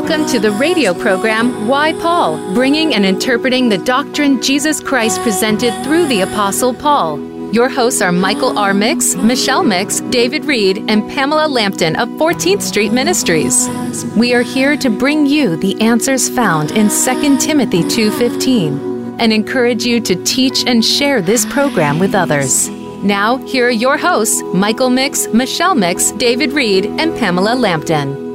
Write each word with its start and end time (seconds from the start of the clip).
Welcome 0.00 0.26
to 0.26 0.38
the 0.38 0.52
radio 0.52 0.94
program 0.94 1.66
Why 1.66 1.92
Paul, 1.92 2.54
bringing 2.54 2.94
and 2.94 3.04
interpreting 3.04 3.68
the 3.68 3.78
doctrine 3.78 4.40
Jesus 4.40 4.80
Christ 4.80 5.20
presented 5.22 5.72
through 5.82 6.06
the 6.06 6.20
Apostle 6.20 6.72
Paul. 6.72 7.18
Your 7.52 7.68
hosts 7.68 8.00
are 8.00 8.12
Michael 8.12 8.56
R. 8.56 8.72
Mix, 8.72 9.16
Michelle 9.16 9.64
Mix, 9.64 9.98
David 10.02 10.44
Reed, 10.44 10.84
and 10.88 11.10
Pamela 11.10 11.48
Lampton 11.48 11.96
of 11.96 12.08
14th 12.10 12.62
Street 12.62 12.92
Ministries. 12.92 13.68
We 14.16 14.34
are 14.34 14.42
here 14.42 14.76
to 14.76 14.88
bring 14.88 15.26
you 15.26 15.56
the 15.56 15.78
answers 15.80 16.28
found 16.28 16.70
in 16.70 16.88
2 16.88 17.40
Timothy 17.40 17.82
2:15 17.82 19.16
and 19.18 19.32
encourage 19.32 19.84
you 19.84 19.98
to 20.02 20.14
teach 20.22 20.64
and 20.64 20.84
share 20.84 21.20
this 21.20 21.44
program 21.44 21.98
with 21.98 22.14
others. 22.14 22.70
Now, 23.02 23.38
here 23.38 23.66
are 23.66 23.82
your 23.84 23.96
hosts, 23.98 24.44
Michael 24.54 24.90
Mix, 24.90 25.26
Michelle 25.32 25.74
Mix, 25.74 26.12
David 26.12 26.52
Reed, 26.52 26.86
and 26.86 27.18
Pamela 27.18 27.56
Lampton. 27.56 28.27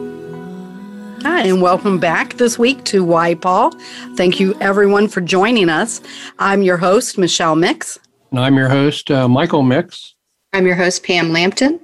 Hi, 1.24 1.44
and 1.44 1.62
welcome 1.62 2.00
back 2.00 2.34
this 2.34 2.60
week 2.60 2.84
to 2.84 3.02
Why 3.02 3.34
Paul. 3.34 3.72
Thank 4.18 4.42
you, 4.42 4.56
everyone, 4.60 5.08
for 5.08 5.22
joining 5.22 5.70
us. 5.70 6.02
I'm 6.38 6.64
your 6.64 6.76
host, 6.76 7.18
Michelle 7.18 7.56
Mix. 7.56 7.98
And 8.32 8.42
I'm 8.42 8.58
your 8.58 8.68
host, 8.68 9.10
uh, 9.10 9.30
Michael 9.30 9.64
Mix. 9.64 10.16
I'm 10.52 10.66
your 10.66 10.76
host, 10.76 11.02
Pam 11.06 11.32
Lampton. 11.32 11.80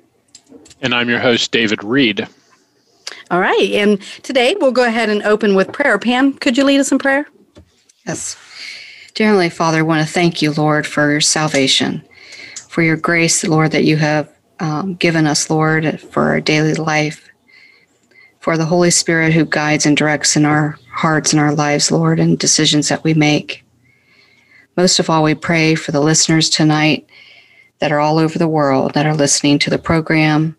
And 0.81 0.93
I'm 0.93 1.07
your 1.07 1.19
host, 1.19 1.53
David 1.53 1.85
Reed. 1.85 2.27
All 3.31 3.39
right. 3.39 3.71
And 3.71 4.01
today 4.23 4.57
we'll 4.59 4.73
go 4.73 4.83
ahead 4.83 5.09
and 5.09 5.23
open 5.23 5.55
with 5.55 5.71
prayer. 5.71 5.97
Pam, 5.97 6.33
could 6.33 6.57
you 6.57 6.65
lead 6.65 6.81
us 6.81 6.91
in 6.91 6.99
prayer? 6.99 7.25
Yes. 8.05 8.35
Dear 9.13 9.27
Heavenly 9.27 9.49
Father, 9.49 9.77
I 9.77 9.83
want 9.83 10.05
to 10.05 10.13
thank 10.13 10.41
you, 10.41 10.51
Lord, 10.51 10.85
for 10.85 11.09
your 11.09 11.21
salvation, 11.21 12.03
for 12.67 12.81
your 12.81 12.97
grace, 12.97 13.45
Lord, 13.45 13.71
that 13.71 13.85
you 13.85 13.95
have 13.95 14.29
um, 14.59 14.95
given 14.95 15.25
us, 15.25 15.49
Lord, 15.49 16.01
for 16.01 16.23
our 16.23 16.41
daily 16.41 16.73
life 16.73 17.28
for 18.39 18.57
the 18.57 18.65
Holy 18.65 18.91
Spirit 18.91 19.33
who 19.33 19.45
guides 19.45 19.85
and 19.85 19.95
directs 19.95 20.35
in 20.35 20.45
our 20.45 20.77
hearts 20.93 21.33
and 21.33 21.39
our 21.39 21.53
lives, 21.53 21.91
Lord, 21.91 22.19
and 22.19 22.37
decisions 22.37 22.89
that 22.89 23.03
we 23.03 23.13
make. 23.13 23.63
Most 24.77 24.99
of 24.99 25.09
all, 25.09 25.23
we 25.23 25.35
pray 25.35 25.75
for 25.75 25.91
the 25.91 25.99
listeners 25.99 26.49
tonight 26.49 27.07
that 27.79 27.91
are 27.91 27.99
all 27.99 28.17
over 28.17 28.37
the 28.37 28.47
world 28.47 28.93
that 28.93 29.05
are 29.05 29.15
listening 29.15 29.59
to 29.59 29.69
the 29.69 29.77
program, 29.77 30.55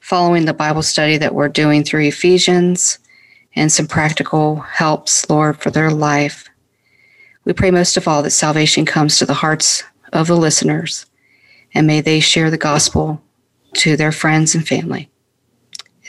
following 0.00 0.44
the 0.44 0.54
Bible 0.54 0.82
study 0.82 1.16
that 1.18 1.34
we're 1.34 1.48
doing 1.48 1.82
through 1.82 2.02
Ephesians, 2.02 2.98
and 3.56 3.70
some 3.70 3.86
practical 3.86 4.56
helps, 4.56 5.28
Lord, 5.28 5.58
for 5.58 5.70
their 5.70 5.90
life. 5.90 6.48
We 7.44 7.52
pray 7.52 7.70
most 7.70 7.96
of 7.96 8.08
all 8.08 8.22
that 8.22 8.30
salvation 8.30 8.86
comes 8.86 9.18
to 9.18 9.26
the 9.26 9.34
hearts 9.34 9.84
of 10.12 10.26
the 10.26 10.36
listeners, 10.36 11.06
and 11.74 11.86
may 11.86 12.00
they 12.00 12.20
share 12.20 12.50
the 12.50 12.58
gospel 12.58 13.22
to 13.74 13.96
their 13.96 14.12
friends 14.12 14.54
and 14.54 14.66
family. 14.66 15.10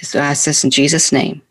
So 0.08 0.20
I 0.20 0.28
ask 0.28 0.46
this 0.46 0.64
in 0.64 0.70
Jesus' 0.70 1.12
name. 1.12 1.42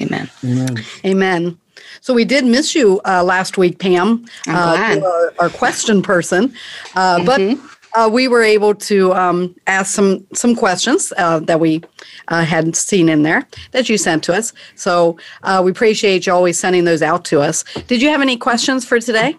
Amen. 0.00 0.30
Amen. 0.44 0.76
Amen. 1.04 1.58
So 2.00 2.14
we 2.14 2.24
did 2.24 2.44
miss 2.44 2.74
you 2.74 3.00
uh, 3.04 3.24
last 3.24 3.58
week, 3.58 3.78
Pam, 3.78 4.24
uh, 4.46 5.00
our, 5.02 5.32
our, 5.38 5.50
question 5.50 6.02
person, 6.02 6.54
uh, 6.94 7.18
mm-hmm. 7.18 7.24
but 7.26 8.00
uh, 8.00 8.08
we 8.08 8.28
were 8.28 8.42
able 8.42 8.74
to 8.74 9.12
um, 9.14 9.54
ask 9.66 9.94
some 9.94 10.26
some 10.32 10.54
questions 10.54 11.12
uh, 11.16 11.40
that 11.40 11.58
we 11.58 11.82
uh, 12.28 12.44
hadn't 12.44 12.76
seen 12.76 13.08
in 13.08 13.22
there 13.22 13.46
that 13.72 13.88
you 13.88 13.98
sent 13.98 14.22
to 14.24 14.34
us. 14.34 14.52
So 14.74 15.18
we 15.62 15.70
appreciate 15.70 16.26
you 16.26 16.32
always 16.32 16.58
sending 16.58 16.84
those 16.84 17.02
out 17.02 17.24
to 17.26 17.40
us. 17.40 17.64
Did 17.86 18.02
you 18.02 18.10
have 18.10 18.20
any 18.20 18.36
questions 18.36 18.84
for 18.84 19.00
today? 19.00 19.36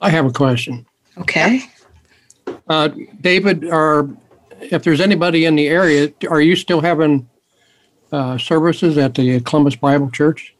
I 0.00 0.10
have 0.10 0.26
a 0.26 0.32
question. 0.32 0.86
Okay. 1.18 1.62
David, 3.20 3.64
or 3.64 4.08
if 4.60 4.84
there's 4.84 5.00
anybody 5.00 5.44
in 5.44 5.56
the 5.56 5.68
area, 5.68 6.12
are 6.30 6.40
you 6.40 6.54
still 6.54 6.80
having 6.80 7.28
uh, 8.12 8.38
services 8.38 8.98
at 8.98 9.14
the 9.14 9.40
Columbus 9.40 9.76
Bible 9.76 10.10
Church? 10.10 10.54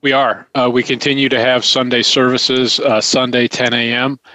We 0.00 0.12
are. 0.12 0.46
Uh, 0.54 0.70
we 0.72 0.82
continue 0.82 1.28
to 1.28 1.40
have 1.40 1.64
Sunday 1.64 2.02
services, 2.02 2.78
uh, 2.80 3.00
Sunday 3.00 3.48
10 3.48 3.74
a.m. 3.74 4.20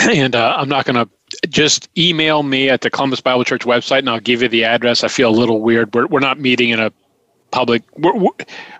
And 0.00 0.34
uh, 0.34 0.56
I'm 0.58 0.68
not 0.68 0.86
going 0.86 0.96
to 0.96 1.08
just 1.48 1.88
email 1.96 2.42
me 2.42 2.68
at 2.68 2.80
the 2.80 2.90
Columbus 2.90 3.20
Bible 3.20 3.44
Church 3.44 3.62
website 3.62 4.00
and 4.00 4.10
I'll 4.10 4.18
give 4.18 4.42
you 4.42 4.48
the 4.48 4.64
address. 4.64 5.04
I 5.04 5.08
feel 5.08 5.30
a 5.30 5.36
little 5.36 5.60
weird. 5.60 5.94
We're, 5.94 6.08
we're 6.08 6.18
not 6.18 6.40
meeting 6.40 6.70
in 6.70 6.80
a 6.80 6.92
public, 7.52 7.84
we're, 7.96 8.12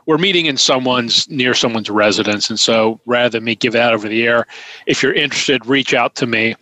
we're 0.06 0.18
meeting 0.18 0.46
in 0.46 0.56
someone's, 0.56 1.28
near 1.30 1.54
someone's 1.54 1.88
residence. 1.88 2.50
And 2.50 2.58
so 2.58 3.00
rather 3.06 3.38
than 3.38 3.44
me 3.44 3.54
give 3.54 3.72
that 3.74 3.94
over 3.94 4.08
the 4.08 4.26
air, 4.26 4.46
if 4.86 5.04
you're 5.04 5.14
interested, 5.14 5.64
reach 5.66 5.94
out 5.94 6.16
to 6.16 6.26
me 6.26 6.56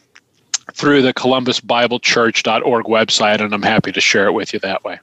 through 0.75 1.01
the 1.01 1.15
columbusbiblechurch.org 1.15 2.85
website 2.85 3.41
and 3.41 3.55
I'm 3.55 3.63
happy 3.63 3.91
to 3.93 4.01
share 4.03 4.27
it 4.27 4.33
with 4.33 4.53
you 4.53 4.59
that 4.59 4.85
way. 4.85 5.01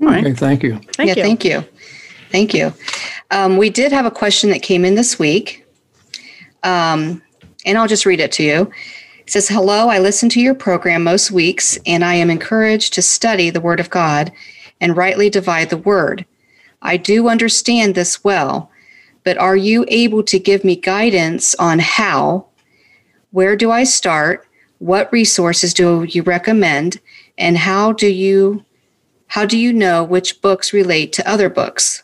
All 0.00 0.08
right. 0.08 0.24
Okay, 0.24 0.34
thank 0.34 0.62
you. 0.62 0.78
Thank 0.94 1.08
yeah, 1.08 1.14
you. 1.16 1.22
thank 1.22 1.44
you. 1.44 1.64
Thank 2.30 2.54
you. 2.54 2.72
Um, 3.30 3.56
we 3.56 3.70
did 3.70 3.92
have 3.92 4.06
a 4.06 4.10
question 4.10 4.50
that 4.50 4.62
came 4.62 4.84
in 4.84 4.94
this 4.94 5.18
week, 5.18 5.66
um, 6.62 7.22
and 7.64 7.76
I'll 7.76 7.88
just 7.88 8.06
read 8.06 8.20
it 8.20 8.32
to 8.32 8.42
you. 8.42 8.70
It 9.20 9.30
says, 9.30 9.48
Hello, 9.48 9.88
I 9.88 9.98
listen 9.98 10.28
to 10.30 10.40
your 10.40 10.54
program 10.54 11.04
most 11.04 11.30
weeks, 11.30 11.78
and 11.84 12.04
I 12.04 12.14
am 12.14 12.30
encouraged 12.30 12.94
to 12.94 13.02
study 13.02 13.50
the 13.50 13.60
Word 13.60 13.80
of 13.80 13.90
God 13.90 14.32
and 14.80 14.96
rightly 14.96 15.30
divide 15.30 15.70
the 15.70 15.76
Word. 15.76 16.24
I 16.80 16.96
do 16.96 17.28
understand 17.28 17.94
this 17.94 18.22
well, 18.22 18.70
but 19.24 19.36
are 19.38 19.56
you 19.56 19.84
able 19.88 20.22
to 20.24 20.38
give 20.38 20.64
me 20.64 20.76
guidance 20.76 21.54
on 21.56 21.78
how? 21.80 22.46
Where 23.30 23.56
do 23.56 23.70
I 23.70 23.84
start? 23.84 24.46
What 24.78 25.12
resources 25.12 25.74
do 25.74 26.04
you 26.04 26.22
recommend? 26.22 27.00
And 27.36 27.58
how 27.58 27.92
do 27.92 28.06
you 28.08 28.64
how 29.28 29.46
do 29.46 29.56
you 29.56 29.72
know 29.72 30.02
which 30.02 30.40
books 30.42 30.72
relate 30.72 31.12
to 31.14 31.30
other 31.30 31.48
books? 31.48 32.02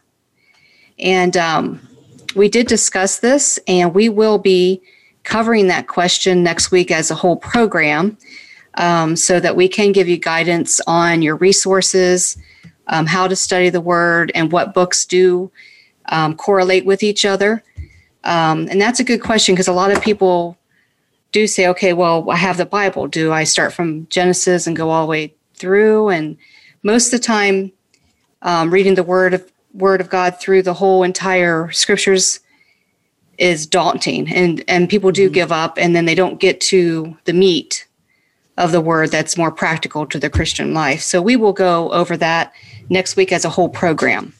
And 0.98 1.36
um, 1.36 1.80
we 2.34 2.48
did 2.48 2.66
discuss 2.66 3.18
this, 3.18 3.58
and 3.66 3.94
we 3.94 4.08
will 4.08 4.38
be 4.38 4.80
covering 5.24 5.66
that 5.68 5.88
question 5.88 6.42
next 6.42 6.70
week 6.70 6.90
as 6.90 7.10
a 7.10 7.14
whole 7.14 7.36
program 7.36 8.16
um, 8.74 9.16
so 9.16 9.40
that 9.40 9.56
we 9.56 9.68
can 9.68 9.92
give 9.92 10.08
you 10.08 10.18
guidance 10.18 10.80
on 10.86 11.22
your 11.22 11.36
resources, 11.36 12.36
um, 12.88 13.06
how 13.06 13.26
to 13.26 13.34
study 13.34 13.70
the 13.70 13.80
word, 13.80 14.30
and 14.34 14.52
what 14.52 14.74
books 14.74 15.06
do 15.06 15.50
um, 16.06 16.36
correlate 16.36 16.84
with 16.84 17.02
each 17.02 17.24
other. 17.24 17.62
Um, 18.24 18.68
and 18.70 18.80
that's 18.80 19.00
a 19.00 19.04
good 19.04 19.22
question 19.22 19.54
because 19.54 19.68
a 19.68 19.72
lot 19.72 19.90
of 19.90 20.02
people 20.02 20.58
do 21.32 21.46
say, 21.46 21.66
okay, 21.68 21.92
well, 21.92 22.30
I 22.30 22.36
have 22.36 22.56
the 22.56 22.66
Bible. 22.66 23.08
Do 23.08 23.32
I 23.32 23.44
start 23.44 23.72
from 23.72 24.06
Genesis 24.08 24.66
and 24.66 24.76
go 24.76 24.90
all 24.90 25.06
the 25.06 25.10
way 25.10 25.34
through? 25.54 26.08
And 26.10 26.36
most 26.84 27.12
of 27.12 27.20
the 27.20 27.26
time, 27.26 27.72
um, 28.42 28.70
reading 28.70 28.94
the 28.94 29.02
word 29.02 29.34
of 29.34 29.50
word 29.72 30.00
of 30.00 30.08
God 30.08 30.38
through 30.38 30.62
the 30.62 30.74
whole 30.74 31.02
entire 31.02 31.70
scriptures 31.72 32.38
is 33.38 33.66
daunting, 33.66 34.32
and 34.32 34.62
and 34.68 34.88
people 34.88 35.10
do 35.10 35.26
mm-hmm. 35.26 35.34
give 35.34 35.50
up, 35.50 35.76
and 35.78 35.96
then 35.96 36.04
they 36.04 36.14
don't 36.14 36.38
get 36.38 36.60
to 36.60 37.16
the 37.24 37.32
meat 37.32 37.88
of 38.56 38.70
the 38.70 38.80
word 38.80 39.10
that's 39.10 39.36
more 39.36 39.50
practical 39.50 40.06
to 40.06 40.18
the 40.18 40.30
Christian 40.30 40.72
life. 40.72 41.00
So 41.00 41.20
we 41.20 41.34
will 41.34 41.52
go 41.52 41.90
over 41.90 42.16
that 42.18 42.52
next 42.88 43.16
week 43.16 43.32
as 43.32 43.44
a 43.44 43.50
whole 43.50 43.68
program. 43.68 44.32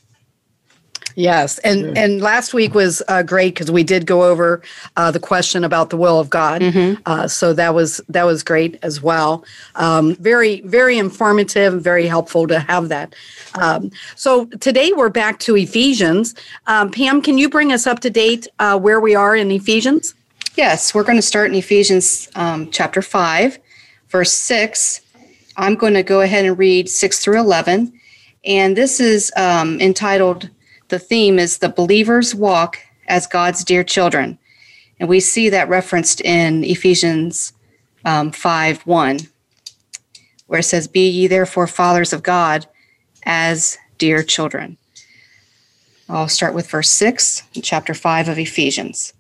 Yes, 1.17 1.59
and 1.61 1.81
sure. 1.81 1.93
and 1.97 2.21
last 2.21 2.55
week 2.55 2.75
was 2.75 3.01
uh, 3.07 3.23
great 3.23 3.55
because 3.55 3.71
we 3.71 3.85
did 3.85 4.05
go 4.05 4.25
over 4.25 4.63
uh, 4.97 5.13
the 5.13 5.21
question 5.21 5.63
about 5.63 5.91
the 5.91 5.97
will 5.97 6.19
of 6.19 6.29
God. 6.29 6.61
Mm-hmm. 6.61 7.01
Uh, 7.07 7.29
so 7.29 7.53
that 7.53 7.73
was 7.73 8.01
that 8.09 8.25
was 8.25 8.43
great 8.43 8.79
as 8.83 9.01
well. 9.01 9.45
Um, 9.77 10.17
very 10.17 10.61
very 10.63 10.99
informative, 10.99 11.81
very 11.81 12.07
helpful 12.07 12.49
to 12.49 12.59
have 12.59 12.89
that. 12.89 13.15
Um, 13.55 13.93
so 14.17 14.47
today 14.59 14.93
we're 14.93 15.09
back 15.09 15.39
to 15.41 15.57
Ephesians. 15.57 16.35
Um, 16.67 16.91
Pam, 16.91 17.23
can 17.23 17.39
you 17.39 17.49
bring 17.49 17.73
us 17.73 17.87
up 17.87 18.01
to 18.01 18.11
date 18.11 18.49
uh, 18.59 18.77
where 18.77 18.99
we 18.99 19.15
are 19.15 19.37
in 19.37 19.53
Ephesians? 19.53 20.15
Yes, 20.57 20.95
we're 20.95 21.05
going 21.05 21.19
to 21.19 21.23
start 21.23 21.49
in 21.49 21.57
Ephesians 21.57 22.29
um, 22.35 22.71
chapter 22.73 23.03
five, 23.03 23.59
verse 24.09 24.33
six. 24.33 25.01
I'm 25.57 25.77
going 25.77 25.95
to 25.95 26.03
go 26.03 26.23
ahead 26.23 26.45
and 26.45 26.59
read 26.59 26.89
six 26.89 27.21
through 27.21 27.39
eleven, 27.39 27.93
and 28.45 28.77
this 28.77 28.99
is 28.99 29.33
um, 29.37 29.81
entitled 29.81 30.51
the 30.95 30.99
theme 31.01 31.41
is 31.41 31.59
the 31.59 31.69
believer's 31.69 32.37
walk 32.37 32.79
as 33.09 33.27
God's 33.27 33.65
dear 33.65 33.83
children. 33.83 34.39
And 35.01 35.09
we 35.09 35.19
see 35.19 35.49
that 35.49 35.69
referenced 35.69 36.21
in 36.21 36.63
Ephesians 36.63 37.53
um, 38.05 38.31
5 38.31 38.87
1, 38.87 39.19
where 40.47 40.61
it 40.61 40.63
says, 40.63 40.87
Be 40.87 41.09
ye 41.09 41.27
therefore 41.27 41.67
fathers 41.67 42.13
of 42.13 42.23
God 42.23 42.69
as 43.25 43.77
dear 43.99 44.23
children. 44.23 44.77
I'll 46.09 46.29
start 46.29 46.55
with 46.55 46.71
verse 46.71 46.91
6 46.91 47.43
in 47.55 47.63
chapter 47.63 47.93
5 47.93 48.29
of 48.29 48.39
Ephesians. 48.39 49.15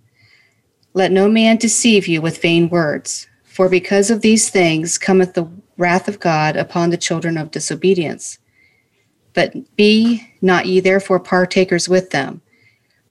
Let 0.92 1.10
no 1.10 1.28
man 1.28 1.56
deceive 1.56 2.06
you 2.06 2.22
with 2.22 2.40
vain 2.40 2.68
words, 2.68 3.26
for 3.42 3.68
because 3.68 4.12
of 4.12 4.20
these 4.20 4.48
things 4.48 4.96
cometh 4.96 5.34
the 5.34 5.50
wrath 5.76 6.06
of 6.06 6.20
God 6.20 6.54
upon 6.54 6.90
the 6.90 6.96
children 6.96 7.36
of 7.36 7.50
disobedience. 7.50 8.38
But 9.34 9.76
be 9.76 10.26
not 10.40 10.66
ye 10.66 10.80
therefore 10.80 11.20
partakers 11.20 11.88
with 11.88 12.10
them. 12.10 12.40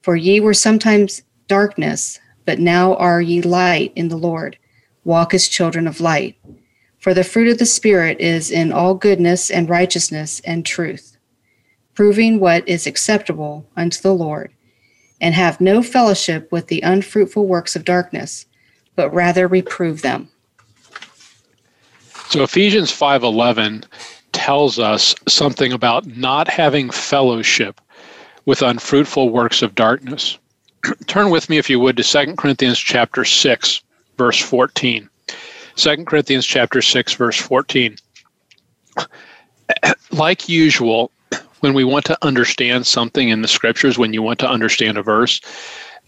For 0.02 0.16
ye 0.16 0.40
were 0.40 0.54
sometimes 0.54 1.22
darkness, 1.48 2.18
but 2.44 2.58
now 2.58 2.94
are 2.96 3.20
ye 3.20 3.40
light 3.40 3.92
in 3.94 4.08
the 4.08 4.16
Lord. 4.16 4.58
Walk 5.04 5.34
as 5.34 5.48
children 5.48 5.86
of 5.86 6.00
light. 6.00 6.36
For 6.98 7.12
the 7.12 7.24
fruit 7.24 7.48
of 7.48 7.58
the 7.58 7.66
Spirit 7.66 8.18
is 8.20 8.50
in 8.50 8.72
all 8.72 8.94
goodness 8.94 9.50
and 9.50 9.68
righteousness 9.68 10.40
and 10.46 10.64
truth, 10.64 11.18
proving 11.94 12.40
what 12.40 12.66
is 12.66 12.86
acceptable 12.86 13.66
unto 13.76 14.00
the 14.00 14.14
Lord, 14.14 14.52
and 15.20 15.34
have 15.34 15.60
no 15.60 15.82
fellowship 15.82 16.50
with 16.50 16.68
the 16.68 16.80
unfruitful 16.80 17.46
works 17.46 17.76
of 17.76 17.84
darkness, 17.84 18.46
but 18.96 19.12
rather 19.12 19.46
reprove 19.46 20.00
them. 20.00 20.30
So 22.30 22.42
Ephesians 22.42 22.90
5:11 22.90 23.84
tells 24.34 24.78
us 24.78 25.14
something 25.26 25.72
about 25.72 26.06
not 26.06 26.48
having 26.48 26.90
fellowship 26.90 27.80
with 28.44 28.60
unfruitful 28.60 29.30
works 29.30 29.62
of 29.62 29.74
darkness. 29.74 30.38
Turn 31.06 31.30
with 31.30 31.48
me 31.48 31.56
if 31.56 31.70
you 31.70 31.80
would 31.80 31.96
to 31.96 32.02
2 32.02 32.18
mm-hmm. 32.18 32.34
Corinthians 32.34 32.78
chapter 32.78 33.24
6 33.24 33.82
verse 34.18 34.38
14. 34.38 35.08
2 35.76 36.04
Corinthians 36.04 36.46
chapter 36.46 36.82
6 36.82 37.14
verse 37.14 37.36
14. 37.40 37.96
Like 40.10 40.48
usual, 40.48 41.10
when 41.60 41.72
we 41.72 41.82
want 41.82 42.04
to 42.04 42.18
understand 42.22 42.86
something 42.86 43.30
in 43.30 43.40
the 43.40 43.48
scriptures, 43.48 43.98
when 43.98 44.12
you 44.12 44.22
want 44.22 44.38
to 44.40 44.48
understand 44.48 44.98
a 44.98 45.02
verse, 45.02 45.40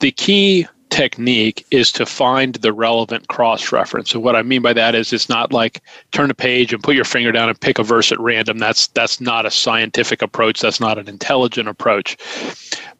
the 0.01 0.13
key 0.13 0.69
technique 0.97 1.67
is 1.71 1.93
to 1.93 2.07
find 2.07 2.55
the 2.55 2.73
relevant 2.73 3.29
cross 3.29 3.71
reference. 3.71 4.15
And 4.15 4.25
what 4.25 4.35
I 4.35 4.41
mean 4.41 4.63
by 4.63 4.73
that 4.73 4.95
is 4.95 5.13
it's 5.13 5.29
not 5.29 5.53
like 5.53 5.83
turn 6.11 6.31
a 6.31 6.35
page 6.35 6.73
and 6.73 6.83
put 6.83 6.95
your 6.95 7.05
finger 7.05 7.33
down 7.33 7.51
and 7.51 7.61
pick 7.61 7.79
a 7.79 7.83
verse 7.83 8.11
at 8.11 8.19
random. 8.19 8.57
That's 8.57 8.87
that's 8.89 9.21
not 9.21 9.45
a 9.45 9.51
scientific 9.51 10.23
approach. 10.23 10.61
That's 10.61 10.81
not 10.81 10.97
an 10.97 11.07
intelligent 11.07 11.69
approach. 11.69 12.17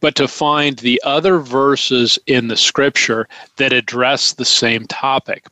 But 0.01 0.15
to 0.17 0.29
find 0.29 0.77
the 0.79 1.01
other 1.05 1.39
verses 1.39 2.19
in 2.27 2.49
the 2.49 2.57
scripture 2.57 3.29
that 3.57 3.73
address 3.73 4.35
the 4.35 4.45
same 4.45 4.87
topic. 4.89 5.47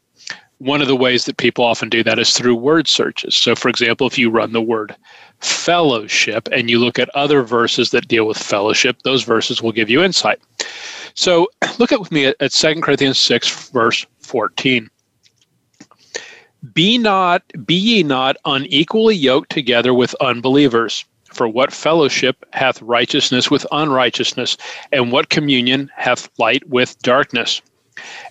One 0.59 0.83
of 0.83 0.89
the 0.89 0.97
ways 0.97 1.25
that 1.25 1.39
people 1.39 1.65
often 1.65 1.89
do 1.89 2.03
that 2.05 2.19
is 2.19 2.33
through 2.33 2.57
word 2.57 2.89
searches. 2.89 3.35
So 3.35 3.55
for 3.55 3.71
example, 3.71 4.07
if 4.07 4.19
you 4.19 4.29
run 4.31 4.53
the 4.53 4.61
word 4.61 4.95
fellowship 5.41 6.49
and 6.53 6.69
you 6.69 6.79
look 6.79 6.99
at 6.99 7.09
other 7.15 7.43
verses 7.43 7.91
that 7.91 8.09
deal 8.09 8.27
with 8.27 8.37
fellowship, 8.37 8.99
those 9.03 9.25
verses 9.25 9.63
will 9.63 9.73
give 9.73 9.89
you 9.89 10.03
insight. 10.03 10.41
So 11.15 11.49
look 11.79 11.93
at 11.93 12.01
with 12.01 12.13
me 12.13 12.27
at, 12.27 12.37
at 12.41 12.53
2 12.53 12.81
Corinthians 12.81 13.19
6, 13.19 13.71
verse 13.71 14.07
14. 14.21 14.91
Be 16.73 16.97
not 16.97 17.43
be 17.67 17.75
ye 17.75 18.03
not 18.03 18.37
unequally 18.47 19.15
yoked 19.15 19.51
together 19.51 19.93
with 19.93 20.15
unbelievers. 20.21 21.05
For 21.27 21.49
what 21.49 21.73
fellowship 21.73 22.47
hath 22.53 22.81
righteousness 22.81 23.51
with 23.51 23.67
unrighteousness? 23.73 24.57
And 24.93 25.13
what 25.13 25.31
communion 25.31 25.91
hath 25.97 26.31
light 26.39 26.67
with 26.69 26.99
darkness? 27.01 27.61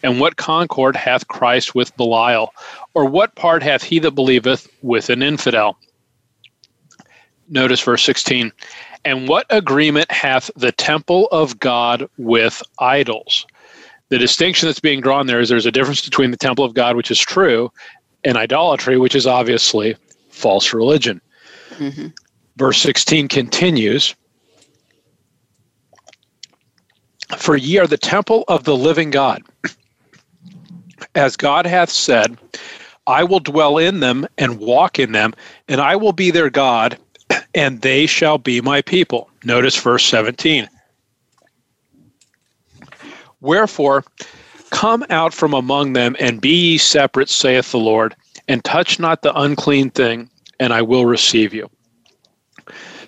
And 0.02 0.20
what 0.20 0.38
concord 0.38 0.96
hath 0.96 1.28
Christ 1.28 1.76
with 1.76 1.96
Belial? 1.98 2.54
Or 2.94 3.06
what 3.06 3.36
part 3.36 3.62
hath 3.62 3.84
he 3.84 4.00
that 4.00 4.12
believeth 4.12 4.68
with 4.82 5.10
an 5.10 5.22
infidel? 5.22 5.78
Notice 7.50 7.82
verse 7.82 8.04
16. 8.04 8.52
And 9.06 9.28
what 9.28 9.46
agreement 9.50 10.10
hath 10.12 10.50
the 10.56 10.72
temple 10.72 11.28
of 11.32 11.60
God 11.60 12.08
with 12.18 12.64
idols? 12.80 13.46
The 14.10 14.18
distinction 14.18 14.68
that's 14.68 14.80
being 14.80 15.02
drawn 15.02 15.28
there 15.28 15.40
is 15.40 15.50
there's 15.50 15.66
a 15.66 15.72
difference 15.72 16.04
between 16.06 16.32
the 16.32 16.38
temple 16.38 16.64
of 16.64 16.74
God, 16.74 16.96
which 16.96 17.12
is 17.12 17.20
true, 17.20 17.72
and 18.24 18.38
idolatry, 18.38 18.98
which 18.98 19.16
is 19.16 19.28
obviously 19.28 19.96
false 20.30 20.74
religion. 20.74 21.22
Mm-hmm. 21.72 22.08
Verse 22.58 22.78
16 22.82 23.28
continues 23.28 24.16
For 27.38 27.58
ye 27.58 27.80
are 27.80 27.88
the 27.88 27.98
temple 27.98 28.46
of 28.48 28.64
the 28.64 28.76
living 28.76 29.10
God. 29.10 29.42
As 31.16 31.36
God 31.36 31.66
hath 31.66 31.90
said, 31.90 32.38
I 33.08 33.24
will 33.24 33.40
dwell 33.40 33.78
in 33.78 34.00
them 34.00 34.28
and 34.38 34.60
walk 34.60 35.00
in 35.00 35.12
them, 35.12 35.34
and 35.68 35.82
I 35.82 35.96
will 35.96 36.14
be 36.14 36.32
their 36.32 36.50
God, 36.50 36.98
and 37.56 37.82
they 37.82 38.06
shall 38.06 38.38
be 38.38 38.62
my 38.62 38.82
people. 38.82 39.30
Notice 39.44 39.76
verse 39.76 40.06
17. 40.06 40.70
Wherefore, 43.42 44.04
come 44.72 45.06
out 45.10 45.34
from 45.34 45.54
among 45.54 45.94
them 45.94 46.16
and 46.20 46.42
be 46.42 46.72
ye 46.72 46.78
separate, 46.78 47.30
saith 47.30 47.72
the 47.72 47.80
Lord, 47.80 48.16
and 48.48 48.64
touch 48.64 49.00
not 49.00 49.22
the 49.22 49.38
unclean 49.38 49.90
thing, 49.92 50.30
and 50.60 50.74
I 50.74 50.82
will 50.82 51.06
receive 51.06 51.54
you. 51.54 51.70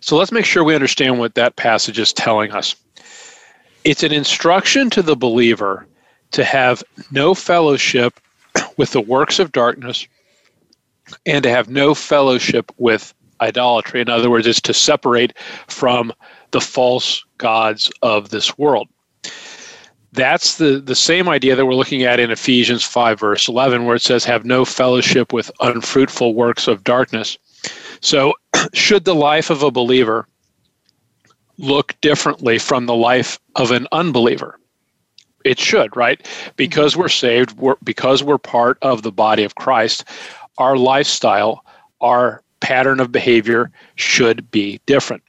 So 0.02 0.18
let's 0.18 0.32
make 0.32 0.46
sure 0.46 0.64
we 0.64 0.76
understand 0.76 1.20
what 1.20 1.36
that 1.36 1.56
passage 1.56 1.98
is 1.98 2.14
telling 2.14 2.52
us. 2.52 2.76
It's 3.84 4.04
an 4.04 4.12
instruction 4.12 4.90
to 4.92 5.02
the 5.02 5.16
believer 5.16 5.88
to 6.32 6.44
have 6.44 6.84
no 7.12 7.34
fellowship 7.34 8.20
with 8.78 8.92
the 8.92 9.02
works 9.02 9.40
of 9.40 9.52
darkness 9.52 10.08
and 11.26 11.44
to 11.44 11.50
have 11.50 11.70
no 11.70 11.96
fellowship 11.96 12.72
with 12.78 13.14
idolatry. 13.42 14.02
In 14.02 14.10
other 14.10 14.30
words, 14.30 14.48
it's 14.48 14.62
to 14.62 14.74
separate 14.74 15.34
from 15.68 16.14
the 16.52 16.62
false 16.62 17.24
gods 17.38 17.92
of 18.02 18.30
this 18.30 18.58
world. 18.58 18.88
That's 20.14 20.58
the, 20.58 20.80
the 20.80 20.96
same 20.96 21.28
idea 21.28 21.56
that 21.56 21.66
we're 21.66 21.76
looking 21.76 22.04
at 22.04 22.22
in 22.22 22.32
Ephesians 22.32 22.84
5, 22.84 23.20
verse 23.20 23.50
11, 23.50 23.86
where 23.86 23.98
it 23.98 24.02
says, 24.02 24.24
Have 24.24 24.46
no 24.46 24.64
fellowship 24.64 25.34
with 25.34 25.52
unfruitful 25.60 26.34
works 26.34 26.70
of 26.70 26.86
darkness. 26.86 27.38
So, 28.00 28.34
should 28.74 29.04
the 29.04 29.16
life 29.16 29.50
of 29.50 29.62
a 29.62 29.72
believer 29.72 30.28
look 31.58 31.96
differently 32.00 32.60
from 32.60 32.86
the 32.86 32.96
life 32.96 33.40
of 33.58 33.72
an 33.72 33.88
unbeliever? 33.92 34.58
It 35.44 35.60
should, 35.60 35.96
right? 35.96 36.26
Because 36.56 36.96
we're 36.96 37.10
saved, 37.10 37.58
we're, 37.58 37.76
because 37.84 38.24
we're 38.24 38.38
part 38.38 38.78
of 38.82 39.04
the 39.04 39.12
body 39.12 39.44
of 39.44 39.56
Christ, 39.56 40.06
our 40.58 40.78
lifestyle, 40.78 41.66
our 42.00 42.42
pattern 42.66 43.00
of 43.00 43.12
behavior 43.12 43.70
should 43.94 44.50
be 44.50 44.82
different. 44.88 45.22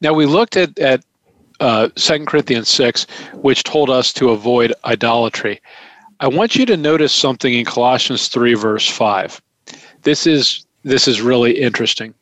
Now, 0.00 0.14
we 0.14 0.24
looked 0.24 0.56
at, 0.56 0.78
at 0.78 1.04
uh, 1.58 1.88
2 1.96 2.26
Corinthians 2.26 2.68
6, 2.68 3.08
which 3.34 3.64
told 3.64 3.90
us 3.90 4.12
to 4.12 4.30
avoid 4.30 4.72
idolatry. 4.84 5.60
I 6.20 6.28
want 6.28 6.54
you 6.54 6.64
to 6.66 6.76
notice 6.76 7.12
something 7.12 7.52
in 7.52 7.64
Colossians 7.64 8.28
3, 8.28 8.54
verse 8.54 8.88
5. 8.88 9.42
This 10.02 10.28
is, 10.28 10.64
this 10.84 11.08
is 11.08 11.20
really 11.20 11.58
interesting. 11.58 12.14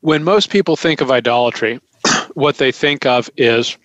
When 0.00 0.24
most 0.24 0.50
people 0.50 0.74
think 0.74 1.00
of 1.00 1.12
idolatry, 1.12 1.80
what 2.34 2.56
they 2.56 2.72
think 2.72 3.06
of 3.06 3.30
is, 3.36 3.78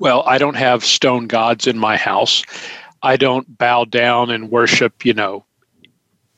well, 0.00 0.24
I 0.26 0.38
don't 0.38 0.56
have 0.56 0.84
stone 0.84 1.28
gods 1.28 1.68
in 1.68 1.78
my 1.78 1.96
house. 1.96 2.42
I 3.04 3.16
don't 3.16 3.56
bow 3.58 3.84
down 3.84 4.30
and 4.30 4.50
worship, 4.50 5.04
you 5.04 5.14
know, 5.14 5.44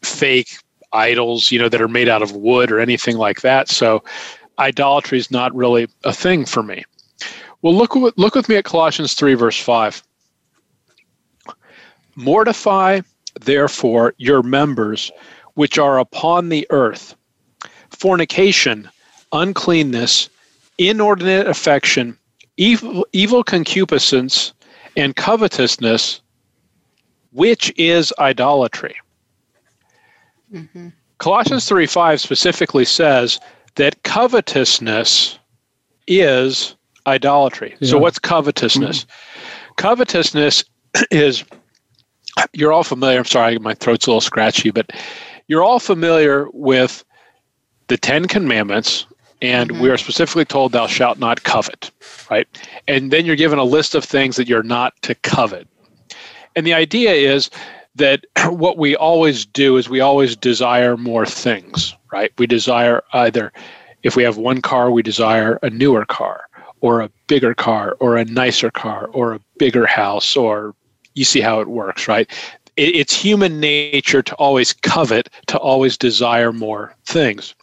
fake 0.03 0.59
idols, 0.93 1.51
you 1.51 1.59
know, 1.59 1.69
that 1.69 1.81
are 1.83 1.89
made 1.89 2.09
out 2.09 2.23
of 2.23 2.33
wood 2.33 2.71
or 2.71 2.81
anything 2.81 3.17
like 3.17 3.41
that. 3.43 3.69
So 3.69 4.03
idolatry 4.59 5.19
is 5.19 5.31
not 5.31 5.55
really 5.55 5.89
a 6.05 6.13
thing 6.13 6.45
for 6.45 6.63
me. 6.63 6.85
Well, 7.63 7.75
look 7.75 7.95
look 7.95 8.35
with 8.35 8.49
me 8.49 8.57
at 8.57 8.65
Colossians 8.65 9.15
3 9.15 9.35
verse 9.35 9.59
5. 9.59 10.03
Mortify 12.15 13.01
therefore 13.41 14.15
your 14.19 14.43
members 14.43 15.11
which 15.55 15.79
are 15.79 15.99
upon 15.99 16.49
the 16.49 16.67
earth 16.71 17.15
fornication, 17.91 18.89
uncleanness, 19.33 20.29
inordinate 20.79 21.47
affection, 21.47 22.17
evil, 22.57 23.07
evil 23.13 23.43
concupiscence, 23.43 24.53
and 24.97 25.17
covetousness, 25.17 26.21
which 27.33 27.73
is 27.77 28.13
idolatry. 28.19 28.97
Mm-hmm. 30.53 30.89
Colossians 31.19 31.67
3 31.69 31.87
5 31.87 32.21
specifically 32.21 32.85
says 32.85 33.41
that 33.77 34.03
covetousness 34.03 35.39
is 36.07 36.77
idolatry. 37.07 37.77
Yeah. 37.81 37.91
So, 37.91 37.99
what's 37.99 38.19
covetousness? 38.19 39.05
Mm-hmm. 39.05 39.73
Covetousness 39.77 40.65
is, 41.11 41.45
you're 42.53 42.73
all 42.73 42.85
familiar, 42.85 43.19
I'm 43.19 43.25
sorry, 43.25 43.59
my 43.59 43.75
throat's 43.75 44.07
a 44.07 44.11
little 44.11 44.21
scratchy, 44.21 44.71
but 44.71 44.91
you're 45.49 45.63
all 45.63 45.81
familiar 45.81 46.49
with 46.53 47.05
the 47.89 47.97
Ten 47.97 48.27
Commandments, 48.27 49.07
and 49.41 49.71
mm-hmm. 49.71 49.83
we 49.83 49.91
are 49.91 49.99
specifically 49.99 50.45
told, 50.45 50.73
Thou 50.73 50.87
shalt 50.87 51.19
not 51.19 51.45
covet, 51.45 51.91
right? 52.31 52.49
And 52.89 53.11
then 53.11 53.25
you're 53.25 53.37
given 53.37 53.59
a 53.59 53.65
list 53.65 53.95
of 53.95 54.05
things 54.05 54.37
that 54.37 54.49
you're 54.49 54.63
not 54.63 54.95
to 55.03 55.15
covet. 55.17 55.69
And 56.55 56.67
the 56.67 56.75
idea 56.75 57.13
is 57.13 57.51
that 57.97 58.25
what 58.47 58.79
we 58.79 58.95
always 58.95 59.45
do 59.45 59.77
is 59.77 59.89
we 59.89 60.01
always 60.01 60.37
desire 60.37 60.97
more 60.97 61.27
things, 61.27 61.95
right? 62.13 62.33
We 62.39 62.47
desire 62.47 63.03
either, 63.13 63.53
if 64.03 64.17
we 64.17 64.23
have 64.23 64.37
one 64.37 64.63
car, 64.63 64.91
we 64.91 65.03
desire 65.03 65.59
a 65.63 65.71
newer 65.71 66.07
car 66.07 66.49
or 66.81 67.01
a 67.01 67.11
bigger 67.27 67.55
car 67.55 67.97
or 68.01 68.17
a 68.17 68.25
nicer 68.25 68.71
car 68.71 69.07
or 69.13 69.35
a 69.35 69.41
bigger 69.59 69.87
house 69.87 70.37
or 70.37 70.75
you 71.15 71.25
see 71.25 71.41
how 71.41 71.61
it 71.61 71.69
works, 71.69 72.07
right? 72.07 72.31
It's 72.77 73.15
human 73.15 73.59
nature 73.59 74.23
to 74.23 74.35
always 74.35 74.75
covet, 74.75 75.31
to 75.47 75.57
always 75.57 75.97
desire 75.97 76.53
more 76.53 76.95
things. 77.07 77.55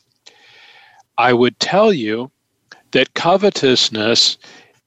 I 1.19 1.33
would 1.33 1.59
tell 1.59 1.93
you 1.93 2.31
that 2.91 3.13
covetousness 3.13 4.39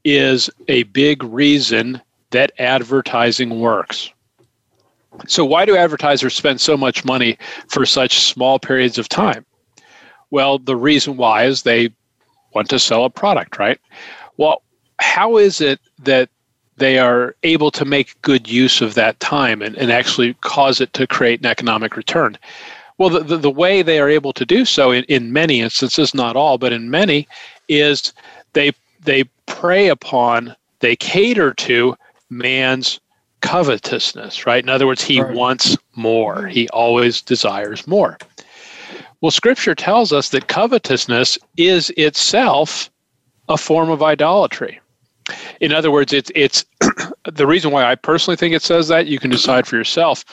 is 0.02 0.50
a 0.66 0.82
big 0.84 1.22
reason 1.22 2.02
that 2.30 2.50
advertising 2.58 3.60
works 3.60 4.10
so, 5.26 5.44
why 5.44 5.64
do 5.64 5.76
advertisers 5.76 6.34
spend 6.34 6.60
so 6.60 6.76
much 6.76 7.04
money 7.04 7.38
for 7.68 7.86
such 7.86 8.20
small 8.20 8.58
periods 8.58 8.98
of 8.98 9.08
time? 9.08 9.44
Well, 10.30 10.58
the 10.58 10.76
reason 10.76 11.16
why 11.16 11.44
is 11.44 11.62
they 11.62 11.90
want 12.54 12.68
to 12.70 12.78
sell 12.78 13.04
a 13.04 13.10
product, 13.10 13.58
right? 13.58 13.80
Well, 14.36 14.62
how 14.98 15.36
is 15.36 15.60
it 15.60 15.80
that 16.00 16.28
they 16.76 16.98
are 16.98 17.34
able 17.42 17.70
to 17.70 17.84
make 17.84 18.20
good 18.22 18.48
use 18.48 18.80
of 18.80 18.94
that 18.94 19.18
time 19.20 19.62
and, 19.62 19.76
and 19.76 19.90
actually 19.90 20.34
cause 20.34 20.80
it 20.80 20.92
to 20.94 21.06
create 21.06 21.40
an 21.40 21.46
economic 21.46 21.96
return? 21.96 22.36
Well, 22.98 23.10
the, 23.10 23.20
the, 23.20 23.36
the 23.36 23.50
way 23.50 23.82
they 23.82 24.00
are 24.00 24.08
able 24.08 24.32
to 24.32 24.46
do 24.46 24.64
so 24.64 24.90
in, 24.90 25.04
in 25.04 25.32
many 25.32 25.60
instances, 25.60 26.14
not 26.14 26.36
all, 26.36 26.58
but 26.58 26.72
in 26.72 26.90
many, 26.90 27.28
is 27.68 28.12
they 28.52 28.72
they 29.02 29.24
prey 29.46 29.88
upon, 29.88 30.56
they 30.80 30.96
cater 30.96 31.54
to 31.54 31.96
man's 32.30 33.00
covetousness, 33.46 34.44
right? 34.44 34.62
In 34.62 34.68
other 34.68 34.88
words, 34.88 35.02
he 35.02 35.20
right. 35.20 35.32
wants 35.32 35.76
more. 35.94 36.48
He 36.48 36.68
always 36.70 37.22
desires 37.22 37.86
more. 37.86 38.18
Well, 39.20 39.30
scripture 39.30 39.74
tells 39.74 40.12
us 40.12 40.30
that 40.30 40.48
covetousness 40.48 41.38
is 41.56 41.90
itself 41.96 42.90
a 43.48 43.56
form 43.56 43.88
of 43.88 44.02
idolatry. 44.02 44.80
In 45.60 45.72
other 45.72 45.92
words, 45.92 46.12
it's 46.12 46.30
it's 46.34 46.64
the 47.32 47.46
reason 47.46 47.70
why 47.70 47.84
I 47.84 47.94
personally 47.94 48.36
think 48.36 48.52
it 48.52 48.62
says 48.62 48.88
that, 48.88 49.06
you 49.06 49.20
can 49.20 49.30
decide 49.30 49.66
for 49.66 49.76
yourself. 49.76 50.24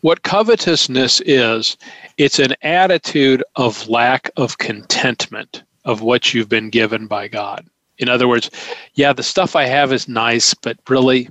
What 0.00 0.22
covetousness 0.22 1.20
is, 1.26 1.76
it's 2.16 2.38
an 2.38 2.54
attitude 2.62 3.42
of 3.56 3.88
lack 3.88 4.30
of 4.36 4.58
contentment 4.58 5.64
of 5.84 6.00
what 6.00 6.32
you've 6.32 6.48
been 6.48 6.70
given 6.70 7.06
by 7.06 7.28
God. 7.28 7.66
In 7.98 8.08
other 8.08 8.28
words, 8.28 8.50
yeah, 8.94 9.12
the 9.12 9.22
stuff 9.22 9.56
I 9.56 9.66
have 9.66 9.92
is 9.92 10.08
nice, 10.08 10.54
but 10.54 10.78
really 10.88 11.28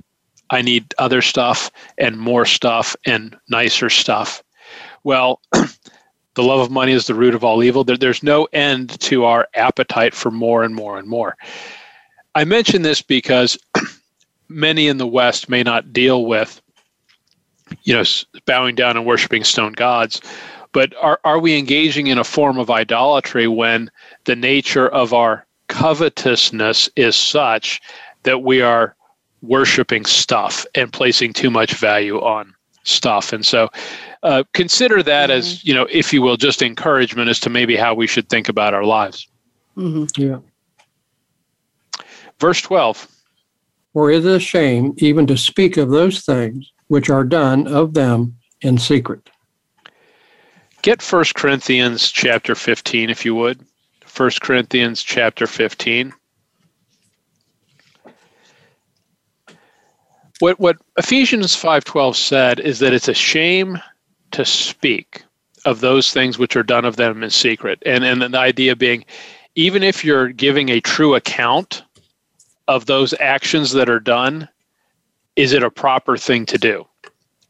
I 0.50 0.62
need 0.62 0.94
other 0.98 1.22
stuff 1.22 1.70
and 1.98 2.18
more 2.18 2.46
stuff 2.46 2.96
and 3.04 3.36
nicer 3.48 3.90
stuff. 3.90 4.42
Well, 5.04 5.40
the 5.52 6.42
love 6.42 6.60
of 6.60 6.70
money 6.70 6.92
is 6.92 7.06
the 7.06 7.14
root 7.14 7.34
of 7.34 7.44
all 7.44 7.62
evil. 7.62 7.84
There, 7.84 7.96
there's 7.96 8.22
no 8.22 8.46
end 8.52 8.98
to 9.00 9.24
our 9.24 9.48
appetite 9.54 10.14
for 10.14 10.30
more 10.30 10.62
and 10.62 10.74
more 10.74 10.98
and 10.98 11.08
more. 11.08 11.36
I 12.34 12.44
mention 12.44 12.82
this 12.82 13.02
because 13.02 13.58
many 14.48 14.88
in 14.88 14.98
the 14.98 15.06
West 15.06 15.48
may 15.48 15.62
not 15.62 15.92
deal 15.92 16.24
with, 16.26 16.60
you 17.82 17.94
know, 17.94 18.04
bowing 18.46 18.74
down 18.74 18.96
and 18.96 19.04
worshiping 19.04 19.44
stone 19.44 19.72
gods, 19.72 20.20
but 20.72 20.94
are, 21.00 21.20
are 21.24 21.38
we 21.38 21.58
engaging 21.58 22.06
in 22.06 22.18
a 22.18 22.24
form 22.24 22.58
of 22.58 22.70
idolatry 22.70 23.48
when 23.48 23.90
the 24.24 24.36
nature 24.36 24.88
of 24.88 25.12
our 25.12 25.46
covetousness 25.68 26.88
is 26.96 27.16
such 27.16 27.80
that 28.22 28.42
we 28.42 28.62
are 28.62 28.94
worshiping 29.42 30.04
stuff 30.04 30.66
and 30.74 30.92
placing 30.92 31.32
too 31.32 31.50
much 31.50 31.74
value 31.74 32.20
on 32.20 32.54
stuff. 32.84 33.32
And 33.32 33.44
so 33.44 33.68
uh, 34.22 34.44
consider 34.54 35.02
that 35.02 35.30
mm-hmm. 35.30 35.38
as, 35.38 35.64
you 35.64 35.74
know, 35.74 35.86
if 35.90 36.12
you 36.12 36.22
will, 36.22 36.36
just 36.36 36.62
encouragement 36.62 37.28
as 37.28 37.40
to 37.40 37.50
maybe 37.50 37.76
how 37.76 37.94
we 37.94 38.06
should 38.06 38.28
think 38.28 38.48
about 38.48 38.74
our 38.74 38.84
lives. 38.84 39.28
Mm-hmm. 39.76 40.20
Yeah. 40.20 40.38
Verse 42.40 42.60
12. 42.62 43.06
For 43.92 44.10
it 44.10 44.18
is 44.18 44.24
a 44.26 44.40
shame 44.40 44.94
even 44.98 45.26
to 45.26 45.36
speak 45.36 45.76
of 45.76 45.90
those 45.90 46.24
things 46.24 46.70
which 46.88 47.10
are 47.10 47.24
done 47.24 47.66
of 47.66 47.94
them 47.94 48.36
in 48.60 48.78
secret. 48.78 49.30
Get 50.82 51.02
First 51.02 51.34
Corinthians 51.34 52.10
chapter 52.10 52.54
15, 52.54 53.10
if 53.10 53.24
you 53.24 53.34
would. 53.34 53.60
First 54.04 54.40
Corinthians 54.40 55.02
chapter 55.02 55.46
15. 55.46 56.12
What 60.40 60.58
what 60.60 60.76
Ephesians 60.96 61.56
5:12 61.56 62.16
said 62.16 62.60
is 62.60 62.78
that 62.78 62.92
it's 62.92 63.08
a 63.08 63.14
shame 63.14 63.80
to 64.32 64.44
speak 64.44 65.22
of 65.64 65.80
those 65.80 66.12
things 66.12 66.38
which 66.38 66.56
are 66.56 66.62
done 66.62 66.84
of 66.84 66.96
them 66.96 67.22
in 67.22 67.30
secret. 67.30 67.82
And 67.84 68.04
and 68.04 68.22
the 68.22 68.38
idea 68.38 68.76
being 68.76 69.04
even 69.54 69.82
if 69.82 70.04
you're 70.04 70.28
giving 70.28 70.68
a 70.68 70.80
true 70.80 71.14
account 71.14 71.82
of 72.68 72.86
those 72.86 73.14
actions 73.14 73.72
that 73.72 73.90
are 73.90 74.00
done, 74.00 74.48
is 75.36 75.52
it 75.52 75.62
a 75.62 75.70
proper 75.70 76.16
thing 76.16 76.46
to 76.46 76.58
do? 76.58 76.86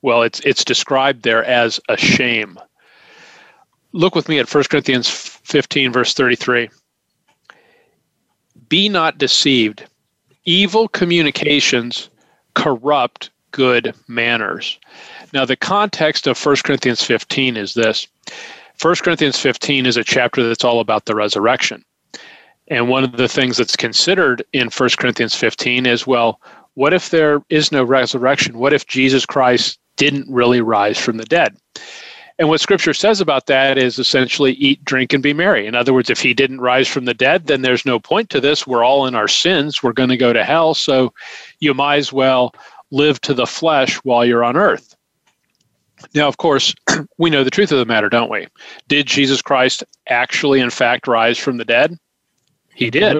Well, 0.01 0.23
it's 0.23 0.41
it's 0.41 0.65
described 0.65 1.23
there 1.23 1.45
as 1.45 1.81
a 1.89 1.97
shame. 1.97 2.59
Look 3.93 4.15
with 4.15 4.29
me 4.29 4.39
at 4.39 4.53
1 4.53 4.65
Corinthians 4.65 5.09
15 5.09 5.93
verse 5.93 6.15
33. 6.15 6.71
Be 8.69 8.89
not 8.89 9.19
deceived. 9.19 9.85
Evil 10.45 10.89
communications 10.89 12.11
corrupt 12.59 13.31
good 13.53 13.95
manners. 14.09 14.79
Now, 15.33 15.45
the 15.45 15.57
context 15.57 16.27
of 16.27 16.45
1 16.45 16.57
Corinthians 16.65 17.03
15 17.03 17.57
is 17.57 17.75
this 17.75 18.09
1 18.83 18.97
Corinthians 18.97 19.39
15 19.39 19.87
is 19.87 19.97
a 19.97 20.05
chapter 20.05 20.47
that's 20.47 20.65
all 20.65 20.81
about 20.81 21.07
the 21.07 21.15
resurrection. 21.15 21.85
And 22.69 22.89
one 22.89 23.05
of 23.05 23.13
the 23.13 23.29
things 23.29 23.57
that's 23.57 23.77
considered 23.77 24.45
in 24.53 24.69
1 24.69 24.91
Corinthians 24.99 25.35
15 25.35 25.87
is 25.87 26.07
well, 26.07 26.41
what 26.75 26.93
if 26.93 27.11
there 27.11 27.41
is 27.49 27.73
no 27.73 27.85
resurrection? 27.85 28.59
What 28.59 28.73
if 28.73 28.87
Jesus 28.87 29.25
Christ 29.25 29.79
didn't 29.97 30.33
really 30.33 30.61
rise 30.61 30.99
from 30.99 31.17
the 31.17 31.25
dead? 31.25 31.57
And 32.39 32.49
what 32.49 32.61
scripture 32.61 32.95
says 32.95 33.21
about 33.21 33.47
that 33.47 33.79
is 33.79 33.99
essentially 33.99 34.53
eat, 34.53 34.85
drink, 34.85 35.13
and 35.13 35.23
be 35.23 35.33
merry. 35.33 35.67
In 35.67 35.75
other 35.75 35.93
words, 35.93 36.09
if 36.09 36.21
he 36.21 36.35
didn't 36.35 36.61
rise 36.61 36.87
from 36.87 37.05
the 37.05 37.15
dead, 37.15 37.47
then 37.49 37.63
there's 37.63 37.85
no 37.85 37.99
point 37.99 38.31
to 38.31 38.41
this. 38.41 38.65
We're 38.65 38.85
all 38.85 39.07
in 39.07 39.17
our 39.17 39.27
sins. 39.27 39.83
We're 39.83 39.93
going 39.93 40.11
to 40.11 40.17
go 40.17 40.33
to 40.33 40.45
hell. 40.45 40.75
So 40.75 41.13
you 41.59 41.75
might 41.75 41.97
as 41.97 42.13
well 42.13 42.55
live 42.93 43.21
to 43.23 43.35
the 43.35 43.47
flesh 43.47 43.97
while 43.97 44.25
you're 44.25 44.45
on 44.45 44.57
earth. 44.57 44.95
Now, 46.15 46.29
of 46.29 46.37
course, 46.37 46.73
we 47.19 47.29
know 47.29 47.43
the 47.43 47.51
truth 47.51 47.73
of 47.73 47.79
the 47.79 47.85
matter, 47.85 48.09
don't 48.09 48.31
we? 48.31 48.47
Did 48.87 49.07
Jesus 49.07 49.43
Christ 49.43 49.83
actually, 50.09 50.61
in 50.61 50.71
fact, 50.71 51.09
rise 51.09 51.39
from 51.39 51.57
the 51.57 51.65
dead? 51.65 51.99
He 52.73 52.89
did. 52.89 53.17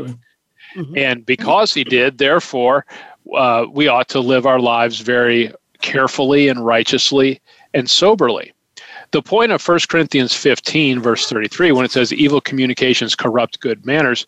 Mm-hmm. 0.77 0.97
And 0.97 1.27
because 1.27 1.75
he 1.75 1.83
did, 1.83 2.19
therefore, 2.19 2.87
uh, 3.35 3.67
we 3.69 3.89
ought 3.89 4.09
to 4.11 4.21
live 4.21 4.47
our 4.47 4.61
lives 4.61 5.01
very 5.01 5.53
carefully 5.81 6.49
and 6.49 6.65
righteously 6.65 7.41
and 7.75 7.91
soberly 7.91 8.53
the 9.11 9.23
point 9.23 9.53
of 9.53 9.67
1 9.67 9.79
Corinthians 9.89 10.35
15, 10.35 11.01
verse 11.01 11.29
33, 11.29 11.73
when 11.73 11.85
it 11.85 11.91
says 11.91 12.13
evil 12.13 12.41
communications 12.41 13.15
corrupt 13.15 13.61
good 13.61 13.85
manners, 13.87 14.27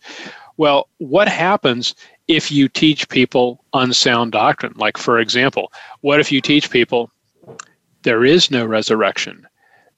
well, 0.56 0.88
what 0.98 1.28
happens 1.28 1.94
if 2.28 2.50
you 2.50 2.68
teach 2.68 3.08
people 3.08 3.64
unsound 3.72 4.32
doctrine? 4.32 4.74
Like, 4.76 4.96
for 4.96 5.18
example, 5.18 5.72
what 6.00 6.20
if 6.20 6.30
you 6.30 6.40
teach 6.40 6.70
people 6.70 7.10
there 8.02 8.24
is 8.24 8.50
no 8.50 8.64
resurrection, 8.64 9.46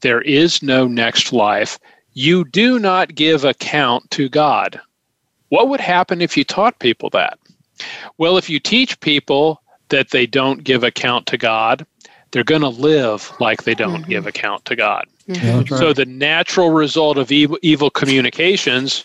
there 0.00 0.22
is 0.22 0.62
no 0.62 0.86
next 0.86 1.32
life, 1.32 1.78
you 2.14 2.44
do 2.44 2.78
not 2.78 3.14
give 3.14 3.44
account 3.44 4.10
to 4.12 4.28
God? 4.28 4.80
What 5.48 5.68
would 5.68 5.80
happen 5.80 6.20
if 6.20 6.36
you 6.36 6.44
taught 6.44 6.78
people 6.78 7.10
that? 7.10 7.38
Well, 8.18 8.38
if 8.38 8.48
you 8.48 8.58
teach 8.58 8.98
people 9.00 9.62
that 9.88 10.10
they 10.10 10.26
don't 10.26 10.64
give 10.64 10.84
account 10.84 11.26
to 11.26 11.38
God, 11.38 11.86
they're 12.32 12.44
going 12.44 12.62
to 12.62 12.68
live 12.68 13.32
like 13.38 13.62
they 13.62 13.74
don't 13.74 14.00
mm-hmm. 14.00 14.10
give 14.10 14.26
account 14.26 14.64
to 14.64 14.74
God. 14.74 15.06
Mm-hmm. 15.28 15.74
So 15.76 15.92
the 15.92 16.06
natural 16.06 16.70
result 16.70 17.18
of 17.18 17.30
evil, 17.30 17.58
evil 17.62 17.90
communications 17.90 19.04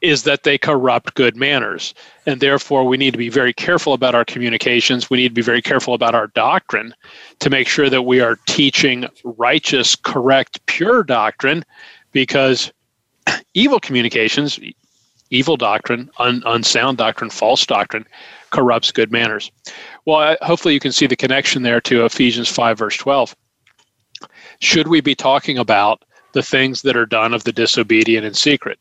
is 0.00 0.22
that 0.22 0.44
they 0.44 0.56
corrupt 0.56 1.14
good 1.14 1.36
manners. 1.36 1.92
And 2.24 2.40
therefore, 2.40 2.86
we 2.86 2.96
need 2.96 3.10
to 3.10 3.18
be 3.18 3.28
very 3.28 3.52
careful 3.52 3.92
about 3.92 4.14
our 4.14 4.24
communications. 4.24 5.10
We 5.10 5.18
need 5.18 5.28
to 5.28 5.34
be 5.34 5.42
very 5.42 5.60
careful 5.60 5.92
about 5.92 6.14
our 6.14 6.28
doctrine 6.28 6.94
to 7.40 7.50
make 7.50 7.68
sure 7.68 7.90
that 7.90 8.02
we 8.02 8.20
are 8.20 8.38
teaching 8.48 9.06
righteous, 9.24 9.96
correct, 9.96 10.64
pure 10.66 11.02
doctrine 11.02 11.64
because 12.12 12.72
evil 13.54 13.78
communications, 13.78 14.58
evil 15.28 15.58
doctrine, 15.58 16.10
un, 16.18 16.42
unsound 16.46 16.96
doctrine, 16.96 17.28
false 17.28 17.66
doctrine 17.66 18.06
corrupts 18.50 18.92
good 18.92 19.10
manners. 19.10 19.50
Well, 20.04 20.36
hopefully 20.42 20.74
you 20.74 20.80
can 20.80 20.92
see 20.92 21.06
the 21.06 21.16
connection 21.16 21.62
there 21.62 21.80
to 21.82 22.04
Ephesians 22.04 22.48
5, 22.48 22.78
verse 22.78 22.96
12. 22.96 23.34
Should 24.60 24.88
we 24.88 25.00
be 25.00 25.14
talking 25.14 25.58
about 25.58 26.04
the 26.32 26.42
things 26.42 26.82
that 26.82 26.96
are 26.96 27.06
done 27.06 27.32
of 27.32 27.44
the 27.44 27.52
disobedient 27.52 28.26
in 28.26 28.34
secret? 28.34 28.78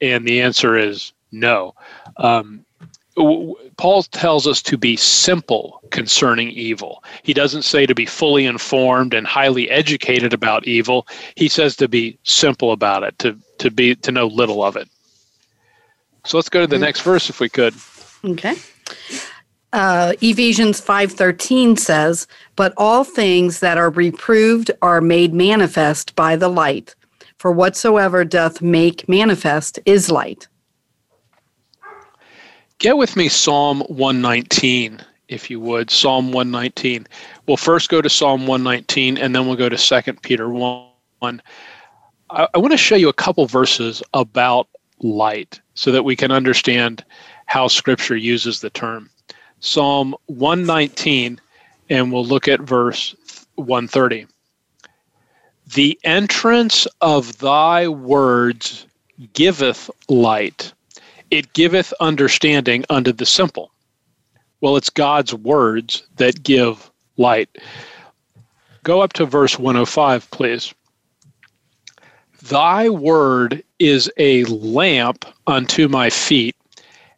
And 0.00 0.26
the 0.26 0.40
answer 0.40 0.76
is 0.76 1.12
no. 1.30 1.74
Um, 2.16 2.64
Paul 3.76 4.02
tells 4.04 4.46
us 4.46 4.62
to 4.62 4.78
be 4.78 4.96
simple 4.96 5.82
concerning 5.90 6.50
evil. 6.50 7.04
He 7.22 7.34
doesn't 7.34 7.62
say 7.62 7.84
to 7.84 7.94
be 7.94 8.06
fully 8.06 8.46
informed 8.46 9.12
and 9.12 9.26
highly 9.26 9.68
educated 9.68 10.32
about 10.32 10.66
evil. 10.66 11.06
He 11.34 11.48
says 11.48 11.76
to 11.76 11.88
be 11.88 12.18
simple 12.22 12.72
about 12.72 13.02
it, 13.02 13.18
to, 13.18 13.36
to 13.58 13.70
be 13.70 13.94
to 13.96 14.12
know 14.12 14.26
little 14.26 14.62
of 14.62 14.76
it. 14.76 14.88
So 16.24 16.38
let's 16.38 16.48
go 16.48 16.60
to 16.60 16.66
the 16.66 16.76
mm. 16.76 16.80
next 16.80 17.02
verse 17.02 17.28
if 17.28 17.40
we 17.40 17.48
could. 17.48 17.74
Okay 18.24 18.54
uh, 19.72 20.12
Ephesians 20.20 20.80
5:13 20.80 21.76
says, 21.76 22.26
"But 22.56 22.72
all 22.76 23.04
things 23.04 23.60
that 23.60 23.78
are 23.78 23.90
reproved 23.90 24.70
are 24.82 25.00
made 25.00 25.32
manifest 25.32 26.14
by 26.16 26.36
the 26.36 26.48
light, 26.48 26.94
for 27.38 27.52
whatsoever 27.52 28.24
doth 28.24 28.60
make 28.60 29.08
manifest 29.08 29.78
is 29.86 30.10
light." 30.10 30.48
Get 32.78 32.96
with 32.96 33.14
me 33.14 33.28
Psalm 33.28 33.80
119 33.88 35.02
if 35.30 35.48
you 35.48 35.60
would. 35.60 35.90
Psalm 35.90 36.32
119. 36.32 37.06
We'll 37.46 37.56
first 37.56 37.88
go 37.88 38.02
to 38.02 38.10
Psalm 38.10 38.46
119 38.46 39.16
and 39.16 39.34
then 39.34 39.46
we'll 39.46 39.56
go 39.56 39.68
to 39.68 39.76
2 39.76 40.12
Peter 40.14 40.50
1. 40.50 40.90
I, 42.30 42.48
I 42.52 42.58
want 42.58 42.72
to 42.72 42.76
show 42.76 42.96
you 42.96 43.08
a 43.08 43.14
couple 43.14 43.46
verses 43.46 44.02
about 44.12 44.68
light 44.98 45.60
so 45.74 45.92
that 45.92 46.02
we 46.02 46.16
can 46.16 46.30
understand 46.30 47.04
how 47.50 47.66
Scripture 47.66 48.16
uses 48.16 48.60
the 48.60 48.70
term. 48.70 49.10
Psalm 49.58 50.14
119, 50.26 51.40
and 51.88 52.12
we'll 52.12 52.24
look 52.24 52.46
at 52.46 52.60
verse 52.60 53.16
130. 53.56 54.28
The 55.74 55.98
entrance 56.04 56.86
of 57.00 57.38
thy 57.38 57.88
words 57.88 58.86
giveth 59.32 59.90
light, 60.08 60.72
it 61.32 61.52
giveth 61.52 61.92
understanding 61.98 62.84
unto 62.88 63.10
the 63.10 63.26
simple. 63.26 63.72
Well, 64.60 64.76
it's 64.76 64.88
God's 64.88 65.34
words 65.34 66.04
that 66.18 66.44
give 66.44 66.88
light. 67.16 67.48
Go 68.84 69.00
up 69.00 69.12
to 69.14 69.26
verse 69.26 69.58
105, 69.58 70.30
please. 70.30 70.72
Thy 72.42 72.88
word 72.88 73.64
is 73.80 74.08
a 74.18 74.44
lamp 74.44 75.24
unto 75.48 75.88
my 75.88 76.10
feet 76.10 76.54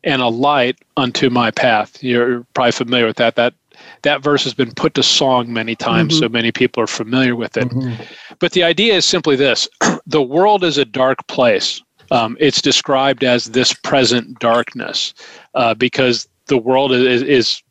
and 0.04 0.22
a 0.22 0.28
light 0.28 0.78
unto 0.96 1.30
my 1.30 1.50
path. 1.50 2.02
You're 2.02 2.44
probably 2.54 2.72
familiar 2.72 3.06
with 3.06 3.16
that. 3.16 3.36
That 3.36 3.54
that 4.02 4.22
verse 4.22 4.44
has 4.44 4.54
been 4.54 4.72
put 4.72 4.94
to 4.94 5.02
song 5.02 5.52
many 5.52 5.74
times, 5.74 6.14
mm-hmm. 6.14 6.24
so 6.24 6.28
many 6.28 6.52
people 6.52 6.82
are 6.82 6.88
familiar 6.88 7.34
with 7.36 7.56
it. 7.56 7.68
Mm-hmm. 7.68 8.02
But 8.38 8.52
the 8.52 8.62
idea 8.62 8.94
is 8.94 9.04
simply 9.04 9.36
this 9.36 9.68
the 10.06 10.22
world 10.22 10.64
is 10.64 10.78
a 10.78 10.84
dark 10.84 11.26
place. 11.26 11.82
Um, 12.10 12.36
it's 12.40 12.60
described 12.60 13.24
as 13.24 13.46
this 13.46 13.72
present 13.72 14.38
darkness 14.38 15.14
uh, 15.54 15.74
because 15.74 16.28
the 16.46 16.58
world 16.58 16.92
is, 16.92 17.22
is 17.22 17.62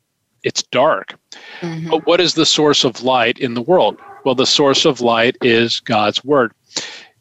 it's 0.42 0.62
dark. 0.64 1.16
Mm-hmm. 1.60 1.90
But 1.90 2.06
what 2.06 2.20
is 2.20 2.34
the 2.34 2.46
source 2.46 2.84
of 2.84 3.02
light 3.02 3.38
in 3.38 3.54
the 3.54 3.62
world? 3.62 4.00
Well, 4.24 4.34
the 4.34 4.46
source 4.46 4.84
of 4.84 5.00
light 5.00 5.36
is 5.42 5.80
God's 5.80 6.24
word. 6.24 6.52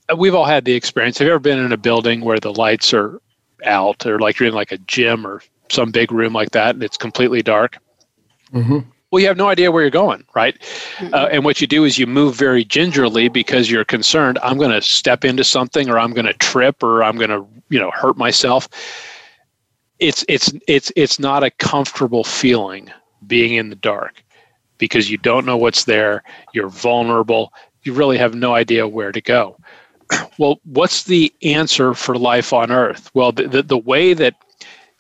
Uh, 0.10 0.16
we've 0.16 0.34
all 0.34 0.46
had 0.46 0.66
the 0.66 0.74
experience. 0.74 1.18
Have 1.20 1.28
you 1.28 1.34
ever 1.34 1.40
been 1.40 1.60
in 1.60 1.72
a 1.72 1.78
building 1.78 2.22
where 2.22 2.40
the 2.40 2.54
lights 2.54 2.94
are 2.94 3.22
out, 3.64 4.06
or 4.06 4.20
like 4.20 4.40
you're 4.40 4.50
in 4.50 4.56
like 4.56 4.72
a 4.72 4.78
gym 4.80 5.26
or 5.26 5.42
some 5.70 5.92
big 5.92 6.12
room 6.12 6.34
like 6.34 6.52
that, 6.52 6.76
and 6.76 6.84
it's 6.84 6.98
completely 6.98 7.42
dark? 7.42 7.78
Mm-hmm. 8.54 8.80
Well, 9.12 9.20
you 9.20 9.28
have 9.28 9.38
no 9.38 9.50
idea 9.50 9.72
where 9.72 9.82
you're 9.82 9.92
going, 9.92 10.26
right? 10.34 10.58
Mm-hmm. 10.98 11.14
Uh, 11.14 11.28
and 11.32 11.44
what 11.44 11.60
you 11.60 11.68
do 11.68 11.84
is 11.84 11.98
you 11.98 12.08
move 12.08 12.36
very 12.36 12.64
gingerly 12.64 13.28
because 13.28 13.70
you're 13.70 13.84
concerned. 13.84 14.40
I'm 14.42 14.58
going 14.58 14.72
to 14.72 14.82
step 14.82 15.26
into 15.26 15.44
something, 15.44 15.90
or 15.90 16.00
I'm 16.00 16.14
going 16.14 16.26
to 16.26 16.34
trip, 16.34 16.82
or 16.82 17.04
I'm 17.04 17.18
going 17.18 17.30
to, 17.30 17.46
you 17.70 17.80
know, 17.80 17.92
hurt 17.92 18.18
myself. 18.18 18.70
It's 20.00 20.26
it's 20.28 20.52
it's 20.68 20.92
it's 20.96 21.20
not 21.20 21.44
a 21.44 21.52
comfortable 21.52 22.24
feeling 22.24 22.90
being 23.28 23.54
in 23.54 23.70
the 23.70 23.76
dark 23.76 24.24
because 24.78 25.12
you 25.12 25.18
don't 25.18 25.46
know 25.46 25.58
what's 25.58 25.84
there. 25.84 26.24
You're 26.54 26.70
vulnerable. 26.70 27.54
You 27.84 27.94
really 27.94 28.18
have 28.18 28.34
no 28.34 28.56
idea 28.56 28.88
where 28.88 29.12
to 29.12 29.22
go. 29.22 29.58
Well, 30.38 30.60
what's 30.64 31.04
the 31.04 31.34
answer 31.44 31.94
for 31.94 32.18
life 32.18 32.54
on 32.54 32.72
earth? 32.72 33.12
Well, 33.14 33.32
the, 33.32 33.48
the, 33.48 33.64
the 33.64 33.78
way 33.78 34.14
that 34.14 34.36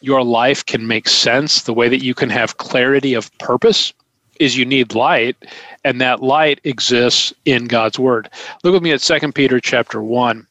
your 0.02 0.24
life 0.24 0.66
can 0.66 0.88
make 0.88 1.08
sense, 1.08 1.64
the 1.64 1.74
way 1.74 1.90
that 1.90 2.04
you 2.04 2.14
can 2.14 2.30
have 2.30 2.58
clarity 2.58 3.14
of 3.14 3.36
purpose, 3.38 3.94
is 4.40 4.58
you 4.58 4.66
need 4.66 4.96
light, 4.96 5.36
and 5.84 6.02
that 6.02 6.24
light 6.24 6.60
exists 6.64 7.34
in 7.46 7.66
God's 7.66 8.00
word. 8.00 8.30
Look 8.64 8.74
with 8.74 8.82
me 8.82 8.92
at 8.92 9.02
2 9.02 9.32
Peter 9.34 9.60
chapter 9.60 10.02
1. 10.02 10.48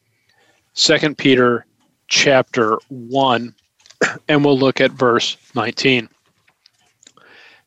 2 0.73 1.15
Peter 1.15 1.65
chapter 2.07 2.77
1, 2.87 3.53
and 4.29 4.45
we'll 4.45 4.57
look 4.57 4.79
at 4.79 4.91
verse 4.91 5.35
19. 5.55 6.07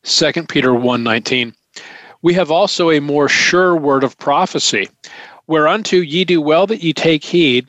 2 0.03 0.31
Peter 0.47 0.71
1:19. 0.71 1.53
We 2.21 2.33
have 2.33 2.49
also 2.49 2.89
a 2.89 2.99
more 2.99 3.29
sure 3.29 3.75
word 3.75 4.03
of 4.03 4.17
prophecy, 4.17 4.89
whereunto 5.47 5.97
ye 5.97 6.25
do 6.25 6.41
well 6.41 6.67
that 6.67 6.83
ye 6.83 6.93
take 6.93 7.23
heed, 7.23 7.67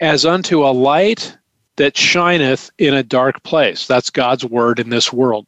as 0.00 0.24
unto 0.24 0.64
a 0.64 0.70
light 0.72 1.36
that 1.76 1.96
shineth 1.96 2.70
in 2.78 2.94
a 2.94 3.02
dark 3.02 3.42
place. 3.42 3.86
That's 3.86 4.10
God's 4.10 4.44
word 4.44 4.78
in 4.78 4.90
this 4.90 5.12
world. 5.12 5.46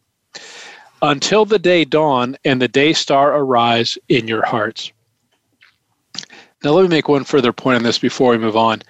Until 1.00 1.44
the 1.44 1.58
day 1.58 1.84
dawn 1.84 2.36
and 2.44 2.60
the 2.60 2.68
day 2.68 2.92
star 2.92 3.36
arise 3.36 3.98
in 4.08 4.28
your 4.28 4.44
hearts. 4.44 4.92
Now, 6.62 6.70
let 6.70 6.82
me 6.82 6.88
make 6.88 7.08
one 7.08 7.24
further 7.24 7.52
point 7.52 7.78
on 7.78 7.82
this 7.82 7.98
before 7.98 8.30
we 8.30 8.38
move 8.38 8.56
on. 8.56 8.82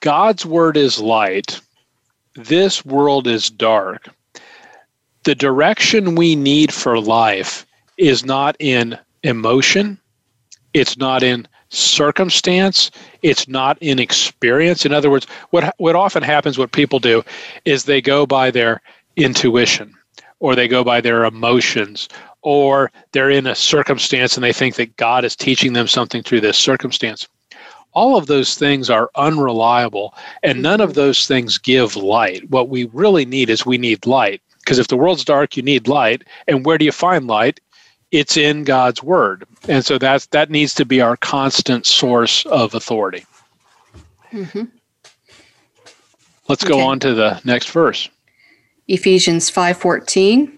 God's 0.00 0.44
word 0.44 0.76
is 0.76 0.98
light. 0.98 1.60
This 2.34 2.84
world 2.84 3.26
is 3.26 3.48
dark 3.48 4.08
the 5.26 5.34
direction 5.34 6.14
we 6.14 6.36
need 6.36 6.72
for 6.72 7.00
life 7.00 7.66
is 7.98 8.24
not 8.24 8.54
in 8.60 8.96
emotion, 9.24 9.98
it's 10.72 10.96
not 10.96 11.24
in 11.24 11.48
circumstance, 11.70 12.90
it's 13.22 13.48
not 13.48 13.78
in 13.80 13.98
experience. 13.98 14.86
In 14.86 14.92
other 14.92 15.10
words, 15.10 15.26
what 15.50 15.74
what 15.78 15.96
often 15.96 16.22
happens 16.22 16.58
what 16.58 16.72
people 16.72 16.98
do 16.98 17.22
is 17.64 17.84
they 17.84 18.00
go 18.00 18.26
by 18.26 18.50
their 18.50 18.80
intuition 19.16 19.94
or 20.40 20.54
they 20.54 20.68
go 20.68 20.84
by 20.84 21.00
their 21.00 21.24
emotions 21.24 22.08
or 22.42 22.92
they're 23.12 23.30
in 23.30 23.46
a 23.46 23.54
circumstance 23.54 24.36
and 24.36 24.44
they 24.44 24.52
think 24.52 24.76
that 24.76 24.96
God 24.96 25.24
is 25.24 25.34
teaching 25.34 25.72
them 25.72 25.88
something 25.88 26.22
through 26.22 26.42
this 26.42 26.58
circumstance. 26.58 27.26
All 27.92 28.16
of 28.16 28.26
those 28.26 28.56
things 28.56 28.90
are 28.90 29.10
unreliable 29.16 30.14
and 30.42 30.62
none 30.62 30.80
of 30.80 30.90
mm-hmm. 30.90 31.00
those 31.00 31.26
things 31.26 31.58
give 31.58 31.96
light. 31.96 32.48
What 32.50 32.68
we 32.68 32.84
really 32.92 33.24
need 33.24 33.50
is 33.50 33.64
we 33.64 33.78
need 33.78 34.06
light. 34.06 34.42
Because 34.60 34.78
if 34.78 34.88
the 34.88 34.96
world's 34.96 35.24
dark, 35.24 35.56
you 35.56 35.62
need 35.62 35.86
light. 35.86 36.24
And 36.48 36.66
where 36.66 36.76
do 36.76 36.84
you 36.84 36.92
find 36.92 37.26
light? 37.28 37.60
It's 38.12 38.36
in 38.36 38.64
God's 38.64 39.02
word. 39.02 39.44
And 39.68 39.84
so 39.84 39.98
that's 39.98 40.26
that 40.26 40.50
needs 40.50 40.74
to 40.74 40.84
be 40.84 41.00
our 41.00 41.16
constant 41.16 41.86
source 41.86 42.46
of 42.46 42.74
authority. 42.74 43.24
Mm-hmm. 44.32 44.64
Let's 46.48 46.64
okay. 46.64 46.72
go 46.72 46.80
on 46.80 47.00
to 47.00 47.14
the 47.14 47.40
next 47.44 47.70
verse. 47.70 48.08
Ephesians 48.88 49.50
5:14 49.50 50.52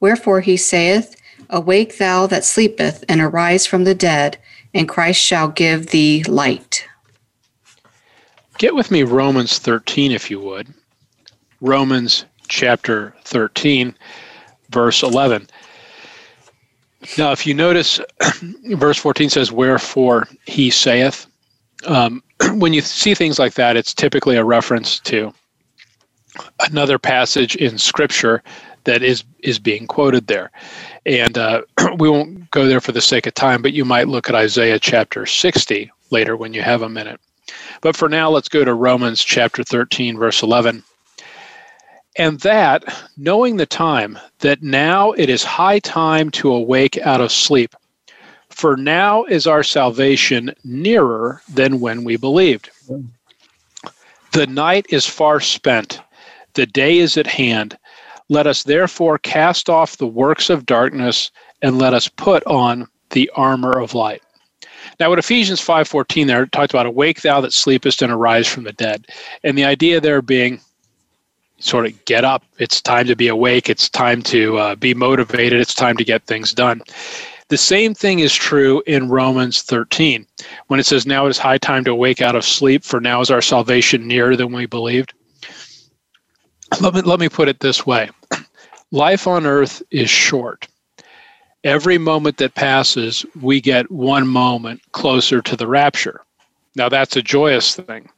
Wherefore 0.00 0.40
he 0.40 0.56
saith, 0.56 1.16
Awake 1.50 1.98
thou 1.98 2.26
that 2.26 2.44
sleepeth, 2.44 3.04
and 3.08 3.20
arise 3.20 3.66
from 3.66 3.84
the 3.84 3.94
dead, 3.94 4.38
and 4.72 4.88
Christ 4.88 5.20
shall 5.20 5.48
give 5.48 5.88
thee 5.88 6.22
light. 6.24 6.86
Get 8.58 8.74
with 8.74 8.90
me 8.90 9.02
Romans 9.02 9.58
13 9.58 10.12
if 10.12 10.30
you 10.30 10.40
would. 10.40 10.68
Romans 11.60 12.24
chapter 12.48 13.14
13, 13.24 13.94
verse 14.70 15.02
11. 15.02 15.48
Now, 17.16 17.32
if 17.32 17.46
you 17.46 17.54
notice, 17.54 18.00
verse 18.74 18.98
14 18.98 19.30
says, 19.30 19.52
Wherefore 19.52 20.28
he 20.46 20.70
saith. 20.70 21.26
Um, 21.86 22.22
when 22.54 22.72
you 22.72 22.80
see 22.82 23.14
things 23.14 23.38
like 23.38 23.54
that, 23.54 23.76
it's 23.76 23.94
typically 23.94 24.36
a 24.36 24.44
reference 24.44 25.00
to 25.00 25.32
another 26.68 26.98
passage 26.98 27.56
in 27.56 27.78
Scripture 27.78 28.42
that 28.84 29.02
is 29.02 29.24
is 29.40 29.58
being 29.58 29.86
quoted 29.86 30.26
there. 30.26 30.50
And 31.06 31.36
uh, 31.36 31.62
we 31.98 32.08
won't 32.08 32.50
go 32.50 32.66
there 32.66 32.80
for 32.80 32.92
the 32.92 33.00
sake 33.00 33.26
of 33.26 33.34
time, 33.34 33.62
but 33.62 33.72
you 33.72 33.84
might 33.84 34.08
look 34.08 34.28
at 34.28 34.34
Isaiah 34.34 34.78
chapter 34.78 35.26
60 35.26 35.90
later 36.10 36.36
when 36.36 36.54
you 36.54 36.62
have 36.62 36.82
a 36.82 36.88
minute. 36.88 37.20
But 37.80 37.96
for 37.96 38.08
now, 38.08 38.30
let's 38.30 38.48
go 38.48 38.64
to 38.64 38.74
Romans 38.74 39.24
chapter 39.24 39.64
13, 39.64 40.18
verse 40.18 40.42
11. 40.42 40.84
And 42.20 42.38
that, 42.40 42.84
knowing 43.16 43.56
the 43.56 43.64
time, 43.64 44.18
that 44.40 44.62
now 44.62 45.12
it 45.12 45.30
is 45.30 45.42
high 45.42 45.78
time 45.78 46.28
to 46.32 46.52
awake 46.52 46.98
out 46.98 47.22
of 47.22 47.32
sleep. 47.32 47.74
For 48.50 48.76
now 48.76 49.24
is 49.24 49.46
our 49.46 49.62
salvation 49.62 50.54
nearer 50.62 51.40
than 51.48 51.80
when 51.80 52.04
we 52.04 52.18
believed. 52.18 52.68
The 54.32 54.46
night 54.46 54.84
is 54.90 55.06
far 55.06 55.40
spent, 55.40 55.98
the 56.52 56.66
day 56.66 56.98
is 56.98 57.16
at 57.16 57.26
hand. 57.26 57.78
Let 58.28 58.46
us 58.46 58.64
therefore 58.64 59.16
cast 59.16 59.70
off 59.70 59.96
the 59.96 60.06
works 60.06 60.50
of 60.50 60.66
darkness 60.66 61.30
and 61.62 61.78
let 61.78 61.94
us 61.94 62.06
put 62.06 62.44
on 62.44 62.86
the 63.12 63.30
armor 63.34 63.80
of 63.80 63.94
light. 63.94 64.22
Now, 64.98 65.08
what 65.08 65.18
Ephesians 65.18 65.62
5:14 65.62 66.26
there 66.26 66.44
talks 66.44 66.74
about 66.74 66.84
awake 66.84 67.22
thou 67.22 67.40
that 67.40 67.54
sleepest 67.54 68.02
and 68.02 68.12
arise 68.12 68.46
from 68.46 68.64
the 68.64 68.74
dead. 68.74 69.06
And 69.42 69.56
the 69.56 69.64
idea 69.64 70.02
there 70.02 70.20
being 70.20 70.60
sort 71.60 71.86
of 71.86 72.04
get 72.04 72.24
up. 72.24 72.44
It's 72.58 72.80
time 72.80 73.06
to 73.06 73.16
be 73.16 73.28
awake. 73.28 73.68
It's 73.68 73.88
time 73.88 74.22
to 74.22 74.58
uh, 74.58 74.74
be 74.74 74.94
motivated. 74.94 75.60
It's 75.60 75.74
time 75.74 75.96
to 75.96 76.04
get 76.04 76.24
things 76.24 76.52
done. 76.52 76.82
The 77.48 77.58
same 77.58 77.94
thing 77.94 78.20
is 78.20 78.34
true 78.34 78.82
in 78.86 79.08
Romans 79.08 79.62
13 79.62 80.26
when 80.68 80.80
it 80.80 80.86
says, 80.86 81.06
Now 81.06 81.26
it 81.26 81.30
is 81.30 81.38
high 81.38 81.58
time 81.58 81.84
to 81.84 81.94
wake 81.94 82.22
out 82.22 82.36
of 82.36 82.44
sleep, 82.44 82.84
for 82.84 83.00
now 83.00 83.20
is 83.20 83.30
our 83.30 83.42
salvation 83.42 84.06
nearer 84.06 84.36
than 84.36 84.52
we 84.52 84.66
believed. 84.66 85.12
Let 86.80 86.94
me, 86.94 87.00
let 87.02 87.18
me 87.18 87.28
put 87.28 87.48
it 87.48 87.60
this 87.60 87.84
way 87.84 88.10
life 88.92 89.26
on 89.26 89.46
earth 89.46 89.82
is 89.90 90.10
short. 90.10 90.68
Every 91.62 91.98
moment 91.98 92.38
that 92.38 92.54
passes, 92.54 93.26
we 93.40 93.60
get 93.60 93.90
one 93.90 94.26
moment 94.26 94.80
closer 94.92 95.42
to 95.42 95.56
the 95.56 95.66
rapture. 95.66 96.22
Now, 96.74 96.88
that's 96.88 97.16
a 97.16 97.22
joyous 97.22 97.76
thing. 97.76 98.08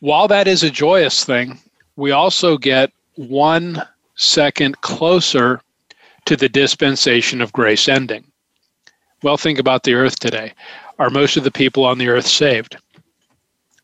While 0.00 0.26
that 0.28 0.48
is 0.48 0.62
a 0.62 0.70
joyous 0.70 1.24
thing, 1.24 1.60
we 1.96 2.10
also 2.10 2.56
get 2.56 2.92
one 3.16 3.82
second 4.14 4.80
closer 4.80 5.60
to 6.24 6.36
the 6.36 6.48
dispensation 6.48 7.40
of 7.40 7.52
grace 7.52 7.88
ending. 7.88 8.24
Well, 9.22 9.36
think 9.36 9.58
about 9.58 9.84
the 9.84 9.94
earth 9.94 10.18
today. 10.18 10.52
Are 10.98 11.10
most 11.10 11.36
of 11.36 11.44
the 11.44 11.50
people 11.50 11.84
on 11.84 11.98
the 11.98 12.08
earth 12.08 12.26
saved? 12.26 12.76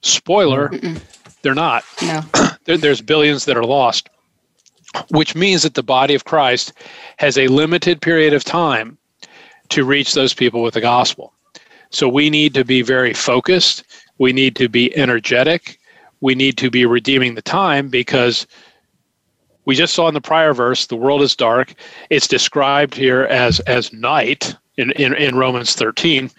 Spoiler, 0.02 0.68
Mm-mm. 0.68 1.00
they're 1.42 1.54
not. 1.54 1.84
No. 2.02 2.22
there's 2.64 3.00
billions 3.00 3.44
that 3.44 3.56
are 3.56 3.64
lost, 3.64 4.08
which 5.10 5.34
means 5.34 5.62
that 5.62 5.74
the 5.74 5.82
body 5.82 6.14
of 6.14 6.24
Christ 6.24 6.72
has 7.18 7.36
a 7.36 7.48
limited 7.48 8.00
period 8.00 8.34
of 8.34 8.44
time 8.44 8.98
to 9.70 9.84
reach 9.84 10.14
those 10.14 10.34
people 10.34 10.62
with 10.62 10.74
the 10.74 10.80
gospel. 10.80 11.32
So 11.90 12.08
we 12.08 12.30
need 12.30 12.54
to 12.54 12.64
be 12.64 12.82
very 12.82 13.14
focused. 13.14 13.84
We 14.18 14.32
need 14.32 14.56
to 14.56 14.68
be 14.68 14.96
energetic. 14.96 15.77
We 16.20 16.34
need 16.34 16.56
to 16.58 16.70
be 16.70 16.86
redeeming 16.86 17.34
the 17.34 17.42
time 17.42 17.88
because 17.88 18.46
we 19.64 19.74
just 19.74 19.94
saw 19.94 20.08
in 20.08 20.14
the 20.14 20.20
prior 20.20 20.54
verse 20.54 20.86
the 20.86 20.96
world 20.96 21.22
is 21.22 21.36
dark. 21.36 21.74
It's 22.10 22.26
described 22.26 22.94
here 22.94 23.24
as 23.24 23.60
as 23.60 23.92
night 23.92 24.56
in, 24.76 24.92
in, 24.92 25.14
in 25.14 25.36
Romans 25.36 25.74
13. 25.74 26.30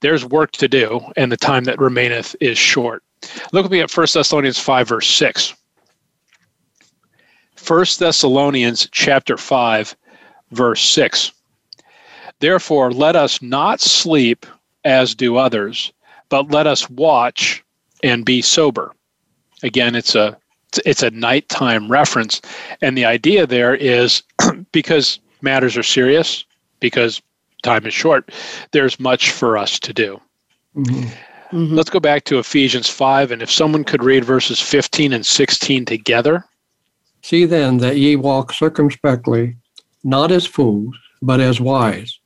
There's 0.00 0.24
work 0.24 0.50
to 0.52 0.66
do, 0.66 1.00
and 1.16 1.30
the 1.30 1.36
time 1.36 1.64
that 1.64 1.78
remaineth 1.78 2.34
is 2.40 2.58
short. 2.58 3.04
Look 3.52 3.62
with 3.62 3.72
me 3.72 3.80
at 3.80 3.96
1 3.96 4.06
Thessalonians 4.12 4.58
5, 4.58 4.88
verse 4.88 5.08
6. 5.08 5.54
1 7.64 7.86
Thessalonians 8.00 8.88
chapter 8.90 9.36
5, 9.36 9.96
verse 10.50 10.82
6. 10.82 11.32
Therefore, 12.40 12.90
let 12.90 13.14
us 13.14 13.40
not 13.40 13.80
sleep 13.80 14.44
as 14.84 15.14
do 15.14 15.36
others, 15.36 15.92
but 16.28 16.50
let 16.50 16.66
us 16.66 16.90
watch 16.90 17.62
and 18.02 18.24
be 18.24 18.42
sober. 18.42 18.92
Again, 19.62 19.94
it's 19.94 20.14
a 20.14 20.36
it's 20.86 21.02
a 21.02 21.10
nighttime 21.10 21.90
reference, 21.90 22.40
and 22.80 22.96
the 22.96 23.04
idea 23.04 23.46
there 23.46 23.74
is 23.74 24.22
because 24.72 25.18
matters 25.42 25.76
are 25.76 25.82
serious, 25.82 26.44
because 26.80 27.20
time 27.62 27.86
is 27.86 27.94
short, 27.94 28.30
there's 28.72 28.98
much 28.98 29.30
for 29.30 29.58
us 29.58 29.78
to 29.80 29.92
do. 29.92 30.20
Mm-hmm. 30.76 31.08
Mm-hmm. 31.52 31.74
Let's 31.74 31.90
go 31.90 32.00
back 32.00 32.24
to 32.24 32.38
Ephesians 32.38 32.88
5, 32.88 33.30
and 33.30 33.42
if 33.42 33.50
someone 33.50 33.84
could 33.84 34.02
read 34.02 34.24
verses 34.24 34.58
15 34.58 35.12
and 35.12 35.24
16 35.24 35.84
together. 35.84 36.44
See 37.20 37.44
then 37.44 37.76
that 37.78 37.98
ye 37.98 38.16
walk 38.16 38.52
circumspectly, 38.52 39.56
not 40.02 40.32
as 40.32 40.46
fools, 40.46 40.96
but 41.20 41.40
as 41.40 41.60
wise, 41.60 42.18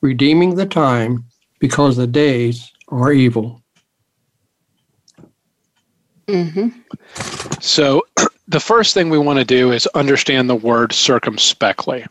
redeeming 0.00 0.54
the 0.54 0.64
time, 0.64 1.24
because 1.58 1.96
the 1.96 2.06
days 2.06 2.70
are 2.88 3.12
evil. 3.12 3.62
Mm-hmm. 6.28 6.68
So, 7.60 8.06
the 8.48 8.60
first 8.60 8.94
thing 8.94 9.10
we 9.10 9.18
want 9.18 9.38
to 9.38 9.44
do 9.44 9.72
is 9.72 9.86
understand 9.88 10.48
the 10.48 10.54
word 10.54 10.92
circumspectly. 10.92 12.06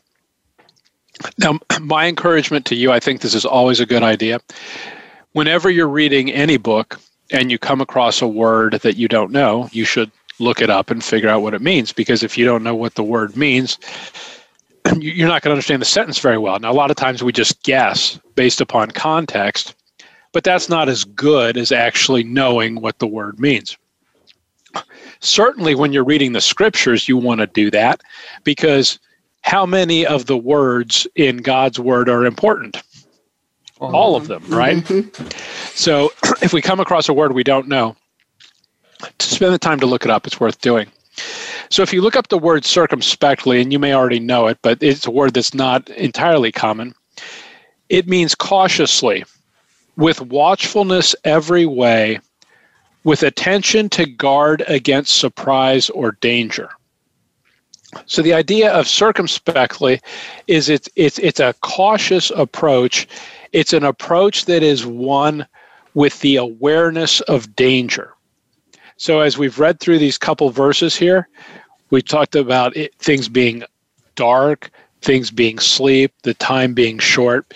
Now, 1.38 1.60
my 1.82 2.08
encouragement 2.08 2.66
to 2.68 2.76
you, 2.76 2.92
I 2.92 3.00
think 3.00 3.22
this 3.22 3.36
is 3.36 3.46
always 3.46 3.80
a 3.80 3.86
good 3.86 4.04
idea. 4.04 4.40
Whenever 5.34 5.70
you're 5.70 5.88
reading 5.88 6.32
any 6.32 6.58
book 6.58 7.00
and 7.32 7.52
you 7.52 7.60
come 7.60 7.82
across 7.82 8.22
a 8.22 8.28
word 8.28 8.74
that 8.82 8.98
you 8.98 9.08
don't 9.08 9.32
know, 9.32 9.70
you 9.72 9.86
should 9.86 10.12
look 10.40 10.62
it 10.62 10.70
up 10.70 10.90
and 10.90 11.04
figure 11.04 11.30
out 11.30 11.42
what 11.42 11.54
it 11.54 11.62
means. 11.62 11.94
Because 11.94 12.24
if 12.24 12.38
you 12.38 12.46
don't 12.46 12.64
know 12.64 12.76
what 12.76 12.96
the 12.96 13.04
word 13.04 13.38
means, 13.38 13.78
you're 15.00 15.28
not 15.28 15.42
going 15.42 15.52
to 15.52 15.56
understand 15.56 15.82
the 15.82 15.86
sentence 15.86 16.20
very 16.20 16.38
well. 16.38 16.58
Now, 16.60 16.72
a 16.72 16.74
lot 16.74 16.90
of 16.90 16.98
times 16.98 17.24
we 17.24 17.32
just 17.32 17.62
guess 17.64 18.20
based 18.36 18.62
upon 18.62 18.92
context, 18.92 19.76
but 20.32 20.44
that's 20.44 20.70
not 20.70 20.90
as 20.90 21.04
good 21.04 21.58
as 21.58 21.72
actually 21.72 22.24
knowing 22.24 22.82
what 22.82 23.00
the 23.00 23.08
word 23.08 23.40
means. 23.40 23.78
Certainly, 25.20 25.76
when 25.76 25.94
you're 25.94 26.04
reading 26.04 26.34
the 26.34 26.42
scriptures, 26.42 27.08
you 27.08 27.18
want 27.18 27.40
to 27.42 27.48
do 27.48 27.72
that 27.72 28.02
because 28.44 29.00
how 29.42 29.66
many 29.66 30.06
of 30.06 30.26
the 30.26 30.38
words 30.38 31.08
in 31.16 31.38
God's 31.38 31.80
word 31.80 32.10
are 32.10 32.26
important? 32.26 32.82
All 33.80 34.16
of 34.16 34.28
them, 34.28 34.44
right? 34.48 34.78
Mm-hmm. 34.78 35.28
So, 35.76 36.12
if 36.42 36.54
we 36.54 36.62
come 36.62 36.80
across 36.80 37.08
a 37.10 37.14
word 37.14 37.34
we 37.34 37.44
don't 37.44 37.68
know, 37.68 37.96
to 39.18 39.28
spend 39.28 39.54
the 39.54 39.60
time 39.60 39.80
to 39.80 39.86
look 39.86 40.04
it 40.04 40.12
up, 40.12 40.26
it's 40.26 40.40
worth 40.40 40.60
doing. 40.62 40.88
So 41.70 41.82
if 41.82 41.92
you 41.94 42.02
look 42.02 42.16
up 42.16 42.30
the 42.30 42.38
word 42.38 42.66
circumspectly, 42.66 43.62
and 43.62 43.72
you 43.72 43.80
may 43.80 43.94
already 43.94 44.20
know 44.20 44.48
it, 44.48 44.58
but 44.62 44.82
it's 44.82 45.06
a 45.06 45.12
word 45.12 45.34
that's 45.34 45.54
not 45.54 45.90
entirely 45.90 46.52
common, 46.52 46.94
it 47.90 48.08
means 48.08 48.36
cautiously, 48.36 49.26
with 49.96 50.22
watchfulness 50.22 51.16
every 51.24 51.66
way, 51.66 52.20
with 53.08 53.24
attention 53.24 53.88
to 53.88 54.06
guard 54.06 54.66
against 54.68 55.16
surprise 55.16 55.90
or 55.92 56.12
danger. 56.20 56.70
So 58.06 58.22
the 58.22 58.34
idea 58.34 58.70
of 58.70 58.86
circumspectly 58.86 60.02
is 60.48 60.68
it's 60.68 60.90
it's 60.98 61.18
it's 61.20 61.40
a 61.40 61.56
cautious 61.62 62.32
approach. 62.32 63.08
It's 63.54 63.72
an 63.72 63.86
approach 63.86 64.44
that 64.46 64.62
is 64.62 64.86
one 64.86 65.48
with 65.94 66.20
the 66.20 66.36
awareness 66.36 67.22
of 67.22 67.56
danger. 67.56 68.14
So 68.98 69.22
as 69.22 69.38
we've 69.38 69.58
read 69.58 69.80
through 69.80 70.00
these 70.00 70.18
couple 70.18 70.50
verses 70.50 70.94
here, 70.94 71.30
we 71.92 72.02
talked 72.02 72.36
about 72.36 72.76
it, 72.76 72.94
things 72.96 73.30
being 73.30 73.64
dark, 74.16 74.70
things 75.02 75.32
being 75.32 75.60
sleep, 75.60 76.12
the 76.24 76.34
time 76.34 76.74
being 76.74 77.00
short. 77.00 77.54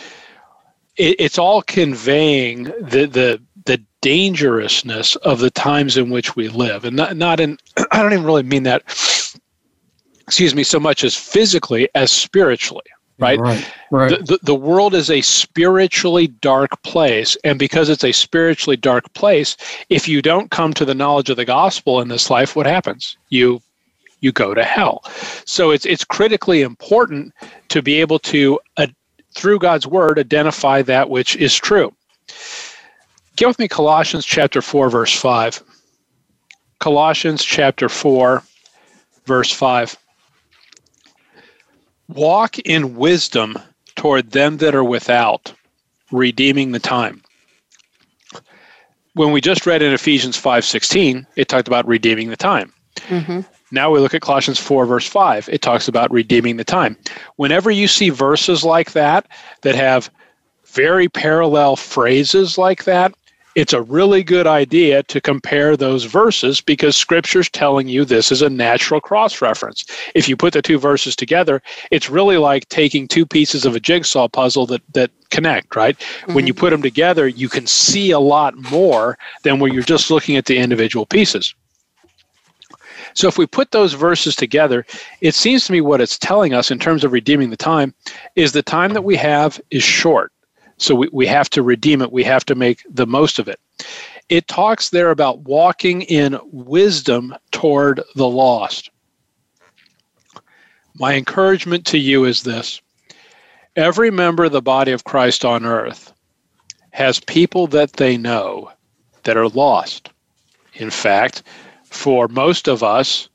It, 0.96 1.18
it's 1.20 1.38
all 1.38 1.62
conveying 1.62 2.64
the 2.80 3.06
the 3.06 3.42
the 3.51 3.51
dangerousness 4.02 5.16
of 5.18 5.40
the 5.40 5.52
times 5.52 5.98
in 5.98 6.10
which 6.10 6.36
we 6.36 6.50
live, 6.50 6.86
and 6.86 6.96
not 6.96 7.16
not 7.18 7.40
in. 7.40 7.58
I 7.92 8.02
don't 8.02 8.14
even 8.14 8.26
really 8.26 8.44
mean 8.44 8.64
that. 8.64 8.84
Excuse 10.22 10.56
me, 10.56 10.64
so 10.64 10.80
much 10.80 11.04
as 11.04 11.16
physically 11.16 11.90
as 11.94 12.12
spiritually 12.12 12.84
right? 13.22 13.40
Right. 13.40 13.74
right. 13.92 14.10
The, 14.10 14.18
the, 14.26 14.40
the, 14.44 14.56
world 14.56 14.94
is 14.94 15.10
a 15.10 15.22
spiritually 15.22 16.28
dark 16.28 16.82
place. 16.84 17.38
And 17.44 17.58
because 17.60 17.90
it's 17.90 18.04
a 18.04 18.12
spiritually 18.12 18.76
dark 18.76 19.14
place, 19.14 19.56
if 19.90 20.08
you 20.08 20.22
don't 20.22 20.52
come 20.52 20.74
to 20.74 20.86
the 20.86 20.96
knowledge 20.96 21.30
of 21.30 21.38
the 21.38 21.46
gospel 21.46 22.02
in 22.02 22.10
this 22.10 22.30
life, 22.30 22.56
what 22.56 22.66
happens? 22.66 23.18
You 23.30 23.62
you 24.20 24.32
go 24.32 24.54
to 24.54 24.64
hell. 24.64 25.04
So 25.46 25.72
it's 25.72 25.86
it's 25.86 26.04
critically 26.04 26.62
important 26.62 27.34
to 27.70 27.82
be 27.82 28.02
able 28.02 28.20
to 28.20 28.60
uh, 28.78 28.88
through 29.34 29.60
God's 29.60 29.88
word 29.88 30.20
identify 30.20 30.82
that 30.84 31.10
which 31.10 31.36
is 31.38 31.56
true. 31.56 31.94
Get 33.36 33.48
with 33.48 33.60
me 33.60 33.68
Colossians 33.68 34.26
chapter 34.26 34.62
4 34.62 34.90
verse 34.90 35.16
5. 35.16 35.64
Colossians 36.80 37.44
chapter 37.44 37.90
4 37.90 38.44
verse 39.26 39.52
5. 39.52 39.98
Walk 42.10 42.60
in 42.60 42.96
wisdom 42.96 43.58
toward 43.96 44.32
them 44.32 44.58
that 44.58 44.76
are 44.76 44.84
without, 44.84 45.54
redeeming 46.12 46.72
the 46.72 46.80
time. 46.80 47.22
When 49.14 49.32
we 49.32 49.42
just 49.42 49.66
read 49.66 49.82
in 49.82 49.94
Ephesians 49.94 50.38
5:16, 50.38 51.26
it 51.36 51.48
talked 51.50 51.68
about 51.68 51.88
redeeming 51.88 52.30
the 52.30 52.38
time. 52.38 52.74
Mm-hmm. 53.08 53.42
Now 53.72 53.90
we 53.92 54.00
look 54.00 54.14
at 54.14 54.22
Colossians 54.22 54.60
4, 54.60 54.86
verse 54.86 55.08
5. 55.08 55.48
It 55.50 55.62
talks 55.62 55.88
about 55.88 56.12
redeeming 56.12 56.58
the 56.58 56.64
time. 56.64 56.98
Whenever 57.38 57.72
you 57.72 57.88
see 57.88 58.10
verses 58.10 58.64
like 58.64 58.92
that, 58.92 59.28
that 59.62 59.76
have 59.76 60.10
very 60.66 61.08
parallel 61.08 61.76
phrases 61.76 62.58
like 62.58 62.84
that, 62.84 63.14
it's 63.56 63.74
a 63.74 63.82
really 63.82 64.24
good 64.24 64.48
idea 64.48 65.04
to 65.04 65.20
compare 65.20 65.76
those 65.76 66.06
verses 66.06 66.62
because 66.62 66.96
scripture's 66.96 67.50
telling 67.50 67.88
you 67.88 68.06
this 68.06 68.32
is 68.32 68.42
a 68.42 68.50
natural 68.50 69.02
cross 69.02 69.42
reference. 69.42 69.86
If 70.16 70.30
you 70.30 70.38
put 70.38 70.54
the 70.54 70.62
two 70.62 70.80
verses 70.80 71.16
together, 71.16 71.62
it's 71.92 72.10
really 72.10 72.38
like 72.38 72.70
taking 72.70 73.08
two 73.08 73.26
pieces 73.26 73.66
of 73.66 73.76
a 73.76 73.80
jigsaw 73.80 74.28
puzzle 74.28 74.66
that, 74.68 74.82
that 74.94 75.12
connect, 75.32 75.76
right? 75.76 75.98
Mm-hmm. 76.00 76.34
When 76.34 76.48
you 76.48 76.54
put 76.54 76.70
them 76.70 76.82
together, 76.82 77.28
you 77.28 77.50
can 77.50 77.68
see 77.68 78.12
a 78.12 78.20
lot 78.20 78.56
more 78.72 79.18
than 79.44 79.60
when 79.60 79.74
you're 79.74 79.84
just 79.84 80.10
looking 80.10 80.38
at 80.38 80.46
the 80.46 80.58
individual 80.58 81.06
pieces. 81.06 81.54
So 83.14 83.28
if 83.28 83.38
we 83.38 83.46
put 83.46 83.72
those 83.72 83.94
verses 83.94 84.38
together, 84.38 84.86
it 85.20 85.36
seems 85.36 85.66
to 85.66 85.74
me 85.74 85.82
what 85.82 86.00
it's 86.00 86.18
telling 86.18 86.54
us 86.54 86.72
in 86.72 86.80
terms 86.80 87.04
of 87.04 87.12
redeeming 87.12 87.50
the 87.50 87.58
time 87.58 87.94
is 88.36 88.54
the 88.54 88.64
time 88.64 88.94
that 88.94 89.04
we 89.04 89.18
have 89.18 89.60
is 89.70 89.84
short. 89.84 90.32
So 90.82 90.96
we, 90.96 91.10
we 91.12 91.28
have 91.28 91.50
to 91.52 91.62
redeem 91.62 92.02
it. 92.02 92.12
We 92.12 92.24
have 92.24 92.44
to 92.46 92.56
make 92.56 92.84
the 92.90 93.06
most 93.06 93.38
of 93.38 93.48
it. 93.48 93.60
It 94.30 94.48
talks 94.48 94.90
there 94.90 95.12
about 95.12 95.42
walking 95.42 96.02
in 96.04 96.40
wisdom 96.52 97.36
toward 97.52 98.02
the 98.16 98.28
lost. 98.28 98.90
My 100.96 101.14
encouragement 101.14 101.86
to 101.88 102.00
you 102.00 102.26
is 102.26 102.42
this 102.44 102.82
every 103.76 104.10
member 104.10 104.46
of 104.46 104.52
the 104.52 104.62
body 104.62 104.92
of 104.92 105.04
Christ 105.04 105.46
on 105.46 105.66
earth 105.66 106.14
has 106.92 107.20
people 107.20 107.68
that 107.68 107.94
they 107.94 108.18
know 108.18 108.72
that 109.24 109.38
are 109.38 109.50
lost. 109.50 110.10
In 110.74 110.90
fact, 110.90 111.44
for 111.86 112.28
most 112.28 112.68
of 112.68 112.82
us, 112.82 113.30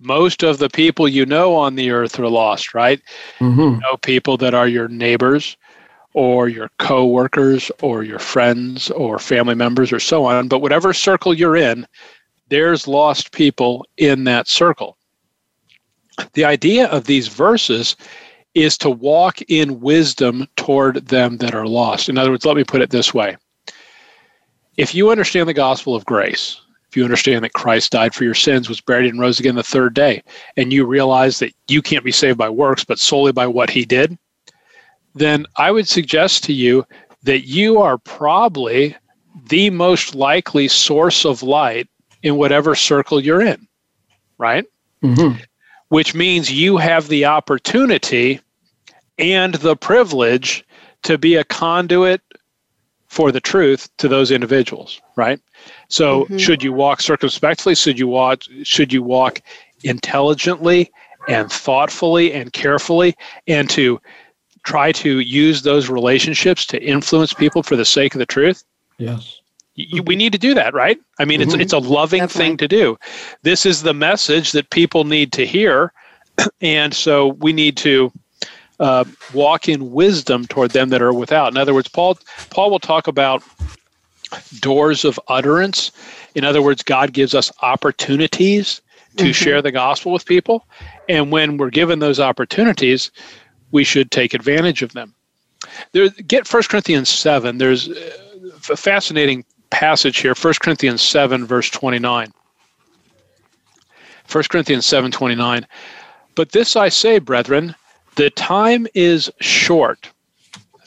most 0.00 0.42
of 0.42 0.58
the 0.58 0.68
people 0.68 1.08
you 1.08 1.24
know 1.24 1.54
on 1.54 1.76
the 1.76 1.92
earth 1.92 2.18
are 2.18 2.28
lost, 2.28 2.74
right? 2.74 3.00
Mm-hmm. 3.38 3.60
You 3.60 3.80
know 3.80 3.96
people 3.98 4.36
that 4.38 4.52
are 4.52 4.66
your 4.66 4.88
neighbors 4.88 5.56
or 6.14 6.48
your 6.48 6.70
coworkers 6.78 7.70
or 7.80 8.02
your 8.02 8.18
friends 8.18 8.90
or 8.90 9.18
family 9.18 9.54
members 9.54 9.92
or 9.92 10.00
so 10.00 10.24
on, 10.24 10.48
but 10.48 10.60
whatever 10.60 10.92
circle 10.92 11.32
you're 11.32 11.56
in, 11.56 11.86
there's 12.48 12.86
lost 12.86 13.32
people 13.32 13.86
in 13.96 14.24
that 14.24 14.48
circle. 14.48 14.96
The 16.34 16.44
idea 16.44 16.86
of 16.88 17.04
these 17.04 17.28
verses 17.28 17.96
is 18.54 18.76
to 18.78 18.90
walk 18.90 19.40
in 19.48 19.80
wisdom 19.80 20.46
toward 20.56 21.06
them 21.06 21.38
that 21.38 21.54
are 21.54 21.66
lost. 21.66 22.08
In 22.08 22.18
other 22.18 22.30
words, 22.30 22.44
let 22.44 22.56
me 22.56 22.64
put 22.64 22.82
it 22.82 22.90
this 22.90 23.14
way. 23.14 23.36
If 24.76 24.94
you 24.94 25.10
understand 25.10 25.48
the 25.48 25.54
gospel 25.54 25.94
of 25.94 26.04
grace, 26.04 26.60
if 26.90 26.96
you 26.96 27.04
understand 27.04 27.42
that 27.44 27.54
Christ 27.54 27.92
died 27.92 28.14
for 28.14 28.24
your 28.24 28.34
sins, 28.34 28.68
was 28.68 28.82
buried, 28.82 29.10
and 29.10 29.18
rose 29.18 29.40
again 29.40 29.54
the 29.54 29.62
third 29.62 29.94
day, 29.94 30.22
and 30.58 30.72
you 30.72 30.84
realize 30.84 31.38
that 31.38 31.54
you 31.68 31.80
can't 31.80 32.04
be 32.04 32.12
saved 32.12 32.36
by 32.36 32.50
works, 32.50 32.84
but 32.84 32.98
solely 32.98 33.32
by 33.32 33.46
what 33.46 33.70
he 33.70 33.86
did, 33.86 34.18
then 35.14 35.46
I 35.56 35.70
would 35.70 35.88
suggest 35.88 36.44
to 36.44 36.52
you 36.52 36.86
that 37.22 37.46
you 37.46 37.78
are 37.78 37.98
probably 37.98 38.96
the 39.48 39.70
most 39.70 40.14
likely 40.14 40.68
source 40.68 41.24
of 41.24 41.42
light 41.42 41.88
in 42.22 42.36
whatever 42.36 42.74
circle 42.74 43.20
you're 43.20 43.42
in, 43.42 43.66
right? 44.38 44.64
Mm-hmm. 45.02 45.40
Which 45.88 46.14
means 46.14 46.52
you 46.52 46.76
have 46.78 47.08
the 47.08 47.24
opportunity 47.24 48.40
and 49.18 49.54
the 49.54 49.76
privilege 49.76 50.64
to 51.02 51.18
be 51.18 51.34
a 51.34 51.44
conduit 51.44 52.20
for 53.08 53.30
the 53.30 53.40
truth 53.40 53.90
to 53.98 54.08
those 54.08 54.30
individuals, 54.30 55.00
right? 55.16 55.38
So, 55.88 56.24
mm-hmm. 56.24 56.38
should 56.38 56.62
you 56.62 56.72
walk 56.72 57.02
circumspectly? 57.02 57.74
Should 57.74 57.98
you 57.98 58.08
walk? 58.08 58.42
Should 58.62 58.92
you 58.92 59.02
walk 59.02 59.42
intelligently 59.84 60.90
and 61.28 61.50
thoughtfully 61.52 62.32
and 62.32 62.52
carefully, 62.52 63.14
and 63.46 63.68
to 63.70 64.00
try 64.64 64.92
to 64.92 65.20
use 65.20 65.62
those 65.62 65.88
relationships 65.88 66.66
to 66.66 66.82
influence 66.82 67.32
people 67.32 67.62
for 67.62 67.76
the 67.76 67.84
sake 67.84 68.14
of 68.14 68.18
the 68.18 68.26
truth? 68.26 68.64
Yes. 68.98 69.40
You, 69.74 70.02
we 70.02 70.16
need 70.16 70.32
to 70.32 70.38
do 70.38 70.54
that, 70.54 70.74
right? 70.74 71.00
I 71.18 71.24
mean, 71.24 71.40
mm-hmm. 71.40 71.50
it's 71.50 71.60
it's 71.60 71.72
a 71.72 71.78
loving 71.78 72.20
Definitely. 72.20 72.48
thing 72.48 72.56
to 72.58 72.68
do. 72.68 72.98
This 73.42 73.64
is 73.64 73.82
the 73.82 73.94
message 73.94 74.52
that 74.52 74.68
people 74.70 75.04
need 75.04 75.32
to 75.32 75.46
hear, 75.46 75.92
and 76.60 76.92
so 76.92 77.28
we 77.28 77.52
need 77.52 77.76
to 77.78 78.12
uh, 78.80 79.04
walk 79.32 79.68
in 79.68 79.92
wisdom 79.92 80.46
toward 80.46 80.72
them 80.72 80.90
that 80.90 81.00
are 81.00 81.12
without. 81.12 81.52
In 81.52 81.56
other 81.56 81.72
words, 81.72 81.88
Paul 81.88 82.18
Paul 82.50 82.70
will 82.70 82.80
talk 82.80 83.06
about 83.06 83.42
doors 84.60 85.04
of 85.04 85.18
utterance. 85.28 85.90
In 86.34 86.44
other 86.44 86.60
words, 86.62 86.82
God 86.82 87.12
gives 87.12 87.34
us 87.34 87.50
opportunities 87.62 88.82
to 89.16 89.24
mm-hmm. 89.24 89.32
share 89.32 89.62
the 89.62 89.72
gospel 89.72 90.12
with 90.12 90.26
people, 90.26 90.66
and 91.08 91.30
when 91.32 91.56
we're 91.56 91.70
given 91.70 91.98
those 91.98 92.20
opportunities, 92.20 93.10
we 93.72 93.84
should 93.84 94.10
take 94.10 94.34
advantage 94.34 94.82
of 94.82 94.92
them. 94.92 95.14
There, 95.92 96.08
get 96.08 96.52
1 96.52 96.62
Corinthians 96.64 97.08
7. 97.08 97.58
There's 97.58 97.88
a 98.70 98.76
fascinating 98.76 99.44
passage 99.72 100.18
here 100.18 100.34
1 100.34 100.54
corinthians 100.60 101.00
7 101.00 101.46
verse 101.46 101.70
29 101.70 102.32
1 104.30 104.44
corinthians 104.50 104.86
7 104.86 105.10
29 105.10 105.66
but 106.34 106.52
this 106.52 106.76
i 106.76 106.90
say 106.90 107.18
brethren 107.18 107.74
the 108.16 108.28
time 108.30 108.86
is 108.94 109.30
short 109.40 110.10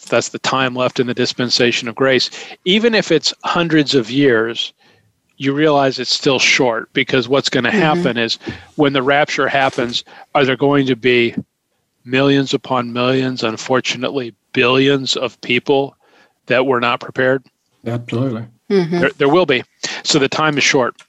that's 0.08 0.30
the 0.30 0.40
time 0.40 0.76
left 0.76 1.00
in 1.00 1.08
the 1.08 1.16
dispensation 1.16 1.88
of 1.88 1.96
grace 1.96 2.30
even 2.64 2.94
if 2.94 3.12
it's 3.12 3.34
hundreds 3.44 3.96
of 3.96 4.12
years 4.12 4.72
you 5.38 5.52
realize 5.52 5.98
it's 5.98 6.14
still 6.14 6.40
short 6.40 6.88
because 6.94 7.28
what's 7.28 7.50
going 7.50 7.64
to 7.64 7.72
mm-hmm. 7.72 7.80
happen 7.80 8.18
is 8.18 8.36
when 8.76 8.94
the 8.94 9.02
rapture 9.02 9.48
happens 9.48 10.04
are 10.36 10.46
there 10.46 10.56
going 10.56 10.86
to 10.86 10.96
be 10.96 11.36
millions 12.06 12.54
upon 12.54 12.94
millions 12.94 13.44
unfortunately 13.44 14.34
billions 14.54 15.16
of 15.18 15.40
people 15.42 15.96
that 16.46 16.66
were 16.66 16.80
not 16.80 17.00
prepared 17.00 17.44
absolutely 17.86 18.46
Mm-hmm. 18.70 19.00
There, 19.00 19.12
there 19.12 19.30
will 19.30 19.46
be. 19.46 19.64
So 20.04 20.20
the 20.20 20.30
time 20.30 20.58
is 20.58 20.64
short. 20.64 21.02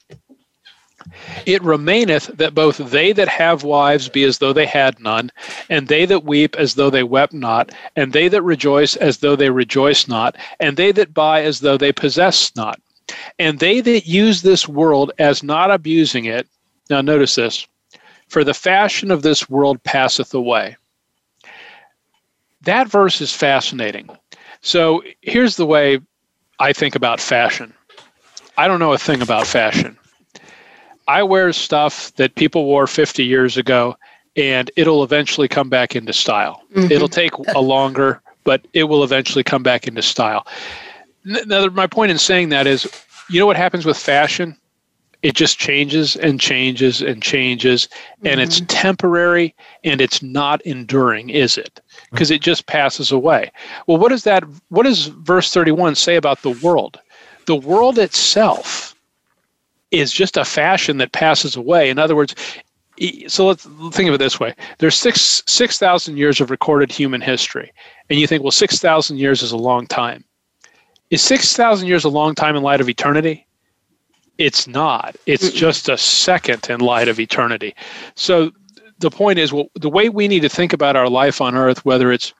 It 1.46 1.62
remaineth 1.62 2.26
that 2.36 2.54
both 2.54 2.78
they 2.78 3.12
that 3.12 3.28
have 3.28 3.62
wives 3.62 4.08
be 4.08 4.24
as 4.24 4.38
though 4.38 4.52
they 4.52 4.66
had 4.66 4.98
none, 4.98 5.30
and 5.70 5.86
they 5.86 6.04
that 6.04 6.24
weep 6.24 6.56
as 6.56 6.74
though 6.74 6.90
they 6.90 7.04
wept 7.04 7.32
not, 7.32 7.70
and 7.94 8.12
they 8.12 8.26
that 8.28 8.42
rejoice 8.42 8.96
as 8.96 9.18
though 9.18 9.36
they 9.36 9.50
rejoice 9.50 10.08
not, 10.08 10.36
and 10.58 10.76
they 10.76 10.90
that 10.92 11.14
buy 11.14 11.42
as 11.42 11.60
though 11.60 11.76
they 11.76 11.92
possess 11.92 12.54
not, 12.56 12.80
and 13.38 13.60
they 13.60 13.80
that 13.80 14.06
use 14.06 14.42
this 14.42 14.68
world 14.68 15.12
as 15.18 15.44
not 15.44 15.70
abusing 15.70 16.24
it. 16.24 16.48
Now, 16.90 17.00
notice 17.00 17.36
this 17.36 17.66
for 18.28 18.42
the 18.42 18.54
fashion 18.54 19.12
of 19.12 19.22
this 19.22 19.48
world 19.48 19.82
passeth 19.84 20.34
away. 20.34 20.76
That 22.66 22.88
verse 22.88 23.20
is 23.20 23.32
fascinating. 23.32 24.10
So 24.60 25.02
here's 25.22 25.56
the 25.56 25.66
way 25.66 26.00
I 26.58 26.72
think 26.72 26.94
about 26.94 27.20
fashion. 27.20 27.72
I 28.58 28.68
don't 28.68 28.80
know 28.80 28.92
a 28.92 28.98
thing 28.98 29.22
about 29.22 29.46
fashion. 29.46 29.96
I 31.08 31.22
wear 31.22 31.52
stuff 31.52 32.12
that 32.16 32.34
people 32.34 32.64
wore 32.64 32.86
50 32.86 33.24
years 33.24 33.56
ago, 33.56 33.96
and 34.36 34.70
it'll 34.76 35.04
eventually 35.04 35.46
come 35.46 35.68
back 35.68 35.94
into 35.94 36.12
style. 36.12 36.62
Mm-hmm. 36.74 36.90
It'll 36.90 37.08
take 37.08 37.32
a 37.54 37.60
longer, 37.60 38.20
but 38.42 38.66
it 38.72 38.84
will 38.84 39.04
eventually 39.04 39.44
come 39.44 39.62
back 39.62 39.86
into 39.86 40.02
style. 40.02 40.46
Now, 41.24 41.66
my 41.66 41.86
point 41.86 42.10
in 42.10 42.18
saying 42.18 42.48
that 42.48 42.66
is, 42.66 42.90
you 43.30 43.38
know 43.38 43.46
what 43.46 43.56
happens 43.56 43.86
with 43.86 43.96
fashion? 43.96 44.56
It 45.22 45.34
just 45.34 45.58
changes 45.58 46.16
and 46.16 46.38
changes 46.38 47.02
and 47.02 47.22
changes, 47.22 47.88
and 48.24 48.34
mm-hmm. 48.34 48.40
it's 48.40 48.62
temporary 48.68 49.54
and 49.82 50.00
it's 50.00 50.22
not 50.22 50.60
enduring, 50.62 51.30
is 51.30 51.58
it? 51.58 51.80
because 52.10 52.30
it 52.30 52.40
just 52.40 52.66
passes 52.66 53.12
away. 53.12 53.50
Well, 53.86 53.98
what 53.98 54.10
does 54.10 54.24
that 54.24 54.44
what 54.68 54.84
does 54.84 55.06
verse 55.06 55.52
31 55.52 55.94
say 55.94 56.16
about 56.16 56.42
the 56.42 56.50
world? 56.62 56.98
The 57.46 57.56
world 57.56 57.98
itself 57.98 58.94
is 59.90 60.12
just 60.12 60.36
a 60.36 60.44
fashion 60.44 60.98
that 60.98 61.12
passes 61.12 61.56
away. 61.56 61.90
In 61.90 61.98
other 61.98 62.16
words, 62.16 62.34
so 63.28 63.46
let's 63.46 63.64
think 63.92 64.08
of 64.08 64.14
it 64.14 64.18
this 64.18 64.40
way. 64.40 64.54
There's 64.78 64.94
six 64.94 65.42
six 65.46 65.78
thousand 65.78 66.16
years 66.16 66.40
of 66.40 66.50
recorded 66.50 66.90
human 66.90 67.20
history. 67.20 67.72
And 68.08 68.18
you 68.18 68.26
think, 68.26 68.42
well, 68.42 68.52
six 68.52 68.78
thousand 68.78 69.18
years 69.18 69.42
is 69.42 69.52
a 69.52 69.56
long 69.56 69.86
time. 69.86 70.24
Is 71.10 71.22
six 71.22 71.54
thousand 71.54 71.88
years 71.88 72.04
a 72.04 72.08
long 72.08 72.34
time 72.34 72.56
in 72.56 72.62
light 72.62 72.80
of 72.80 72.88
eternity? 72.88 73.45
It's 74.38 74.66
not. 74.66 75.16
It's 75.26 75.50
just 75.50 75.88
a 75.88 75.96
second 75.96 76.68
in 76.68 76.80
light 76.80 77.08
of 77.08 77.18
eternity. 77.18 77.74
So 78.14 78.52
the 78.98 79.10
point 79.10 79.38
is, 79.38 79.52
well, 79.52 79.68
the 79.74 79.88
way 79.88 80.08
we 80.08 80.28
need 80.28 80.40
to 80.40 80.48
think 80.48 80.72
about 80.72 80.96
our 80.96 81.08
life 81.08 81.40
on 81.40 81.54
earth, 81.54 81.84
whether 81.84 82.12
it's 82.12 82.34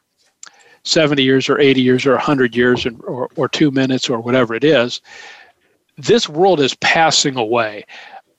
70 0.85 1.23
years 1.23 1.49
or 1.49 1.59
80 1.59 1.81
years 1.81 2.07
or 2.07 2.13
100 2.13 2.55
years 2.55 2.87
or, 2.87 3.29
or 3.37 3.49
two 3.49 3.71
minutes 3.71 4.09
or 4.09 4.21
whatever 4.21 4.55
it 4.55 4.65
is, 4.65 5.01
this 5.97 6.29
world 6.29 6.61
is 6.61 6.75
passing 6.77 7.37
away. 7.37 7.85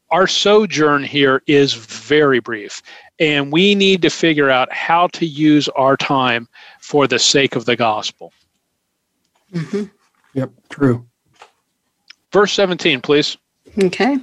Our 0.10 0.28
sojourn 0.28 1.04
here 1.04 1.42
is 1.48 1.74
very 1.74 2.40
brief, 2.40 2.82
and 3.20 3.52
we 3.52 3.76
need 3.76 4.02
to 4.04 4.10
figure 4.10 4.50
out 4.50 4.72
how 4.72 5.08
to 5.08 5.26
use 5.26 5.68
our 5.70 5.98
time 5.98 6.48
for 6.80 7.08
the 7.08 7.20
sake 7.20 7.56
of 7.58 7.66
the 7.66 7.76
gospel. 7.76 8.32
Mm-hmm. 9.54 9.84
Yep, 10.34 10.52
true. 10.70 11.06
Verse 12.32 12.54
17, 12.54 13.02
please. 13.02 13.38
Okay. 13.84 14.18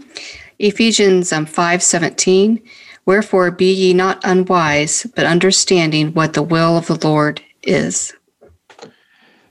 Ephesians 0.58 1.32
um, 1.32 1.46
5 1.46 1.82
17. 1.82 2.62
Wherefore 3.06 3.50
be 3.50 3.70
ye 3.72 3.92
not 3.92 4.20
unwise, 4.24 5.06
but 5.14 5.26
understanding 5.26 6.14
what 6.14 6.32
the 6.32 6.42
will 6.42 6.78
of 6.78 6.86
the 6.86 7.06
Lord 7.06 7.42
is. 7.62 8.14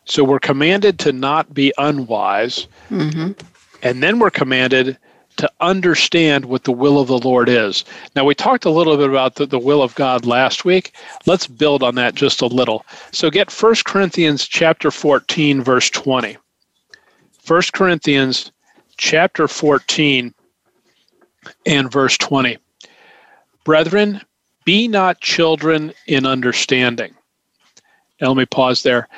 So 0.06 0.24
we're 0.24 0.40
commanded 0.40 1.00
to 1.00 1.14
not 1.14 1.54
be 1.54 1.72
unwise. 1.78 2.68
Mm-hmm. 2.90 3.34
And 3.84 4.02
then 4.02 4.20
we're 4.20 4.32
commanded 4.32 4.98
to 5.38 5.50
understand 5.62 6.46
what 6.46 6.64
the 6.64 6.72
will 6.72 7.00
of 7.00 7.08
the 7.08 7.18
Lord 7.18 7.50
is. 7.50 7.86
Now, 8.16 8.24
we 8.24 8.36
talked 8.36 8.66
a 8.66 8.70
little 8.70 8.98
bit 8.98 9.10
about 9.10 9.36
the, 9.36 9.46
the 9.46 9.60
will 9.60 9.82
of 9.82 9.96
God 9.96 10.26
last 10.26 10.64
week. 10.64 10.94
Let's 11.26 11.48
build 11.48 11.82
on 11.84 11.96
that 11.96 12.16
just 12.16 12.42
a 12.42 12.48
little. 12.48 12.86
So 13.12 13.30
get 13.30 13.52
1 13.52 13.76
Corinthians 13.86 14.48
chapter 14.48 14.92
14, 14.92 15.62
verse 15.62 15.90
20. 15.90 16.38
1 17.48 17.62
Corinthians 17.74 18.52
chapter 19.04 19.50
14 19.50 20.34
and 21.66 21.92
verse 21.92 22.18
20. 22.20 22.58
Brethren, 23.66 24.22
be 24.64 24.88
not 24.88 25.20
children 25.20 25.92
in 26.08 26.26
understanding. 26.26 27.14
Now, 28.22 28.30
let 28.30 28.38
me 28.38 28.46
pause 28.46 28.84
there. 28.84 29.10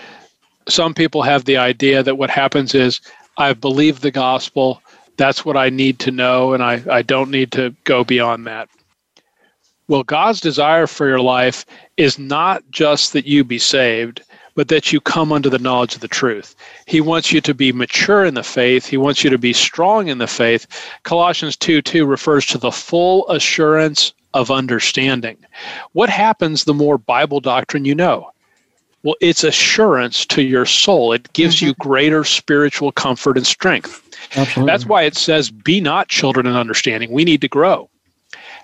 Some 0.68 0.96
people 0.96 1.22
have 1.22 1.46
the 1.46 1.58
idea 1.58 2.02
that 2.02 2.18
what 2.18 2.32
happens 2.32 2.74
is 2.74 3.00
I've 3.38 3.62
believed 3.62 4.02
the 4.02 4.10
gospel, 4.10 4.82
that's 5.18 5.46
what 5.46 5.56
I 5.56 5.70
need 5.70 6.00
to 6.00 6.12
know, 6.12 6.54
and 6.54 6.64
I, 6.64 6.82
I 6.90 7.04
don't 7.04 7.30
need 7.30 7.52
to 7.52 7.76
go 7.84 8.04
beyond 8.04 8.48
that. 8.48 8.68
Well, 9.88 10.02
God's 10.02 10.42
desire 10.42 10.88
for 10.88 11.08
your 11.08 11.22
life 11.22 11.64
is 11.96 12.18
not 12.18 12.64
just 12.72 13.14
that 13.14 13.28
you 13.28 13.44
be 13.44 13.60
saved, 13.60 14.24
but 14.56 14.70
that 14.70 14.92
you 14.92 15.00
come 15.02 15.32
under 15.32 15.50
the 15.50 15.60
knowledge 15.60 15.96
of 15.96 16.02
the 16.02 16.08
truth. 16.08 16.56
He 16.86 17.02
wants 17.02 17.32
you 17.32 17.42
to 17.42 17.54
be 17.54 17.72
mature 17.72 18.26
in 18.26 18.34
the 18.34 18.44
faith. 18.44 18.86
He 18.86 18.98
wants 18.98 19.24
you 19.24 19.30
to 19.30 19.38
be 19.38 19.54
strong 19.54 20.08
in 20.08 20.18
the 20.18 20.28
faith. 20.28 20.66
Colossians 21.04 21.56
2 21.58 21.82
2 21.82 22.06
refers 22.06 22.46
to 22.48 22.58
the 22.58 22.72
full 22.72 23.28
assurance 23.30 24.14
of 24.34 24.52
understanding. 24.52 25.38
What 25.94 26.10
happens 26.10 26.64
the 26.64 26.74
more 26.74 26.98
Bible 26.98 27.40
doctrine 27.40 27.86
you 27.86 27.96
know? 27.96 28.32
Well, 29.04 29.16
it's 29.22 29.44
assurance 29.44 30.26
to 30.28 30.42
your 30.42 30.66
soul. 30.66 31.14
It 31.14 31.32
gives 31.34 31.58
mm-hmm. 31.58 31.68
you 31.68 31.74
greater 31.76 32.24
spiritual 32.24 32.92
comfort 32.92 33.38
and 33.38 33.46
strength. 33.46 34.02
Absolutely. 34.36 34.72
That's 34.72 34.86
why 34.88 35.04
it 35.04 35.16
says, 35.16 35.52
Be 35.52 35.80
not 35.80 36.08
children 36.08 36.48
in 36.48 36.56
understanding. 36.56 37.12
We 37.12 37.24
need 37.24 37.42
to 37.42 37.48
grow. 37.48 37.90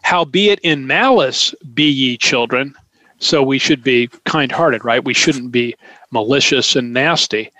Howbeit 0.01 0.59
in 0.63 0.87
malice 0.87 1.53
be 1.73 1.83
ye 1.83 2.17
children. 2.17 2.75
So 3.21 3.43
we 3.43 3.59
should 3.59 3.83
be 3.83 4.09
kind 4.25 4.51
hearted, 4.51 4.83
right? 4.83 5.03
We 5.03 5.13
shouldn't 5.13 5.51
be 5.51 5.75
malicious 6.09 6.75
and 6.75 6.91
nasty. 6.91 7.51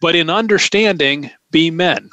But 0.00 0.14
in 0.14 0.30
understanding, 0.30 1.30
be 1.50 1.70
men. 1.70 2.08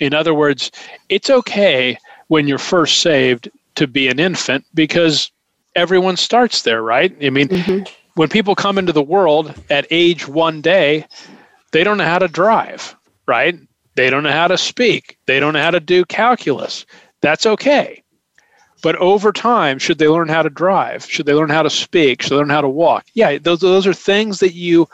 In 0.00 0.14
other 0.14 0.34
words, 0.34 0.70
it's 1.10 1.30
okay 1.30 1.98
when 2.28 2.48
you're 2.48 2.58
first 2.58 3.02
saved 3.02 3.50
to 3.74 3.86
be 3.86 4.08
an 4.08 4.18
infant 4.18 4.64
because 4.74 5.30
everyone 5.76 6.16
starts 6.16 6.62
there, 6.62 6.82
right? 6.82 7.14
I 7.22 7.30
mean, 7.30 7.48
mm-hmm. 7.48 7.92
when 8.14 8.28
people 8.28 8.54
come 8.54 8.78
into 8.78 8.92
the 8.92 9.02
world 9.02 9.54
at 9.68 9.86
age 9.90 10.26
one 10.26 10.62
day, 10.62 11.06
they 11.72 11.84
don't 11.84 11.98
know 11.98 12.04
how 12.04 12.18
to 12.18 12.28
drive, 12.28 12.96
right? 13.26 13.58
They 13.96 14.08
don't 14.08 14.22
know 14.22 14.32
how 14.32 14.48
to 14.48 14.58
speak. 14.58 15.18
They 15.26 15.40
don't 15.40 15.52
know 15.52 15.62
how 15.62 15.70
to 15.70 15.80
do 15.80 16.04
calculus. 16.06 16.86
That's 17.20 17.44
okay. 17.44 18.02
But 18.82 18.96
over 18.96 19.32
time, 19.32 19.78
should 19.78 19.98
they 19.98 20.08
learn 20.08 20.28
how 20.28 20.42
to 20.42 20.50
drive? 20.50 21.04
Should 21.04 21.26
they 21.26 21.34
learn 21.34 21.50
how 21.50 21.62
to 21.62 21.70
speak? 21.70 22.22
Should 22.22 22.30
they 22.30 22.36
learn 22.36 22.50
how 22.50 22.62
to 22.62 22.68
walk? 22.68 23.06
Yeah, 23.14 23.38
those, 23.38 23.60
those 23.60 23.86
are 23.86 23.92
things 23.92 24.40
that 24.40 24.54
you 24.54 24.88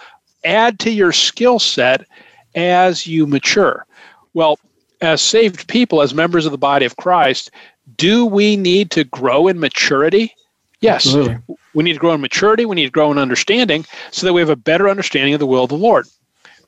add 0.44 0.78
to 0.80 0.90
your 0.90 1.12
skill 1.12 1.58
set 1.58 2.06
as 2.54 3.06
you 3.06 3.26
mature. 3.26 3.86
Well, 4.34 4.58
as 5.00 5.20
saved 5.20 5.68
people, 5.68 6.02
as 6.02 6.14
members 6.14 6.46
of 6.46 6.52
the 6.52 6.58
body 6.58 6.86
of 6.86 6.96
Christ, 6.96 7.50
do 7.96 8.26
we 8.26 8.56
need 8.56 8.90
to 8.92 9.04
grow 9.04 9.48
in 9.48 9.60
maturity? 9.60 10.34
Yes. 10.80 11.06
Absolutely. 11.06 11.38
We 11.74 11.84
need 11.84 11.94
to 11.94 11.98
grow 11.98 12.12
in 12.12 12.20
maturity. 12.20 12.64
We 12.64 12.76
need 12.76 12.86
to 12.86 12.90
grow 12.90 13.12
in 13.12 13.18
understanding 13.18 13.84
so 14.10 14.26
that 14.26 14.32
we 14.32 14.40
have 14.40 14.50
a 14.50 14.56
better 14.56 14.88
understanding 14.88 15.34
of 15.34 15.40
the 15.40 15.46
will 15.46 15.64
of 15.64 15.68
the 15.68 15.76
Lord. 15.76 16.06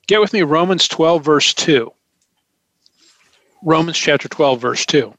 Get 0.06 0.20
with 0.20 0.32
me, 0.32 0.42
Romans 0.42 0.88
12, 0.88 1.24
verse 1.24 1.54
2. 1.54 1.92
Romans 3.62 3.98
chapter 3.98 4.28
12, 4.28 4.60
verse 4.60 4.86
2. 4.86 5.12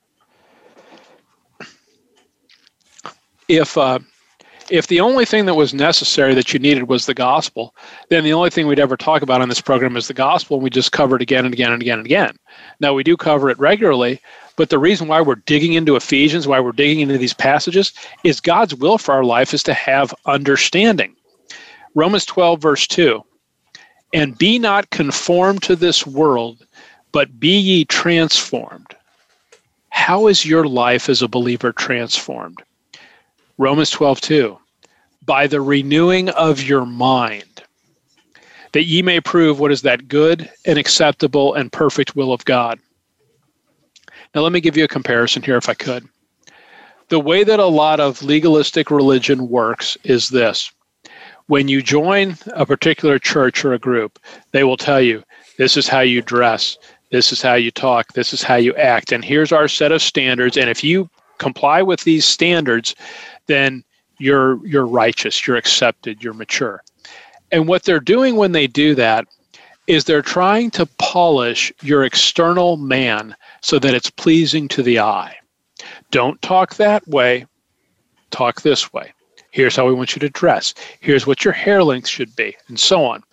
If 3.50 3.78
uh, 3.78 4.00
if 4.70 4.86
the 4.88 5.00
only 5.00 5.26
thing 5.26 5.48
that 5.48 5.56
was 5.56 5.74
necessary 5.74 6.36
that 6.36 6.54
you 6.54 6.60
needed 6.60 6.88
was 6.88 7.08
the 7.08 7.16
gospel, 7.16 7.74
then 8.10 8.24
the 8.24 8.34
only 8.34 8.52
thing 8.52 8.68
we'd 8.68 8.80
ever 8.80 8.96
talk 8.96 9.24
about 9.24 9.42
on 9.42 9.50
this 9.50 9.60
program 9.60 9.98
is 9.98 10.08
the 10.08 10.14
gospel, 10.14 10.58
and 10.58 10.64
we 10.64 10.70
just 10.70 10.92
cover 10.92 11.16
it 11.16 11.22
again 11.24 11.46
and 11.46 11.54
again 11.54 11.74
and 11.74 11.82
again 11.82 11.98
and 11.98 12.06
again. 12.06 12.38
Now 12.80 12.94
we 12.94 13.04
do 13.04 13.18
cover 13.18 13.50
it 13.50 13.58
regularly, 13.58 14.22
but 14.56 14.70
the 14.70 14.78
reason 14.78 15.08
why 15.08 15.22
we're 15.22 15.36
digging 15.36 15.74
into 15.74 15.96
Ephesians, 15.96 16.48
why 16.48 16.60
we're 16.60 16.72
digging 16.72 17.00
into 17.00 17.18
these 17.18 17.34
passages, 17.34 17.92
is 18.24 18.40
God's 18.40 18.76
will 18.76 19.00
for 19.00 19.14
our 19.16 19.24
life 19.24 19.52
is 19.54 19.64
to 19.64 19.74
have 19.74 20.14
understanding. 20.28 21.16
Romans 21.96 22.26
12, 22.26 22.62
verse 22.62 22.86
2 22.86 23.24
And 24.14 24.38
be 24.38 24.60
not 24.60 24.92
conformed 24.92 25.64
to 25.64 25.76
this 25.76 26.06
world, 26.06 26.64
but 27.12 27.40
be 27.40 27.58
ye 27.58 27.86
transformed. 27.86 28.96
How 29.90 30.28
is 30.28 30.46
your 30.46 30.66
life 30.66 31.10
as 31.10 31.24
a 31.24 31.28
believer 31.28 31.72
transformed? 31.74 32.62
Romans 33.60 33.90
12, 33.92 34.22
2. 34.22 34.58
By 35.26 35.46
the 35.46 35.60
renewing 35.60 36.30
of 36.30 36.64
your 36.64 36.86
mind, 36.86 37.62
that 38.72 38.86
ye 38.86 39.02
may 39.02 39.20
prove 39.20 39.60
what 39.60 39.74
is 39.74 39.82
that 39.82 40.08
good 40.08 40.50
and 40.66 40.80
acceptable 40.80 41.54
and 41.56 41.70
perfect 41.70 42.16
will 42.16 42.32
of 42.32 42.46
God. 42.46 42.80
Now, 44.34 44.42
let 44.42 44.54
me 44.54 44.62
give 44.62 44.78
you 44.78 44.86
a 44.86 44.88
comparison 44.88 45.44
here, 45.44 45.58
if 45.58 45.68
I 45.68 45.74
could. 45.74 46.08
The 47.10 47.20
way 47.20 47.44
that 47.44 47.60
a 47.60 47.66
lot 47.66 48.00
of 48.00 48.24
legalistic 48.24 48.90
religion 48.90 49.50
works 49.50 49.98
is 50.06 50.30
this 50.30 50.72
when 51.48 51.68
you 51.68 51.82
join 51.82 52.38
a 52.54 52.66
particular 52.66 53.20
church 53.20 53.66
or 53.66 53.74
a 53.74 53.80
group, 53.80 54.20
they 54.54 54.64
will 54.64 54.78
tell 54.78 55.02
you 55.02 55.22
this 55.58 55.76
is 55.76 55.90
how 55.90 56.00
you 56.00 56.22
dress, 56.22 56.78
this 57.12 57.34
is 57.34 57.42
how 57.42 57.56
you 57.56 57.72
talk, 57.72 58.14
this 58.14 58.32
is 58.32 58.42
how 58.42 58.56
you 58.56 58.74
act, 58.76 59.12
and 59.12 59.26
here's 59.26 59.52
our 59.52 59.68
set 59.68 59.92
of 59.92 60.02
standards. 60.02 60.56
And 60.56 60.70
if 60.70 60.82
you 60.82 61.10
comply 61.40 61.82
with 61.82 62.04
these 62.04 62.26
standards, 62.26 62.94
then 63.50 63.84
you're 64.20 64.66
you're 64.66 64.88
righteous, 64.88 65.46
you're 65.46 65.58
accepted, 65.58 66.24
you're 66.24 66.34
mature. 66.34 66.82
And 67.52 67.68
what 67.68 67.84
they're 67.84 68.00
doing 68.00 68.36
when 68.36 68.52
they 68.54 68.68
do 68.68 68.96
that 68.96 69.28
is 69.88 70.04
they're 70.04 70.22
trying 70.22 70.70
to 70.70 70.86
polish 70.98 71.74
your 71.82 72.04
external 72.04 72.78
man 72.78 73.36
so 73.62 73.80
that 73.80 73.96
it's 73.96 74.12
pleasing 74.12 74.68
to 74.68 74.84
the 74.84 75.00
eye. 75.00 75.36
Don't 76.12 76.40
talk 76.44 76.76
that 76.76 77.06
way, 77.08 77.48
talk 78.30 78.62
this 78.62 78.94
way. 78.94 79.12
Here's 79.50 79.76
how 79.76 79.88
we 79.88 79.94
want 79.94 80.16
you 80.16 80.20
to 80.20 80.30
dress. 80.30 80.76
Here's 81.00 81.26
what 81.26 81.44
your 81.44 81.54
hair 81.54 81.84
length 81.84 82.08
should 82.08 82.36
be, 82.36 82.56
and 82.68 82.80
so 82.80 83.04
on. 83.04 83.24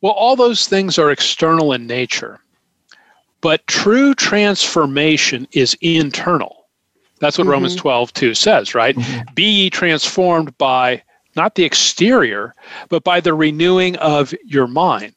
Well, 0.00 0.12
all 0.12 0.34
those 0.34 0.66
things 0.66 0.98
are 0.98 1.10
external 1.10 1.74
in 1.74 1.86
nature, 1.86 2.40
but 3.42 3.66
true 3.66 4.14
transformation 4.14 5.46
is 5.52 5.76
internal. 5.82 6.55
That's 7.20 7.38
what 7.38 7.44
mm-hmm. 7.44 7.52
Romans 7.52 7.76
12, 7.76 8.12
2 8.12 8.34
says, 8.34 8.74
right? 8.74 8.94
Mm-hmm. 8.94 9.34
Be 9.34 9.44
ye 9.44 9.70
transformed 9.70 10.56
by 10.58 11.02
not 11.34 11.54
the 11.54 11.64
exterior, 11.64 12.54
but 12.88 13.04
by 13.04 13.20
the 13.20 13.34
renewing 13.34 13.96
of 13.96 14.34
your 14.44 14.66
mind. 14.66 15.14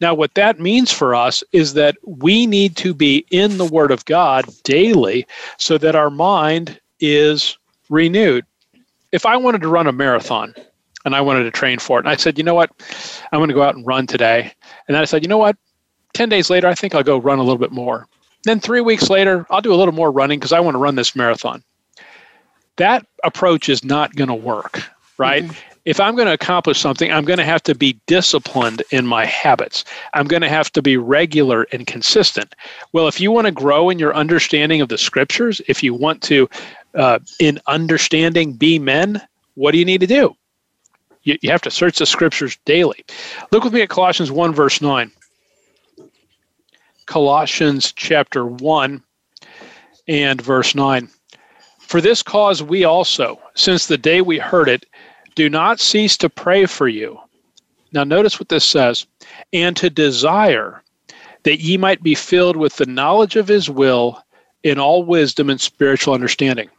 Now, 0.00 0.14
what 0.14 0.34
that 0.34 0.60
means 0.60 0.90
for 0.90 1.14
us 1.14 1.44
is 1.52 1.74
that 1.74 1.96
we 2.04 2.46
need 2.46 2.76
to 2.78 2.92
be 2.92 3.24
in 3.30 3.58
the 3.58 3.64
Word 3.64 3.90
of 3.90 4.04
God 4.04 4.44
daily 4.64 5.26
so 5.58 5.78
that 5.78 5.94
our 5.94 6.10
mind 6.10 6.80
is 7.00 7.56
renewed. 7.88 8.44
If 9.12 9.26
I 9.26 9.36
wanted 9.36 9.60
to 9.62 9.68
run 9.68 9.86
a 9.86 9.92
marathon 9.92 10.54
and 11.04 11.14
I 11.14 11.20
wanted 11.20 11.44
to 11.44 11.50
train 11.50 11.78
for 11.78 11.98
it, 11.98 12.02
and 12.02 12.08
I 12.08 12.16
said, 12.16 12.38
you 12.38 12.44
know 12.44 12.54
what, 12.54 12.70
I'm 13.30 13.38
going 13.38 13.48
to 13.48 13.54
go 13.54 13.62
out 13.62 13.76
and 13.76 13.86
run 13.86 14.06
today. 14.06 14.52
And 14.88 14.94
then 14.94 15.02
I 15.02 15.04
said, 15.04 15.22
you 15.22 15.28
know 15.28 15.38
what, 15.38 15.56
10 16.14 16.28
days 16.28 16.50
later, 16.50 16.66
I 16.66 16.74
think 16.74 16.94
I'll 16.94 17.02
go 17.02 17.18
run 17.18 17.38
a 17.38 17.42
little 17.42 17.58
bit 17.58 17.72
more. 17.72 18.08
Then 18.44 18.60
three 18.60 18.80
weeks 18.80 19.08
later, 19.08 19.46
I'll 19.50 19.60
do 19.60 19.72
a 19.72 19.76
little 19.76 19.94
more 19.94 20.10
running 20.10 20.38
because 20.38 20.52
I 20.52 20.60
want 20.60 20.74
to 20.74 20.78
run 20.78 20.94
this 20.94 21.14
marathon. 21.14 21.62
That 22.76 23.06
approach 23.22 23.68
is 23.68 23.84
not 23.84 24.14
going 24.16 24.28
to 24.28 24.34
work, 24.34 24.82
right? 25.18 25.44
Mm-hmm. 25.44 25.72
If 25.84 25.98
I'm 25.98 26.14
going 26.14 26.26
to 26.26 26.32
accomplish 26.32 26.78
something, 26.78 27.12
I'm 27.12 27.24
going 27.24 27.38
to 27.38 27.44
have 27.44 27.62
to 27.64 27.74
be 27.74 27.98
disciplined 28.06 28.82
in 28.90 29.04
my 29.06 29.26
habits. 29.26 29.84
I'm 30.14 30.28
going 30.28 30.42
to 30.42 30.48
have 30.48 30.70
to 30.72 30.82
be 30.82 30.96
regular 30.96 31.66
and 31.72 31.86
consistent. 31.86 32.54
Well, 32.92 33.08
if 33.08 33.20
you 33.20 33.32
want 33.32 33.46
to 33.46 33.52
grow 33.52 33.90
in 33.90 33.98
your 33.98 34.14
understanding 34.14 34.80
of 34.80 34.88
the 34.88 34.98
scriptures, 34.98 35.60
if 35.66 35.82
you 35.82 35.92
want 35.92 36.22
to, 36.22 36.48
uh, 36.94 37.18
in 37.40 37.60
understanding, 37.66 38.52
be 38.52 38.78
men, 38.78 39.20
what 39.54 39.72
do 39.72 39.78
you 39.78 39.84
need 39.84 40.00
to 40.02 40.06
do? 40.06 40.36
You, 41.24 41.36
you 41.42 41.50
have 41.50 41.62
to 41.62 41.70
search 41.70 41.98
the 41.98 42.06
scriptures 42.06 42.56
daily. 42.64 43.04
Look 43.50 43.64
with 43.64 43.72
me 43.72 43.82
at 43.82 43.88
Colossians 43.88 44.30
1, 44.30 44.54
verse 44.54 44.80
9. 44.80 45.10
Colossians 47.06 47.92
chapter 47.92 48.46
1 48.46 49.02
and 50.08 50.40
verse 50.40 50.74
9. 50.74 51.08
For 51.78 52.00
this 52.00 52.22
cause 52.22 52.62
we 52.62 52.84
also, 52.84 53.40
since 53.54 53.86
the 53.86 53.98
day 53.98 54.20
we 54.20 54.38
heard 54.38 54.68
it, 54.68 54.86
do 55.34 55.48
not 55.48 55.80
cease 55.80 56.16
to 56.18 56.30
pray 56.30 56.66
for 56.66 56.88
you. 56.88 57.18
Now, 57.92 58.04
notice 58.04 58.40
what 58.40 58.48
this 58.48 58.64
says 58.64 59.06
and 59.52 59.76
to 59.76 59.90
desire 59.90 60.82
that 61.42 61.60
ye 61.60 61.76
might 61.76 62.02
be 62.02 62.14
filled 62.14 62.56
with 62.56 62.76
the 62.76 62.86
knowledge 62.86 63.36
of 63.36 63.48
his 63.48 63.68
will 63.68 64.22
in 64.62 64.78
all 64.78 65.02
wisdom 65.02 65.50
and 65.50 65.60
spiritual 65.60 66.14
understanding. 66.14 66.70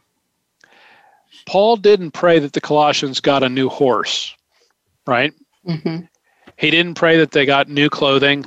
Paul 1.46 1.76
didn't 1.76 2.12
pray 2.12 2.38
that 2.38 2.54
the 2.54 2.60
Colossians 2.60 3.20
got 3.20 3.42
a 3.42 3.48
new 3.48 3.68
horse, 3.68 4.34
right? 5.06 5.32
Mm-hmm. 5.66 6.06
He 6.56 6.70
didn't 6.70 6.94
pray 6.94 7.18
that 7.18 7.32
they 7.32 7.44
got 7.44 7.68
new 7.68 7.90
clothing 7.90 8.46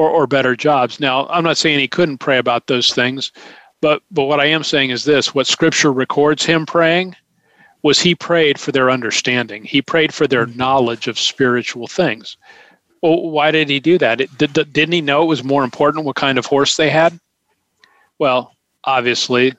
or, 0.00 0.08
or 0.08 0.26
better 0.26 0.56
jobs. 0.56 0.98
Now, 0.98 1.26
I'm 1.28 1.44
not 1.44 1.58
saying 1.58 1.78
he 1.78 1.86
couldn't 1.86 2.18
pray 2.18 2.38
about 2.38 2.66
those 2.66 2.94
things, 2.94 3.30
but 3.82 4.02
but 4.10 4.24
what 4.24 4.40
I 4.40 4.46
am 4.46 4.64
saying 4.64 4.90
is 4.90 5.04
this: 5.04 5.34
what 5.34 5.46
Scripture 5.46 5.92
records 5.92 6.44
him 6.44 6.64
praying 6.64 7.16
was 7.82 8.00
he 8.00 8.14
prayed 8.14 8.58
for 8.58 8.72
their 8.72 8.90
understanding. 8.90 9.64
He 9.64 9.82
prayed 9.82 10.12
for 10.12 10.26
their 10.26 10.46
knowledge 10.46 11.06
of 11.06 11.18
spiritual 11.18 11.86
things. 11.86 12.36
Well, 13.02 13.30
why 13.30 13.50
did 13.50 13.68
he 13.68 13.80
do 13.80 13.96
that? 13.98 14.20
It, 14.20 14.38
did, 14.38 14.52
didn't 14.52 14.92
he 14.92 15.00
know 15.00 15.22
it 15.22 15.26
was 15.26 15.44
more 15.44 15.64
important 15.64 16.04
what 16.04 16.16
kind 16.16 16.38
of 16.38 16.44
horse 16.44 16.76
they 16.76 16.90
had? 16.90 17.18
Well, 18.18 18.54
obviously, 18.84 19.54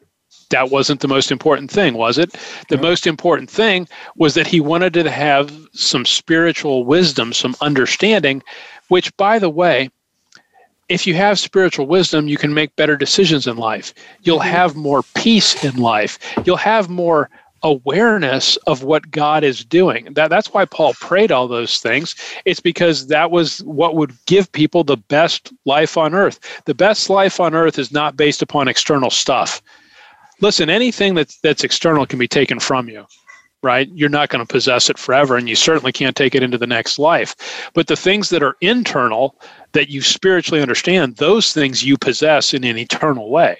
that 0.51 0.69
wasn't 0.69 1.01
the 1.01 1.07
most 1.07 1.31
important 1.31 1.71
thing, 1.71 1.95
was 1.95 2.19
it? 2.19 2.35
The 2.69 2.77
most 2.77 3.07
important 3.07 3.49
thing 3.49 3.87
was 4.15 4.35
that 4.35 4.45
he 4.45 4.59
wanted 4.59 4.93
to 4.93 5.09
have 5.09 5.51
some 5.73 6.05
spiritual 6.05 6.85
wisdom, 6.85 7.33
some 7.33 7.55
understanding, 7.61 8.43
which, 8.89 9.15
by 9.17 9.39
the 9.39 9.49
way, 9.49 9.89
if 10.91 11.07
you 11.07 11.13
have 11.15 11.39
spiritual 11.39 11.87
wisdom, 11.87 12.27
you 12.27 12.37
can 12.37 12.53
make 12.53 12.75
better 12.75 12.97
decisions 12.97 13.47
in 13.47 13.55
life. 13.55 13.93
You'll 14.23 14.39
mm-hmm. 14.39 14.49
have 14.49 14.75
more 14.75 15.03
peace 15.15 15.63
in 15.63 15.77
life. 15.77 16.19
You'll 16.45 16.57
have 16.57 16.89
more 16.89 17.29
awareness 17.63 18.57
of 18.67 18.83
what 18.83 19.09
God 19.09 19.43
is 19.43 19.63
doing. 19.63 20.13
That, 20.15 20.29
that's 20.29 20.53
why 20.53 20.65
Paul 20.65 20.93
prayed 20.95 21.31
all 21.31 21.47
those 21.47 21.79
things. 21.79 22.15
It's 22.43 22.59
because 22.59 23.07
that 23.07 23.31
was 23.31 23.59
what 23.63 23.95
would 23.95 24.13
give 24.25 24.51
people 24.51 24.83
the 24.83 24.97
best 24.97 25.53
life 25.65 25.95
on 25.95 26.13
earth. 26.13 26.39
The 26.65 26.73
best 26.73 27.09
life 27.09 27.39
on 27.39 27.55
earth 27.55 27.79
is 27.79 27.91
not 27.91 28.17
based 28.17 28.41
upon 28.41 28.67
external 28.67 29.11
stuff. 29.11 29.61
Listen, 30.41 30.69
anything 30.69 31.13
that's, 31.13 31.37
that's 31.37 31.63
external 31.63 32.05
can 32.05 32.19
be 32.19 32.27
taken 32.27 32.59
from 32.59 32.89
you 32.89 33.05
right? 33.63 33.89
You're 33.93 34.09
not 34.09 34.29
going 34.29 34.45
to 34.45 34.51
possess 34.51 34.89
it 34.89 34.97
forever, 34.97 35.37
and 35.37 35.47
you 35.47 35.55
certainly 35.55 35.91
can't 35.91 36.15
take 36.15 36.35
it 36.35 36.43
into 36.43 36.57
the 36.57 36.67
next 36.67 36.97
life. 36.99 37.35
But 37.73 37.87
the 37.87 37.95
things 37.95 38.29
that 38.29 38.43
are 38.43 38.57
internal, 38.61 39.39
that 39.73 39.89
you 39.89 40.01
spiritually 40.01 40.61
understand, 40.61 41.17
those 41.17 41.53
things 41.53 41.83
you 41.83 41.97
possess 41.97 42.53
in 42.53 42.63
an 42.63 42.77
eternal 42.77 43.29
way. 43.29 43.57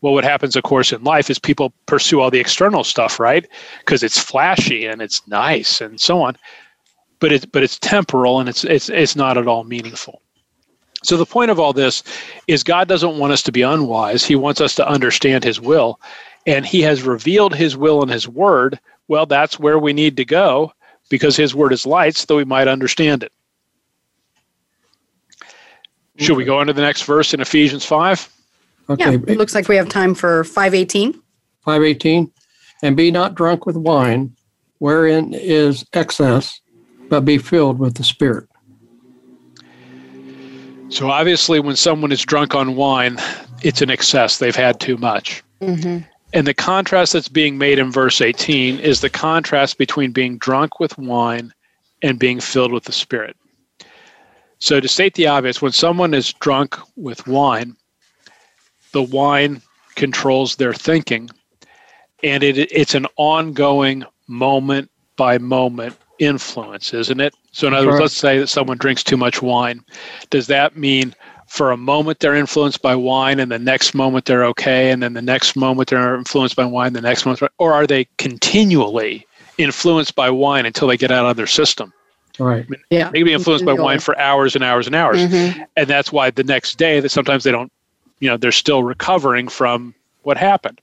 Well, 0.00 0.12
what 0.12 0.24
happens, 0.24 0.54
of 0.54 0.62
course, 0.62 0.92
in 0.92 1.02
life 1.02 1.28
is 1.28 1.38
people 1.38 1.72
pursue 1.86 2.20
all 2.20 2.30
the 2.30 2.38
external 2.38 2.84
stuff, 2.84 3.18
right? 3.18 3.46
Because 3.80 4.02
it's 4.02 4.18
flashy 4.18 4.86
and 4.86 5.02
it's 5.02 5.26
nice 5.26 5.80
and 5.80 6.00
so 6.00 6.22
on. 6.22 6.36
But 7.18 7.32
it's 7.32 7.46
but 7.46 7.64
it's 7.64 7.80
temporal 7.80 8.38
and 8.38 8.48
it's 8.48 8.62
it's 8.62 8.88
it's 8.88 9.16
not 9.16 9.36
at 9.36 9.48
all 9.48 9.64
meaningful. 9.64 10.22
So, 11.02 11.16
the 11.16 11.26
point 11.26 11.50
of 11.50 11.58
all 11.58 11.72
this 11.72 12.02
is 12.46 12.62
God 12.62 12.88
doesn't 12.88 13.18
want 13.18 13.32
us 13.32 13.42
to 13.44 13.52
be 13.52 13.62
unwise. 13.62 14.24
He 14.24 14.36
wants 14.36 14.60
us 14.60 14.74
to 14.76 14.88
understand 14.88 15.42
His 15.42 15.60
will. 15.60 16.00
And 16.48 16.66
He 16.66 16.82
has 16.82 17.02
revealed 17.02 17.54
His 17.54 17.76
will 17.76 18.02
and 18.02 18.10
His 18.10 18.26
Word. 18.26 18.80
Well, 19.06 19.26
that's 19.26 19.60
where 19.60 19.78
we 19.78 19.92
need 19.92 20.16
to 20.16 20.24
go 20.24 20.72
because 21.10 21.36
His 21.36 21.54
Word 21.54 21.72
is 21.72 21.86
light 21.86 22.16
so 22.16 22.24
that 22.26 22.34
we 22.34 22.44
might 22.44 22.66
understand 22.66 23.22
it. 23.22 23.32
Should 26.16 26.36
we 26.36 26.44
go 26.44 26.58
on 26.58 26.66
to 26.66 26.72
the 26.72 26.82
next 26.82 27.02
verse 27.02 27.32
in 27.32 27.40
Ephesians 27.40 27.84
5? 27.84 28.28
Okay. 28.90 29.12
Yeah, 29.12 29.18
it 29.28 29.38
looks 29.38 29.54
like 29.54 29.68
we 29.68 29.76
have 29.76 29.88
time 29.88 30.14
for 30.14 30.42
518. 30.42 31.12
518. 31.64 32.32
And 32.82 32.96
be 32.96 33.10
not 33.10 33.34
drunk 33.34 33.66
with 33.66 33.76
wine, 33.76 34.34
wherein 34.78 35.34
is 35.34 35.84
excess, 35.92 36.60
but 37.08 37.24
be 37.26 37.38
filled 37.38 37.78
with 37.78 37.94
the 37.94 38.04
Spirit. 38.04 38.48
So 40.88 41.10
obviously, 41.10 41.60
when 41.60 41.76
someone 41.76 42.10
is 42.10 42.22
drunk 42.22 42.54
on 42.54 42.74
wine, 42.74 43.18
it's 43.62 43.82
an 43.82 43.90
excess. 43.90 44.38
They've 44.38 44.56
had 44.56 44.80
too 44.80 44.96
much. 44.96 45.42
Mm-hmm. 45.60 45.98
And 46.32 46.46
the 46.46 46.54
contrast 46.54 47.14
that's 47.14 47.28
being 47.28 47.56
made 47.56 47.78
in 47.78 47.90
verse 47.90 48.20
18 48.20 48.78
is 48.80 49.00
the 49.00 49.10
contrast 49.10 49.78
between 49.78 50.12
being 50.12 50.36
drunk 50.38 50.78
with 50.78 50.96
wine 50.98 51.52
and 52.02 52.18
being 52.18 52.40
filled 52.40 52.72
with 52.72 52.84
the 52.84 52.92
Spirit. 52.92 53.36
So, 54.58 54.80
to 54.80 54.88
state 54.88 55.14
the 55.14 55.28
obvious, 55.28 55.62
when 55.62 55.72
someone 55.72 56.14
is 56.14 56.32
drunk 56.34 56.76
with 56.96 57.26
wine, 57.26 57.76
the 58.92 59.02
wine 59.02 59.62
controls 59.94 60.56
their 60.56 60.74
thinking, 60.74 61.30
and 62.22 62.42
it, 62.42 62.58
it's 62.72 62.94
an 62.94 63.06
ongoing 63.16 64.04
moment 64.26 64.90
by 65.16 65.38
moment 65.38 65.96
influence, 66.18 66.92
isn't 66.92 67.20
it? 67.20 67.34
So, 67.52 67.68
in 67.68 67.74
other 67.74 67.88
words, 67.88 68.00
let's 68.00 68.16
say 68.16 68.38
that 68.40 68.48
someone 68.48 68.78
drinks 68.78 69.04
too 69.04 69.16
much 69.16 69.40
wine. 69.40 69.84
Does 70.30 70.48
that 70.48 70.76
mean 70.76 71.14
for 71.48 71.70
a 71.70 71.76
moment 71.76 72.20
they're 72.20 72.34
influenced 72.34 72.82
by 72.82 72.94
wine, 72.94 73.40
and 73.40 73.50
the 73.50 73.58
next 73.58 73.94
moment 73.94 74.26
they're 74.26 74.44
okay, 74.46 74.90
and 74.90 75.02
then 75.02 75.14
the 75.14 75.22
next 75.22 75.56
moment 75.56 75.88
they're 75.88 76.16
influenced 76.16 76.56
by 76.56 76.64
wine, 76.64 76.92
the 76.92 77.00
next 77.00 77.24
moment, 77.24 77.42
or 77.58 77.72
are 77.72 77.86
they 77.86 78.06
continually 78.18 79.26
influenced 79.56 80.14
by 80.14 80.30
wine 80.30 80.66
until 80.66 80.88
they 80.88 80.96
get 80.96 81.10
out 81.10 81.26
of 81.26 81.36
their 81.36 81.46
system? 81.46 81.92
Right. 82.38 82.64
I 82.64 82.68
mean, 82.68 82.80
yeah. 82.90 83.10
They 83.10 83.18
can 83.18 83.24
be 83.24 83.32
influenced 83.32 83.64
by 83.64 83.72
wine 83.72 83.98
for 83.98 84.16
hours 84.18 84.54
and 84.54 84.62
hours 84.62 84.86
and 84.86 84.94
hours, 84.94 85.18
mm-hmm. 85.18 85.62
and 85.76 85.88
that's 85.88 86.12
why 86.12 86.30
the 86.30 86.44
next 86.44 86.78
day 86.78 87.00
that 87.00 87.08
sometimes 87.08 87.44
they 87.44 87.50
don't, 87.50 87.72
you 88.20 88.28
know, 88.28 88.36
they're 88.36 88.52
still 88.52 88.82
recovering 88.82 89.48
from 89.48 89.94
what 90.22 90.36
happened 90.36 90.80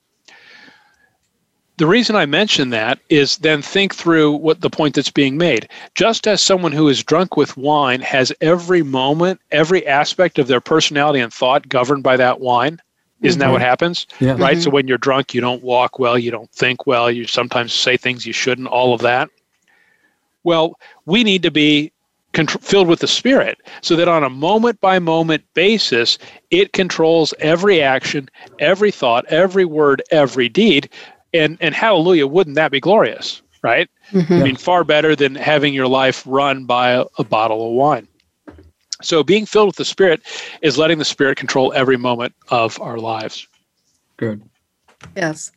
the 1.78 1.88
reason 1.88 2.16
I 2.16 2.26
mention 2.26 2.70
that 2.70 3.00
is 3.10 3.38
then 3.40 3.62
think 3.62 3.94
through 3.94 4.34
what 4.34 4.62
the 4.62 4.70
point 4.70 4.96
that's 4.96 5.12
being 5.12 5.38
made. 5.38 5.68
Just 5.94 6.28
as 6.28 6.42
someone 6.42 6.72
who 6.72 6.88
is 6.88 7.04
drunk 7.04 7.36
with 7.36 7.58
wine 7.58 8.02
has 8.02 8.32
every 8.40 8.82
moment, 8.82 9.42
every 9.52 9.86
aspect 9.86 10.40
of 10.40 10.48
their 10.48 10.62
personality 10.62 11.20
and 11.20 11.34
thought 11.34 11.68
governed 11.68 12.04
by 12.04 12.16
that 12.18 12.40
wine, 12.40 12.80
isn't 13.22 13.40
mm-hmm. 13.40 13.48
that 13.48 13.52
what 13.52 13.62
happens? 13.62 14.08
Yeah. 14.20 14.32
Right? 14.32 14.54
Mm-hmm. 14.54 14.62
So 14.62 14.70
when 14.70 14.88
you're 14.88 14.98
drunk, 14.98 15.34
you 15.34 15.42
don't 15.42 15.64
walk 15.64 16.00
well, 16.00 16.18
you 16.18 16.32
don't 16.32 16.52
think 16.52 16.88
well, 16.88 17.12
you 17.12 17.28
sometimes 17.28 17.74
say 17.74 17.98
things 17.98 18.26
you 18.26 18.34
shouldn't, 18.34 18.68
all 18.68 18.94
of 18.94 19.02
that. 19.02 19.30
Well, 20.44 20.80
we 21.06 21.24
need 21.24 21.44
to 21.44 21.52
be 21.52 21.92
filled 22.62 22.88
with 22.88 23.00
the 23.00 23.08
Spirit 23.08 23.60
so 23.82 23.96
that 23.96 24.08
on 24.08 24.24
a 24.24 24.30
moment 24.30 24.80
by 24.82 25.00
moment 25.00 25.44
basis, 25.54 26.18
it 26.52 26.74
controls 26.74 27.34
every 27.40 27.82
action, 27.82 28.30
every 28.60 28.92
thought, 28.92 29.26
every 29.28 29.66
word, 29.66 30.04
every 30.12 30.50
deed 30.50 30.90
and 31.36 31.58
and 31.62 31.76
hallelujah 31.76 32.28
wouldn't 32.28 32.56
that 32.56 32.72
be 32.72 32.80
glorious 32.80 33.42
right? 33.62 33.90
Mm-hmm. 34.12 34.34
i 34.34 34.44
mean 34.44 34.56
far 34.56 34.84
better 34.84 35.16
than 35.16 35.34
having 35.34 35.74
your 35.74 35.88
life 35.88 36.24
run 36.26 36.66
by 36.66 36.92
a, 36.92 37.06
a 37.18 37.24
bottle 37.24 37.68
of 37.68 37.74
wine. 37.74 38.08
So 39.02 39.24
being 39.24 39.46
filled 39.46 39.68
with 39.68 39.76
the 39.76 39.86
spirit 39.86 40.22
is 40.62 40.78
letting 40.78 41.00
the 41.00 41.06
spirit 41.06 41.38
control 41.38 41.74
every 41.74 41.98
moment 41.98 42.34
of 42.50 42.80
our 42.80 42.98
lives. 42.98 43.48
Good. 44.18 44.42
Yes. 45.16 45.52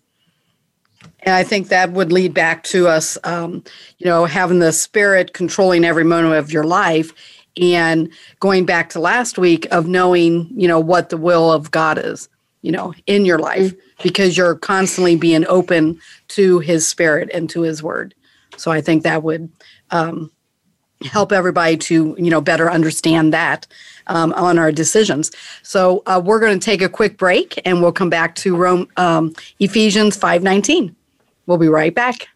And 1.20 1.34
I 1.34 1.44
think 1.44 1.68
that 1.68 1.92
would 1.92 2.12
lead 2.12 2.34
back 2.34 2.64
to 2.64 2.88
us, 2.88 3.16
um, 3.24 3.62
you 3.98 4.06
know, 4.06 4.24
having 4.24 4.58
the 4.58 4.72
spirit 4.72 5.34
controlling 5.34 5.84
every 5.84 6.04
moment 6.04 6.34
of 6.34 6.52
your 6.52 6.64
life 6.64 7.12
and 7.60 8.10
going 8.40 8.66
back 8.66 8.90
to 8.90 9.00
last 9.00 9.38
week 9.38 9.66
of 9.70 9.86
knowing, 9.86 10.48
you 10.54 10.68
know, 10.68 10.80
what 10.80 11.08
the 11.08 11.16
will 11.16 11.52
of 11.52 11.70
God 11.70 11.98
is, 11.98 12.28
you 12.62 12.72
know, 12.72 12.94
in 13.06 13.24
your 13.24 13.38
life. 13.38 13.72
Mm-hmm 13.72 13.80
because 14.02 14.36
you're 14.36 14.54
constantly 14.54 15.16
being 15.16 15.46
open 15.46 16.00
to 16.28 16.58
his 16.60 16.86
spirit 16.86 17.30
and 17.32 17.48
to 17.50 17.62
his 17.62 17.82
word. 17.82 18.14
So 18.56 18.70
I 18.70 18.80
think 18.80 19.02
that 19.02 19.22
would 19.22 19.50
um, 19.90 20.30
help 21.02 21.32
everybody 21.32 21.76
to 21.76 22.16
you 22.18 22.30
know 22.30 22.40
better 22.40 22.70
understand 22.70 23.32
that 23.32 23.66
um, 24.08 24.32
on 24.34 24.58
our 24.58 24.72
decisions. 24.72 25.30
So 25.62 26.02
uh, 26.06 26.20
we're 26.24 26.40
going 26.40 26.58
to 26.58 26.64
take 26.64 26.82
a 26.82 26.88
quick 26.88 27.18
break 27.18 27.60
and 27.64 27.80
we'll 27.80 27.92
come 27.92 28.10
back 28.10 28.34
to 28.36 28.56
Rome 28.56 28.88
um, 28.96 29.34
Ephesians 29.60 30.16
five 30.16 30.42
nineteen. 30.42 30.94
We'll 31.46 31.58
be 31.58 31.68
right 31.68 31.94
back. 31.94 32.28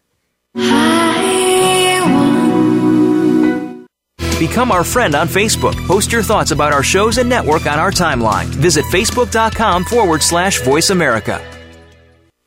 Become 4.47 4.71
our 4.73 4.83
friend 4.83 5.15
on 5.15 5.29
Facebook. 5.29 5.73
Post 5.87 6.11
your 6.11 6.21
thoughts 6.21 6.51
about 6.51 6.73
our 6.73 6.83
shows 6.83 7.17
and 7.17 7.29
network 7.29 7.65
on 7.65 7.79
our 7.79 7.91
timeline. 7.91 8.47
Visit 8.47 8.83
facebook.com 8.91 9.85
forward 9.85 10.21
slash 10.21 10.61
voice 10.63 10.89
America. 10.89 11.39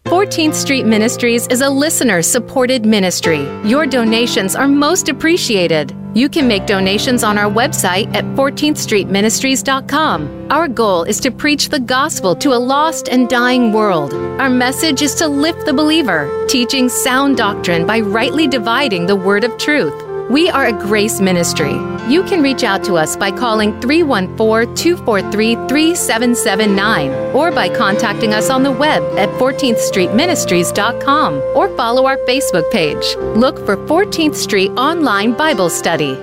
14th 0.05 0.53
Street 0.53 0.85
Ministries 0.85 1.47
is 1.47 1.63
a 1.63 1.71
listener 1.71 2.21
supported 2.21 2.85
ministry. 2.85 3.49
Your 3.65 3.87
donations 3.87 4.55
are 4.55 4.69
most 4.69 5.09
appreciated. 5.09 5.97
You 6.15 6.29
can 6.29 6.47
make 6.47 6.67
donations 6.67 7.25
on 7.25 7.39
our 7.39 7.51
website 7.51 8.15
at 8.15 8.27
14thstreetministries.com. 8.37 10.49
Our 10.51 10.69
goal 10.69 11.05
is 11.05 11.19
to 11.21 11.31
preach 11.31 11.71
the 11.71 11.81
gospel 11.81 12.37
to 12.37 12.53
a 12.53 12.61
lost 12.75 13.09
and 13.09 13.27
dying 13.27 13.73
world. 13.73 14.13
Our 14.39 14.51
message 14.51 15.01
is 15.01 15.15
to 15.15 15.27
lift 15.27 15.65
the 15.65 15.73
believer, 15.73 16.45
teaching 16.47 16.91
sound 16.91 17.39
doctrine 17.39 17.87
by 17.87 18.01
rightly 18.01 18.47
dividing 18.47 19.07
the 19.07 19.17
word 19.17 19.45
of 19.45 19.57
truth. 19.57 20.06
We 20.31 20.51
are 20.51 20.67
a 20.67 20.73
grace 20.73 21.21
ministry. 21.21 21.75
You 22.09 22.25
can 22.25 22.43
reach 22.43 22.65
out 22.65 22.83
to 22.85 22.95
us 22.95 23.17
by 23.17 23.31
calling 23.31 23.81
314 23.81 24.75
243 24.75 25.55
3779 25.69 27.13
or 27.33 27.53
by 27.53 27.69
contacting 27.69 28.35
us 28.35 28.51
on 28.51 28.65
the 28.65 28.73
web 28.73 29.05
at 29.17 29.29
14thstreetministries.com 29.39 31.35
or 31.55 31.69
follow 31.77 32.07
our 32.07 32.17
Facebook 32.19 32.69
page. 32.73 33.15
Look 33.37 33.65
for 33.65 33.77
14th 33.77 34.35
Street 34.35 34.71
Online 34.73 35.33
Bible 35.33 35.71
Study. 35.71 36.19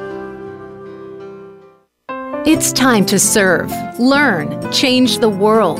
It's 2.46 2.74
time 2.74 3.06
to 3.06 3.18
serve, 3.18 3.72
learn, 4.00 4.70
change 4.74 5.20
the 5.20 5.30
world. 5.30 5.80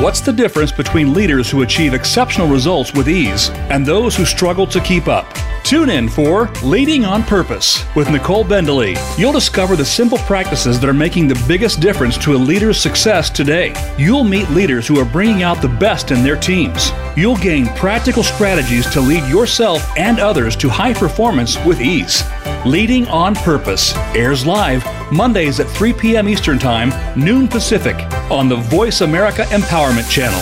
What's 0.00 0.20
the 0.20 0.32
difference 0.32 0.70
between 0.70 1.12
leaders 1.12 1.50
who 1.50 1.62
achieve 1.62 1.92
exceptional 1.92 2.46
results 2.46 2.94
with 2.94 3.08
ease 3.08 3.50
and 3.68 3.84
those 3.84 4.14
who 4.14 4.24
struggle 4.24 4.64
to 4.68 4.80
keep 4.80 5.08
up? 5.08 5.26
Tune 5.68 5.90
in 5.90 6.08
for 6.08 6.50
Leading 6.62 7.04
on 7.04 7.22
Purpose 7.22 7.84
with 7.94 8.10
Nicole 8.10 8.42
Bendaly. 8.42 8.96
You'll 9.18 9.32
discover 9.34 9.76
the 9.76 9.84
simple 9.84 10.16
practices 10.16 10.80
that 10.80 10.88
are 10.88 10.94
making 10.94 11.28
the 11.28 11.44
biggest 11.46 11.78
difference 11.78 12.16
to 12.24 12.34
a 12.34 12.38
leader's 12.38 12.80
success 12.80 13.28
today. 13.28 13.74
You'll 13.98 14.24
meet 14.24 14.48
leaders 14.48 14.86
who 14.88 14.98
are 14.98 15.04
bringing 15.04 15.42
out 15.42 15.60
the 15.60 15.68
best 15.68 16.10
in 16.10 16.22
their 16.22 16.38
teams. 16.38 16.90
You'll 17.18 17.36
gain 17.36 17.66
practical 17.76 18.22
strategies 18.22 18.88
to 18.94 19.02
lead 19.02 19.28
yourself 19.28 19.86
and 19.98 20.18
others 20.18 20.56
to 20.56 20.70
high 20.70 20.94
performance 20.94 21.62
with 21.66 21.82
ease. 21.82 22.22
Leading 22.64 23.06
on 23.08 23.34
Purpose 23.34 23.94
airs 24.14 24.46
live 24.46 24.82
Mondays 25.12 25.60
at 25.60 25.68
3 25.68 25.92
p.m. 25.92 26.30
Eastern 26.30 26.58
Time, 26.58 26.94
noon 27.14 27.46
Pacific, 27.46 27.96
on 28.30 28.48
the 28.48 28.56
Voice 28.56 29.02
America 29.02 29.42
Empowerment 29.50 30.10
Channel. 30.10 30.40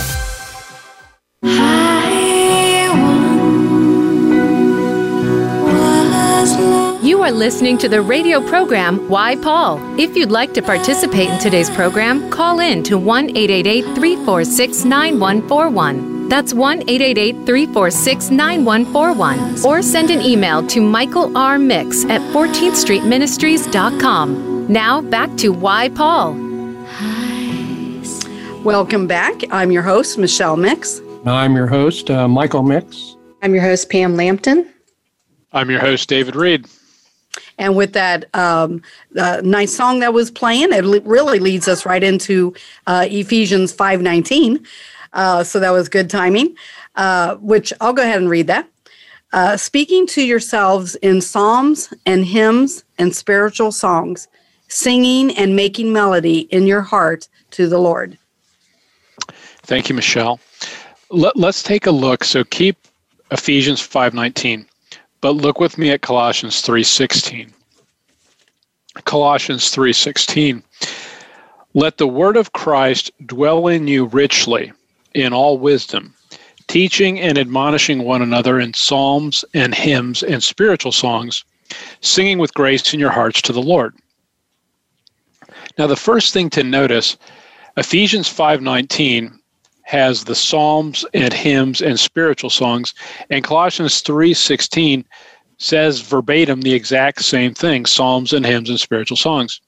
You 7.06 7.22
are 7.22 7.30
listening 7.30 7.78
to 7.78 7.88
the 7.88 8.02
radio 8.02 8.44
program 8.48 9.08
Why 9.08 9.36
Paul. 9.36 9.78
If 9.96 10.16
you'd 10.16 10.32
like 10.32 10.52
to 10.54 10.60
participate 10.60 11.30
in 11.30 11.38
today's 11.38 11.70
program, 11.70 12.28
call 12.32 12.58
in 12.58 12.82
to 12.82 12.98
1 12.98 13.30
888 13.30 13.82
346 13.94 14.84
9141. 14.84 16.28
That's 16.28 16.52
1 16.52 16.82
888 16.88 17.46
346 17.46 18.30
9141. 18.32 19.64
Or 19.64 19.82
send 19.82 20.10
an 20.10 20.20
email 20.20 20.66
to 20.66 20.80
Michael 20.80 21.38
R. 21.38 21.60
Mix 21.60 22.04
at 22.06 22.20
14thstreetministries.com. 22.32 24.66
Now 24.66 25.00
back 25.00 25.36
to 25.36 25.52
Why 25.52 25.88
Paul. 25.90 26.34
Hi. 26.88 28.02
Welcome 28.64 29.06
back. 29.06 29.44
I'm 29.52 29.70
your 29.70 29.84
host, 29.84 30.18
Michelle 30.18 30.56
Mix. 30.56 31.00
I'm 31.24 31.54
your 31.54 31.68
host, 31.68 32.10
uh, 32.10 32.26
Michael 32.26 32.64
Mix. 32.64 33.14
I'm 33.42 33.54
your 33.54 33.62
host, 33.62 33.90
Pam 33.90 34.16
Lampton. 34.16 34.68
I'm 35.52 35.70
your 35.70 35.78
host, 35.78 36.08
David 36.08 36.34
Reed. 36.34 36.66
And 37.58 37.76
with 37.76 37.92
that 37.94 38.26
um, 38.34 38.82
uh, 39.18 39.40
nice 39.42 39.74
song 39.74 40.00
that 40.00 40.12
was 40.12 40.30
playing, 40.30 40.72
it 40.72 40.84
really 41.04 41.38
leads 41.38 41.68
us 41.68 41.86
right 41.86 42.02
into 42.02 42.54
uh, 42.86 43.06
Ephesians 43.10 43.74
5.19. 43.74 44.64
Uh, 45.12 45.42
so 45.42 45.58
that 45.58 45.70
was 45.70 45.88
good 45.88 46.10
timing, 46.10 46.54
uh, 46.96 47.36
which 47.36 47.72
I'll 47.80 47.94
go 47.94 48.02
ahead 48.02 48.20
and 48.20 48.28
read 48.28 48.46
that. 48.48 48.68
Uh, 49.32 49.56
speaking 49.56 50.06
to 50.06 50.22
yourselves 50.22 50.94
in 50.96 51.20
psalms 51.20 51.92
and 52.04 52.24
hymns 52.24 52.84
and 52.98 53.14
spiritual 53.14 53.72
songs, 53.72 54.28
singing 54.68 55.36
and 55.36 55.56
making 55.56 55.92
melody 55.92 56.40
in 56.50 56.66
your 56.66 56.82
heart 56.82 57.28
to 57.52 57.66
the 57.68 57.78
Lord. 57.78 58.18
Thank 59.62 59.88
you, 59.88 59.94
Michelle. 59.94 60.38
Let, 61.10 61.36
us 61.36 61.62
take 61.62 61.86
a 61.86 61.90
look. 61.90 62.24
So 62.24 62.44
keep 62.44 62.76
Ephesians 63.30 63.80
5:19, 63.80 64.66
but 65.20 65.32
look 65.32 65.60
with 65.60 65.78
me 65.78 65.90
at 65.90 66.02
Colossians 66.02 66.62
3:16. 66.62 67.52
Colossians 69.04 69.70
3:16. 69.70 70.62
Let 71.74 71.98
the 71.98 72.06
word 72.06 72.36
of 72.36 72.52
Christ 72.52 73.10
dwell 73.26 73.66
in 73.66 73.86
you 73.86 74.06
richly 74.06 74.72
in 75.14 75.32
all 75.32 75.58
wisdom, 75.58 76.14
teaching 76.68 77.20
and 77.20 77.38
admonishing 77.38 78.02
one 78.02 78.22
another 78.22 78.58
in 78.58 78.74
psalms 78.74 79.44
and 79.52 79.74
hymns 79.74 80.22
and 80.22 80.42
spiritual 80.42 80.92
songs, 80.92 81.44
singing 82.00 82.38
with 82.38 82.54
grace 82.54 82.94
in 82.94 83.00
your 83.00 83.10
hearts 83.10 83.42
to 83.42 83.52
the 83.52 83.62
Lord. 83.62 83.94
Now 85.78 85.86
the 85.86 85.96
first 85.96 86.32
thing 86.32 86.48
to 86.50 86.64
notice, 86.64 87.16
Ephesians 87.76 88.28
5:19 88.28 89.38
has 89.86 90.24
the 90.24 90.34
psalms 90.34 91.04
and 91.14 91.32
hymns 91.32 91.80
and 91.80 91.98
spiritual 91.98 92.50
songs. 92.50 92.92
And 93.30 93.44
colossians 93.44 94.02
3.16 94.02 95.04
says 95.58 96.00
verbatim 96.00 96.60
the 96.60 96.74
exact 96.74 97.22
same 97.22 97.54
thing 97.54 97.86
psalms 97.86 98.32
and 98.32 98.44
hymns 98.44 98.68
and 98.68 98.80
spiritual 98.80 99.16
songs. 99.16 99.60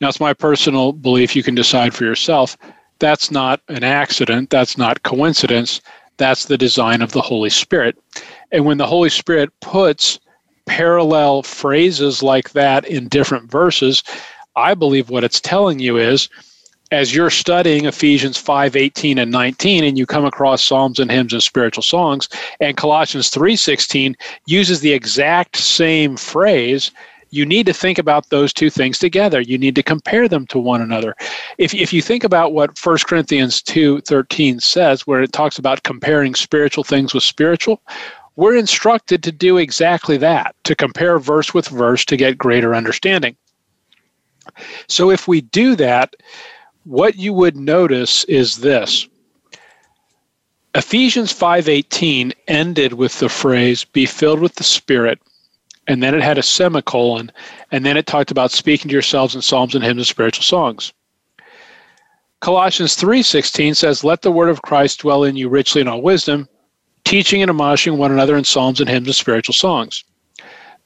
Now 0.00 0.08
it's 0.08 0.18
my 0.18 0.34
personal 0.34 0.92
belief 0.92 1.36
you 1.36 1.44
can 1.44 1.54
decide 1.54 1.94
for 1.94 2.04
yourself. 2.04 2.58
That's 2.98 3.30
not 3.30 3.60
an 3.68 3.84
accident. 3.84 4.50
That's 4.50 4.76
not 4.76 5.04
coincidence. 5.04 5.80
That's 6.16 6.46
the 6.46 6.58
design 6.58 7.00
of 7.00 7.12
the 7.12 7.22
holy 7.22 7.50
spirit. 7.50 7.96
And 8.50 8.64
when 8.64 8.78
the 8.78 8.86
holy 8.88 9.10
spirit 9.10 9.50
puts 9.60 10.18
parallel 10.66 11.44
phrases 11.44 12.24
like 12.24 12.50
that 12.50 12.84
in 12.84 13.08
different 13.08 13.50
verses 13.50 14.02
i 14.54 14.74
believe 14.74 15.10
what 15.10 15.24
it's 15.24 15.40
telling 15.40 15.80
you 15.80 15.98
is 15.98 16.28
as 16.92 17.14
you're 17.14 17.30
studying 17.30 17.86
Ephesians 17.86 18.36
5, 18.36 18.76
18, 18.76 19.18
and 19.18 19.30
19, 19.30 19.82
and 19.82 19.96
you 19.96 20.04
come 20.04 20.26
across 20.26 20.62
Psalms 20.62 20.98
and 20.98 21.10
hymns 21.10 21.32
and 21.32 21.42
spiritual 21.42 21.82
songs, 21.82 22.28
and 22.60 22.76
Colossians 22.76 23.30
3, 23.30 23.56
16 23.56 24.14
uses 24.44 24.80
the 24.80 24.92
exact 24.92 25.56
same 25.56 26.18
phrase, 26.18 26.90
you 27.30 27.46
need 27.46 27.64
to 27.64 27.72
think 27.72 27.98
about 27.98 28.28
those 28.28 28.52
two 28.52 28.68
things 28.68 28.98
together. 28.98 29.40
You 29.40 29.56
need 29.56 29.74
to 29.76 29.82
compare 29.82 30.28
them 30.28 30.46
to 30.48 30.58
one 30.58 30.82
another. 30.82 31.16
If, 31.56 31.72
if 31.72 31.94
you 31.94 32.02
think 32.02 32.24
about 32.24 32.52
what 32.52 32.78
1 32.78 32.98
Corinthians 33.06 33.62
2, 33.62 34.02
13 34.02 34.60
says, 34.60 35.06
where 35.06 35.22
it 35.22 35.32
talks 35.32 35.58
about 35.58 35.84
comparing 35.84 36.34
spiritual 36.34 36.84
things 36.84 37.14
with 37.14 37.22
spiritual, 37.22 37.80
we're 38.36 38.56
instructed 38.56 39.22
to 39.22 39.32
do 39.32 39.56
exactly 39.56 40.18
that, 40.18 40.54
to 40.64 40.74
compare 40.74 41.18
verse 41.18 41.54
with 41.54 41.68
verse 41.68 42.04
to 42.04 42.18
get 42.18 42.36
greater 42.36 42.74
understanding. 42.74 43.34
So 44.88 45.10
if 45.10 45.26
we 45.26 45.40
do 45.40 45.74
that, 45.76 46.14
what 46.84 47.16
you 47.16 47.32
would 47.32 47.56
notice 47.56 48.24
is 48.24 48.58
this 48.58 49.08
Ephesians 50.74 51.32
5:18 51.32 52.32
ended 52.48 52.94
with 52.94 53.18
the 53.18 53.28
phrase 53.28 53.84
be 53.84 54.06
filled 54.06 54.40
with 54.40 54.54
the 54.56 54.64
spirit 54.64 55.20
and 55.86 56.02
then 56.02 56.14
it 56.14 56.22
had 56.22 56.38
a 56.38 56.42
semicolon 56.42 57.30
and 57.70 57.84
then 57.84 57.96
it 57.96 58.06
talked 58.06 58.30
about 58.30 58.50
speaking 58.50 58.88
to 58.88 58.92
yourselves 58.92 59.34
in 59.34 59.42
psalms 59.42 59.74
and 59.74 59.84
hymns 59.84 59.98
and 59.98 60.06
spiritual 60.06 60.44
songs. 60.44 60.92
Colossians 62.40 62.96
3:16 62.96 63.76
says 63.76 64.02
let 64.02 64.22
the 64.22 64.32
word 64.32 64.48
of 64.48 64.62
Christ 64.62 65.00
dwell 65.00 65.24
in 65.24 65.36
you 65.36 65.48
richly 65.48 65.80
in 65.80 65.88
all 65.88 66.02
wisdom 66.02 66.48
teaching 67.04 67.42
and 67.42 67.50
admonishing 67.50 67.98
one 67.98 68.12
another 68.12 68.36
in 68.36 68.44
psalms 68.44 68.80
and 68.80 68.88
hymns 68.88 69.06
and 69.06 69.14
spiritual 69.14 69.54
songs. 69.54 70.04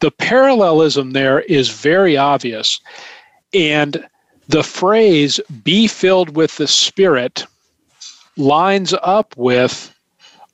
The 0.01 0.11
parallelism 0.11 1.13
there 1.13 1.41
is 1.41 1.69
very 1.69 2.17
obvious 2.17 2.81
and 3.55 4.05
the 4.49 4.63
phrase 4.63 5.41
be 5.65 5.87
filled 5.87 6.37
with 6.37 6.57
the 6.57 6.69
Spirit 6.69 7.45
lines 8.37 8.95
up 9.03 9.35
with 9.37 9.93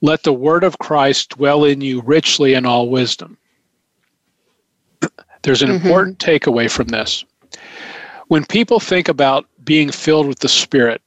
let 0.01 0.25
the 0.25 0.33
word 0.33 0.65
of 0.65 0.79
Christ 0.79 1.31
dwell 1.31 1.65
in 1.65 1.81
you 1.81 2.01
richly 2.03 2.55
in 2.55 2.67
all 2.67 2.89
wisdom. 2.89 3.39
There's 5.43 5.63
an 5.63 5.69
mm-hmm. 5.69 5.87
important 5.87 6.19
takeaway 6.19 6.71
from 6.71 6.89
this. 6.89 7.25
When 8.29 8.45
people 8.45 8.81
think 8.81 9.09
about 9.09 9.47
being 9.65 9.91
filled 9.91 10.27
with 10.27 10.41
the 10.41 10.49
Spirit, 10.49 11.03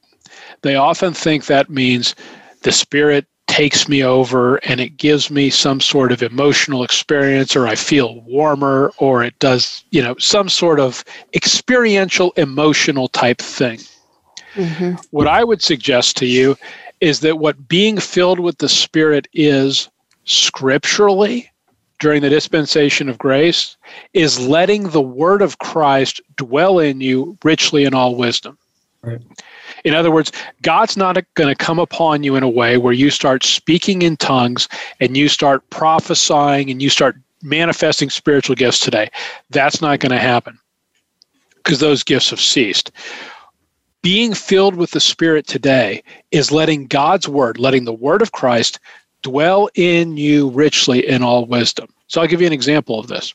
they 0.62 0.76
often 0.76 1.12
think 1.12 1.46
that 1.46 1.70
means 1.70 2.14
the 2.62 2.72
Spirit 2.72 3.26
takes 3.56 3.88
me 3.88 4.04
over 4.04 4.56
and 4.56 4.80
it 4.82 4.98
gives 4.98 5.30
me 5.30 5.48
some 5.48 5.80
sort 5.80 6.12
of 6.12 6.22
emotional 6.22 6.84
experience 6.84 7.56
or 7.56 7.66
I 7.66 7.74
feel 7.74 8.20
warmer 8.20 8.92
or 8.98 9.24
it 9.24 9.38
does, 9.38 9.82
you 9.92 10.02
know, 10.02 10.14
some 10.18 10.50
sort 10.50 10.78
of 10.78 11.02
experiential 11.32 12.32
emotional 12.36 13.08
type 13.08 13.38
thing. 13.38 13.78
Mm-hmm. 14.56 14.96
What 15.10 15.26
I 15.26 15.42
would 15.42 15.62
suggest 15.62 16.18
to 16.18 16.26
you 16.26 16.58
is 17.00 17.20
that 17.20 17.38
what 17.38 17.66
being 17.66 17.96
filled 17.96 18.40
with 18.40 18.58
the 18.58 18.68
Spirit 18.68 19.26
is 19.32 19.88
scripturally 20.26 21.50
during 21.98 22.20
the 22.20 22.28
dispensation 22.28 23.08
of 23.08 23.16
grace 23.16 23.78
is 24.12 24.38
letting 24.38 24.90
the 24.90 25.00
word 25.00 25.40
of 25.40 25.60
Christ 25.60 26.20
dwell 26.36 26.78
in 26.78 27.00
you 27.00 27.38
richly 27.42 27.84
in 27.84 27.94
all 27.94 28.16
wisdom. 28.16 28.58
Right. 29.00 29.22
In 29.86 29.94
other 29.94 30.10
words, 30.10 30.32
God's 30.62 30.96
not 30.96 31.16
going 31.34 31.48
to 31.48 31.54
come 31.54 31.78
upon 31.78 32.24
you 32.24 32.34
in 32.34 32.42
a 32.42 32.48
way 32.48 32.76
where 32.76 32.92
you 32.92 33.08
start 33.08 33.44
speaking 33.44 34.02
in 34.02 34.16
tongues 34.16 34.68
and 34.98 35.16
you 35.16 35.28
start 35.28 35.70
prophesying 35.70 36.70
and 36.70 36.82
you 36.82 36.90
start 36.90 37.16
manifesting 37.40 38.10
spiritual 38.10 38.56
gifts 38.56 38.80
today. 38.80 39.08
That's 39.50 39.80
not 39.80 40.00
going 40.00 40.10
to 40.10 40.18
happen 40.18 40.58
because 41.58 41.78
those 41.78 42.02
gifts 42.02 42.30
have 42.30 42.40
ceased. 42.40 42.90
Being 44.02 44.34
filled 44.34 44.74
with 44.74 44.90
the 44.90 44.98
Spirit 44.98 45.46
today 45.46 46.02
is 46.32 46.50
letting 46.50 46.88
God's 46.88 47.28
word, 47.28 47.56
letting 47.56 47.84
the 47.84 47.92
word 47.92 48.22
of 48.22 48.32
Christ 48.32 48.80
dwell 49.22 49.70
in 49.76 50.16
you 50.16 50.50
richly 50.50 51.06
in 51.06 51.22
all 51.22 51.46
wisdom. 51.46 51.86
So 52.08 52.20
I'll 52.20 52.26
give 52.26 52.40
you 52.40 52.48
an 52.48 52.52
example 52.52 52.98
of 52.98 53.06
this. 53.06 53.34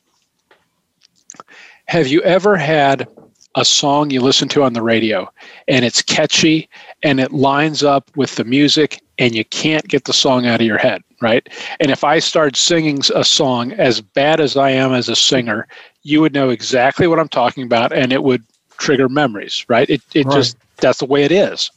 Have 1.86 2.08
you 2.08 2.22
ever 2.24 2.58
had 2.58 3.08
a 3.56 3.66
song 3.66 4.10
you 4.10 4.22
listen 4.22 4.48
to 4.50 4.64
on 4.64 4.74
the 4.74 4.82
radio 4.82 5.30
and 5.68 5.84
it's 5.84 6.02
catchy 6.02 6.70
and 7.04 7.20
it 7.20 7.32
lines 7.32 7.84
up 7.84 8.10
with 8.16 8.36
the 8.36 8.44
music 8.44 9.02
and 9.18 9.36
you 9.36 9.44
can't 9.46 9.88
get 9.88 10.06
the 10.06 10.14
song 10.14 10.46
out 10.46 10.62
of 10.62 10.68
your 10.68 10.78
head, 10.78 11.04
right? 11.22 11.48
And 11.80 11.92
if 11.92 12.04
I 12.04 12.20
start 12.20 12.56
singing 12.56 13.02
a 13.14 13.24
song 13.24 13.74
as 13.74 14.02
bad 14.02 14.40
as 14.40 14.56
I 14.56 14.70
am 14.72 14.94
as 14.94 15.10
a 15.10 15.16
singer, 15.16 15.68
you 16.04 16.22
would 16.22 16.34
know 16.34 16.50
exactly 16.50 17.08
what 17.08 17.20
I'm 17.20 17.28
talking 17.28 17.64
about 17.64 17.92
and 17.92 18.14
it 18.14 18.24
would 18.24 18.44
trigger 18.78 19.10
memories, 19.10 19.66
right? 19.68 19.90
It, 19.90 20.02
it 20.14 20.26
right. 20.26 20.36
just, 20.36 20.58
that's 20.78 21.00
the 21.00 21.06
way 21.06 21.24
it 21.24 21.32
is. 21.32 21.70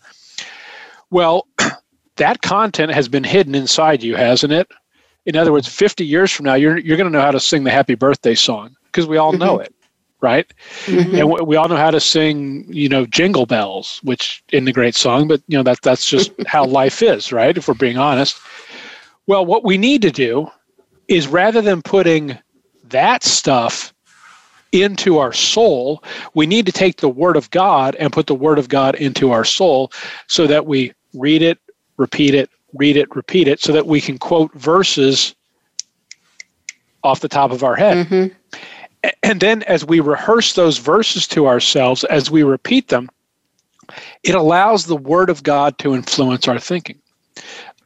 Well, 1.11 1.47
that 2.17 2.43
content 2.43 2.93
has 2.93 3.09
been 3.09 3.25
hidden 3.25 3.55
inside 3.55 4.03
you, 4.03 4.15
hasn't 4.15 4.53
it? 4.53 4.71
In 5.27 5.37
other 5.37 5.53
words, 5.53 5.67
50 5.67 6.07
years 6.07 6.31
from 6.31 6.45
now, 6.45 6.55
you're, 6.55 6.79
you're 6.79 6.97
going 6.97 7.11
to 7.11 7.17
know 7.17 7.25
how 7.25 7.31
to 7.31 7.41
sing 7.41 7.65
the 7.65 7.71
happy 7.71 7.95
birthday 7.95 8.35
song 8.35 8.77
because 8.87 9.07
we 9.07 9.17
all 9.17 9.33
mm-hmm. 9.33 9.41
know 9.41 9.59
it 9.59 9.75
right? 10.25 10.51
Mm-hmm. 10.87 11.15
And 11.17 11.47
we 11.47 11.55
all 11.57 11.69
know 11.69 11.77
how 11.77 11.91
to 11.91 12.01
sing, 12.01 12.65
you 12.73 12.89
know, 12.89 13.05
jingle 13.05 13.45
bells, 13.45 14.01
which 14.03 14.43
in 14.53 14.65
the 14.65 14.73
great 14.73 14.95
song, 14.95 15.29
but 15.29 15.43
you 15.47 15.59
know 15.59 15.63
that 15.63 15.83
that's 15.83 16.09
just 16.09 16.33
how 16.47 16.65
life 16.65 17.03
is, 17.03 17.31
right? 17.31 17.57
If 17.57 17.69
we're 17.69 17.75
being 17.75 17.99
honest. 17.99 18.41
Well, 19.27 19.45
what 19.45 19.65
we 19.65 19.79
need 19.79 20.03
to 20.03 20.11
do 20.11 20.51
is 21.09 21.29
rather 21.29 21.61
than 21.61 21.83
putting 21.83 22.39
that 22.85 23.23
stuff 23.23 23.93
into 24.73 25.19
our 25.19 25.33
soul, 25.33 26.03
we 26.33 26.47
need 26.47 26.67
to 26.67 26.73
take 26.73 26.97
the 26.97 27.09
word 27.09 27.37
of 27.37 27.51
God 27.51 27.95
and 27.97 28.13
put 28.13 28.27
the 28.27 28.35
word 28.35 28.59
of 28.59 28.69
God 28.69 28.95
into 28.97 29.31
our 29.31 29.45
soul 29.45 29.93
so 30.27 30.47
that 30.47 30.67
we 30.67 30.93
read 31.13 31.43
it, 31.43 31.59
repeat 31.99 32.35
it, 32.35 32.51
read 32.73 32.97
it, 32.97 33.15
repeat 33.15 33.47
it, 33.47 33.61
so 33.61 33.73
that 33.73 33.87
we 33.87 34.01
can 34.01 34.19
quote 34.19 34.53
verses 34.55 35.35
off 37.03 37.21
the 37.21 37.29
top 37.29 37.51
of 37.53 37.63
our 37.63 37.77
head. 37.77 38.07
Mm-hmm 38.07 38.35
and 39.23 39.41
then 39.41 39.63
as 39.65 39.85
we 39.85 40.01
rehearse 40.01 40.55
those 40.55 40.79
verses 40.79 41.27
to 41.29 41.47
ourselves, 41.47 42.05
as 42.05 42.31
we 42.31 42.43
repeat 42.43 42.89
them, 42.89 43.09
it 44.23 44.35
allows 44.35 44.87
the 44.87 44.97
Word 44.97 45.31
of 45.31 45.43
God 45.43 45.79
to 45.79 45.95
influence 45.95 46.49
our 46.49 46.59
thinking. 46.59 46.99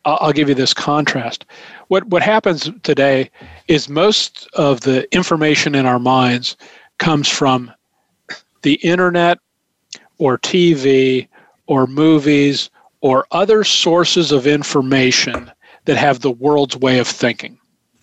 I'll 0.05 0.33
give 0.33 0.49
you 0.49 0.55
this 0.55 0.73
contrast. 0.73 1.45
What 1.89 2.07
what 2.07 2.23
happens 2.23 2.71
today 2.83 3.31
is 3.67 3.89
most 3.89 4.49
of 4.55 4.81
the 4.81 5.13
information 5.15 5.75
in 5.75 5.87
our 5.87 5.99
minds 5.99 6.57
comes 6.99 7.29
from 7.29 7.73
the 8.63 8.75
internet 8.75 9.39
or 10.19 10.39
TV 10.39 11.29
or 11.67 11.87
movies 11.87 12.71
or 13.01 13.27
other 13.31 13.65
sources 13.65 14.33
of 14.33 14.47
information 14.47 15.51
that 15.85 15.97
have 15.97 16.21
the 16.21 16.31
world's 16.31 16.77
way 16.77 16.99
of 16.99 17.07
thinking. 17.07 17.59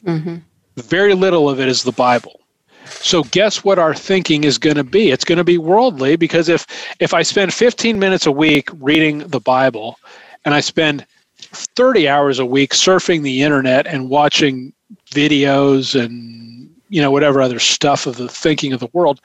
Mm-hmm. 0.06 0.38
Very 0.78 1.14
little 1.14 1.50
of 1.50 1.60
it 1.60 1.68
is 1.68 1.84
the 1.84 1.92
Bible. 1.92 2.40
So 2.86 3.24
guess 3.24 3.64
what 3.64 3.80
our 3.80 3.94
thinking 3.94 4.44
is 4.44 4.58
going 4.58 4.76
to 4.76 4.84
be? 4.84 5.12
It's 5.12 5.26
going 5.26 5.38
to 5.38 5.44
be 5.44 5.58
worldly 5.58 6.16
because 6.16 6.50
if 6.50 6.66
if 7.00 7.14
I 7.14 7.24
spend 7.24 7.54
15 7.54 8.00
minutes 8.00 8.26
a 8.26 8.32
week 8.32 8.70
reading 8.80 9.20
the 9.20 9.40
Bible 9.40 10.00
and 10.46 10.54
I 10.54 10.60
spend 10.60 11.06
30 11.40 12.08
hours 12.08 12.40
a 12.40 12.46
week 12.46 12.72
surfing 12.72 13.24
the 13.24 13.42
internet 13.42 13.88
and 13.88 14.10
watching 14.10 14.74
videos 15.12 16.00
and 16.00 16.70
you 16.90 17.02
know 17.02 17.12
whatever 17.12 17.42
other 17.42 17.60
stuff 17.60 18.06
of 18.06 18.18
the 18.18 18.30
thinking 18.30 18.74
of 18.74 18.80
the 18.80 18.90
world, 18.94 19.20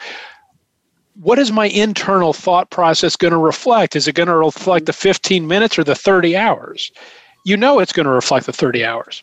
what 1.20 1.38
is 1.38 1.52
my 1.52 1.66
internal 1.68 2.32
thought 2.32 2.70
process 2.70 3.16
going 3.16 3.32
to 3.32 3.38
reflect? 3.38 3.94
Is 3.94 4.08
it 4.08 4.14
going 4.14 4.28
to 4.28 4.36
reflect 4.36 4.86
the 4.86 4.92
15 4.92 5.46
minutes 5.46 5.78
or 5.78 5.84
the 5.84 5.94
30 5.94 6.36
hours? 6.36 6.90
You 7.44 7.56
know 7.56 7.78
it's 7.78 7.92
going 7.92 8.06
to 8.06 8.12
reflect 8.12 8.46
the 8.46 8.52
30 8.52 8.84
hours. 8.84 9.22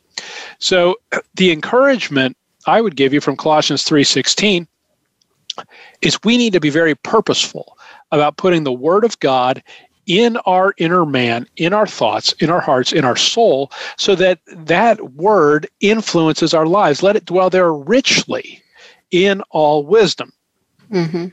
So 0.59 0.97
the 1.35 1.51
encouragement 1.51 2.36
I 2.67 2.81
would 2.81 2.95
give 2.95 3.13
you 3.13 3.21
from 3.21 3.37
Colossians 3.37 3.83
3:16 3.85 4.67
is 6.01 6.19
we 6.23 6.37
need 6.37 6.53
to 6.53 6.59
be 6.59 6.69
very 6.69 6.93
purposeful 6.93 7.77
about 8.11 8.37
putting 8.37 8.63
the 8.63 8.73
word 8.73 9.03
of 9.03 9.19
God 9.19 9.63
in 10.05 10.37
our 10.45 10.73
inner 10.77 11.05
man, 11.05 11.47
in 11.57 11.73
our 11.73 11.87
thoughts, 11.87 12.33
in 12.33 12.49
our 12.49 12.61
hearts, 12.61 12.93
in 12.93 13.03
our 13.03 13.15
soul, 13.15 13.71
so 13.97 14.15
that 14.15 14.39
that 14.47 15.13
word 15.13 15.67
influences 15.81 16.53
our 16.53 16.65
lives. 16.65 17.01
Let 17.01 17.15
it 17.15 17.25
dwell 17.25 17.49
there 17.49 17.73
richly 17.73 18.61
in 19.11 19.41
all 19.49 19.83
wisdom. 19.83 20.31
Mm-hmm. 20.91 21.27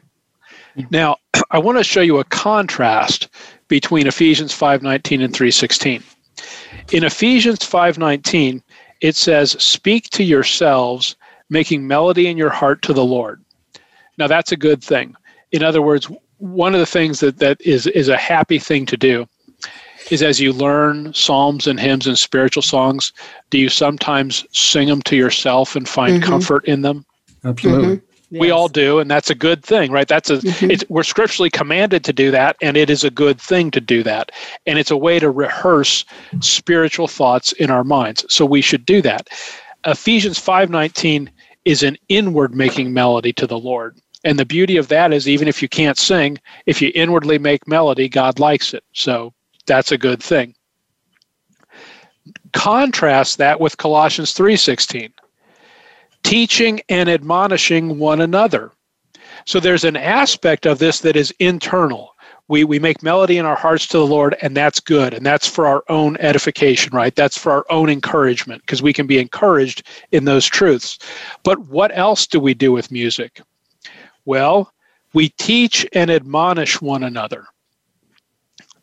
Now, 0.91 1.17
I 1.51 1.59
want 1.59 1.79
to 1.79 1.85
show 1.85 2.01
you 2.01 2.19
a 2.19 2.25
contrast 2.25 3.29
between 3.69 4.07
Ephesians 4.07 4.53
5:19 4.53 5.25
and 5.25 5.35
3:16. 5.35 6.03
In 6.93 7.05
Ephesians 7.05 7.61
5:19, 7.61 8.63
it 9.01 9.17
says, 9.17 9.53
"Speak 9.63 10.11
to 10.11 10.25
yourselves, 10.25 11.17
making 11.51 11.87
melody 11.87 12.27
in 12.27 12.37
your 12.37 12.51
heart 12.51 12.83
to 12.83 12.93
the 12.93 13.05
Lord." 13.05 13.43
Now, 14.19 14.27
that's 14.27 14.53
a 14.53 14.57
good 14.57 14.83
thing. 14.83 15.17
In 15.53 15.63
other 15.63 15.83
words, 15.83 16.11
one 16.39 16.75
of 16.75 16.81
the 16.81 16.87
things 16.87 17.21
that, 17.21 17.39
that 17.39 17.61
is, 17.61 17.87
is 17.89 18.09
a 18.09 18.17
happy 18.17 18.59
thing 18.59 18.87
to 18.87 18.97
do 18.97 19.27
is 20.11 20.23
as 20.23 20.41
you 20.41 20.53
learn 20.53 21.15
psalms 21.15 21.67
and 21.67 21.81
hymns 21.81 22.07
and 22.07 22.19
spiritual 22.19 22.63
songs, 22.63 23.13
do 23.51 23.59
you 23.59 23.69
sometimes 23.69 24.45
sing 24.53 24.89
them 24.89 25.01
to 25.03 25.17
yourself 25.17 25.75
and 25.77 25.89
find 25.89 26.21
mm-hmm. 26.21 26.31
comfort 26.31 26.65
in 26.67 26.83
them? 26.83 27.07
Absolutely. 27.45 27.97
Mm-hmm. 27.97 28.07
Yes. 28.31 28.41
We 28.41 28.51
all 28.51 28.69
do, 28.69 28.99
and 28.99 29.11
that's 29.11 29.31
a 29.31 29.35
good 29.35 29.63
thing, 29.63 29.93
right? 29.93 30.09
That's 30.09 30.29
a 30.29 30.39
mm-hmm. 30.39 30.71
it's, 30.71 30.85
we're 30.89 31.05
scripturally 31.05 31.51
commanded 31.51 32.05
to 32.05 32.13
do 32.13 32.31
that, 32.33 32.57
and 32.61 32.77
it 32.77 32.91
is 32.91 33.05
a 33.05 33.11
good 33.11 33.41
thing 33.41 33.71
to 33.71 33.81
do 33.81 34.03
that, 34.03 34.33
and 34.67 34.79
it's 34.79 34.91
a 34.91 34.97
way 34.97 35.21
to 35.21 35.31
rehearse 35.31 36.05
spiritual 36.41 37.07
thoughts 37.07 37.53
in 37.53 37.71
our 37.71 37.85
minds. 37.85 38.27
So 38.29 38.45
we 38.45 38.61
should 38.61 38.85
do 38.85 39.03
that. 39.03 39.29
Ephesians 39.87 40.39
five 40.39 40.69
nineteen 40.69 41.31
is 41.65 41.83
an 41.83 41.97
inward 42.09 42.55
making 42.55 42.93
melody 42.93 43.33
to 43.35 43.47
the 43.47 43.59
Lord, 43.59 43.99
and 44.25 44.39
the 44.39 44.45
beauty 44.45 44.77
of 44.77 44.89
that 44.89 45.13
is 45.13 45.29
even 45.29 45.49
if 45.49 45.63
you 45.63 45.69
can't 45.69 45.99
sing, 45.99 46.39
if 46.67 46.81
you 46.83 46.91
inwardly 46.95 47.39
make 47.39 47.69
melody, 47.69 48.09
God 48.09 48.39
likes 48.39 48.75
it. 48.75 48.85
So 48.93 49.33
that's 49.67 49.93
a 49.93 49.99
good 49.99 50.23
thing. 50.23 50.55
Contrast 52.53 53.39
that 53.39 53.61
with 53.61 53.77
Colossians 53.77 54.33
three 54.33 54.57
sixteen 54.57 55.13
teaching 56.23 56.81
and 56.89 57.09
admonishing 57.09 57.99
one 57.99 58.23
another. 58.23 58.73
So 59.45 59.61
there's 59.61 59.85
an 59.85 59.97
aspect 59.97 60.65
of 60.65 60.79
this 60.79 61.01
that 61.01 61.17
is 61.17 61.35
internal. 61.39 62.14
We, 62.49 62.65
we 62.65 62.79
make 62.79 63.03
melody 63.03 63.39
in 63.39 63.47
our 63.47 63.57
hearts 63.57 63.87
to 63.89 63.99
the 63.99 64.07
Lord, 64.07 64.37
and 64.43 64.57
that's 64.57 64.79
good. 64.79 65.15
And 65.15 65.25
that's 65.25 65.49
for 65.49 65.67
our 65.67 65.83
own 65.89 66.17
edification, 66.19 66.95
right? 66.95 67.15
That's 67.15 67.39
for 67.39 67.53
our 67.53 67.65
own 67.71 67.89
encouragement, 67.89 68.63
because 68.63 68.83
we 68.83 68.93
can 68.93 69.07
be 69.07 69.19
encouraged 69.19 69.87
in 70.13 70.25
those 70.25 70.47
truths. 70.47 70.99
But 71.43 71.59
what 71.61 71.97
else 71.97 72.27
do 72.27 72.39
we 72.39 72.53
do 72.53 72.71
with 72.71 72.91
music? 72.91 73.41
Well, 74.27 74.73
we 75.15 75.31
teach 75.31 75.87
and 75.93 76.11
admonish 76.11 76.81
one 76.81 77.03
another. 77.03 77.47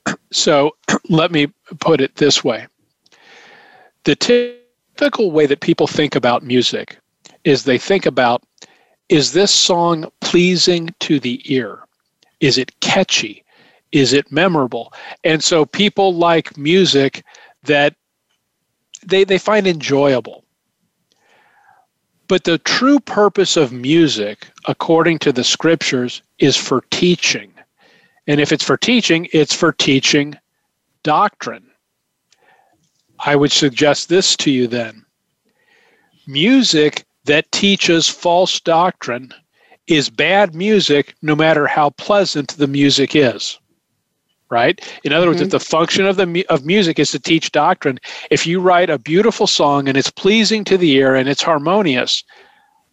So 0.34 0.72
let 1.10 1.32
me 1.32 1.48
put 1.80 2.00
it 2.00 2.16
this 2.16 2.42
way 2.42 2.66
the 4.04 4.16
typical 4.16 5.32
way 5.32 5.46
that 5.46 5.60
people 5.60 5.88
think 5.88 6.16
about 6.16 6.44
music 6.44 6.98
is 7.44 7.64
they 7.64 7.78
think 7.78 8.06
about 8.06 8.44
is 9.10 9.34
this 9.34 9.54
song 9.54 10.10
pleasing 10.22 10.90
to 11.02 11.20
the 11.20 11.42
ear? 11.54 11.80
Is 12.40 12.58
it 12.58 12.80
catchy? 12.80 13.44
Is 13.92 14.14
it 14.14 14.32
memorable? 14.32 14.94
And 15.24 15.44
so 15.44 15.66
people 15.66 16.14
like 16.14 16.58
music 16.58 17.24
that 17.64 17.96
they, 19.06 19.24
they 19.24 19.38
find 19.38 19.68
enjoyable. 19.68 20.46
But 22.28 22.46
the 22.46 22.60
true 22.60 23.00
purpose 23.00 23.58
of 23.58 23.74
music, 23.74 24.48
according 24.66 25.20
to 25.20 25.34
the 25.34 25.44
scriptures, 25.44 26.22
is 26.40 26.56
for 26.56 26.82
teaching. 26.92 27.52
And 28.28 28.40
if 28.40 28.54
it's 28.54 28.64
for 28.64 28.78
teaching, 28.78 29.28
it's 29.34 29.54
for 29.54 29.74
teaching 29.74 30.36
doctrine. 31.04 31.70
I 33.20 33.36
would 33.36 33.52
suggest 33.52 34.08
this 34.08 34.38
to 34.38 34.52
you 34.52 34.68
then. 34.68 35.06
Music 36.26 37.04
that 37.26 37.52
teaches 37.52 38.08
false 38.08 38.60
doctrine 38.62 39.34
is 39.88 40.10
bad 40.10 40.56
music 40.56 41.16
no 41.22 41.36
matter 41.36 41.68
how 41.68 41.90
pleasant 41.92 42.56
the 42.58 42.68
music 42.68 43.16
is 43.16 43.60
right 44.52 44.82
in 45.04 45.12
other 45.12 45.26
mm-hmm. 45.26 45.32
words 45.32 45.42
if 45.42 45.48
mm-hmm. 45.48 45.52
the 45.52 45.60
function 45.60 46.06
of 46.06 46.18
the 46.18 46.46
of 46.50 46.66
music 46.66 47.00
is 47.00 47.12
to 47.12 47.20
teach 47.20 47.52
doctrine 47.52 47.98
if 48.30 48.46
you 48.46 48.60
write 48.60 48.90
a 48.90 49.00
beautiful 49.00 49.48
song 49.48 49.88
and 49.88 49.98
it's 49.98 50.12
pleasing 50.12 50.64
to 50.64 50.78
the 50.78 50.92
ear 50.92 51.16
and 51.16 51.28
it's 51.28 51.42
harmonious 51.42 52.24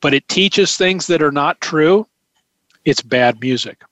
but 0.01 0.15
it 0.15 0.27
teaches 0.29 0.77
things 0.77 1.07
that 1.09 1.23
are 1.23 1.33
not 1.33 1.61
true 1.61 2.07
it's 2.85 3.03
bad 3.03 3.41
music 3.41 3.83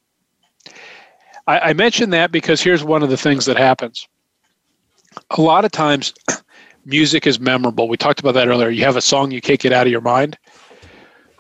I, 1.47 1.59
I 1.59 1.73
mention 1.75 2.11
that 2.11 2.33
because 2.33 2.63
here's 2.63 2.85
one 2.85 3.03
of 3.03 3.11
the 3.11 3.17
things 3.17 3.45
that 3.47 3.57
happens 3.57 4.09
a 5.31 5.41
lot 5.41 5.65
of 5.65 5.73
times 5.73 6.15
music 6.85 7.27
is 7.27 7.41
memorable. 7.41 7.89
We 7.89 7.97
talked 7.97 8.21
about 8.21 8.33
that 8.33 8.49
earlier. 8.49 8.69
You 8.69 8.85
have 8.85 8.97
a 8.97 9.03
song, 9.03 9.31
you 9.31 9.41
can't 9.41 9.61
get 9.61 9.73
out 9.73 9.87
of 9.87 9.91
your 9.91 10.01
mind. 10.01 10.39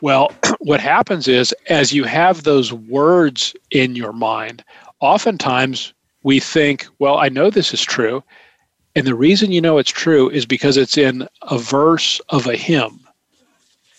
Well, 0.02 0.32
what 0.58 0.80
happens 0.80 1.28
is 1.28 1.54
as 1.68 1.92
you 1.92 2.04
have 2.04 2.42
those 2.42 2.72
words 2.72 3.54
in 3.70 3.96
your 3.96 4.12
mind, 4.12 4.64
oftentimes 5.00 5.94
we 6.26 6.40
think, 6.40 6.88
well, 6.98 7.18
I 7.18 7.28
know 7.28 7.50
this 7.50 7.72
is 7.72 7.84
true. 7.84 8.20
And 8.96 9.06
the 9.06 9.14
reason 9.14 9.52
you 9.52 9.60
know 9.60 9.78
it's 9.78 9.92
true 9.92 10.28
is 10.28 10.44
because 10.44 10.76
it's 10.76 10.98
in 10.98 11.28
a 11.42 11.56
verse 11.56 12.20
of 12.30 12.48
a 12.48 12.56
hymn, 12.56 12.98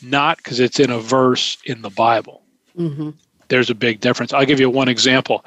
not 0.01 0.35
because 0.35 0.59
it's 0.59 0.77
in 0.77 0.91
a 0.91 0.99
verse 0.99 1.57
in 1.63 1.83
the 1.83 1.89
Bible. 1.89 2.43
Mm-hmm. 2.77 3.11
There's 3.47 3.69
a 3.69 3.75
big 3.75 4.01
difference. 4.01 4.33
I'll 4.33 4.45
give 4.45 4.59
you 4.59 4.69
one 4.69 4.89
example. 4.89 5.45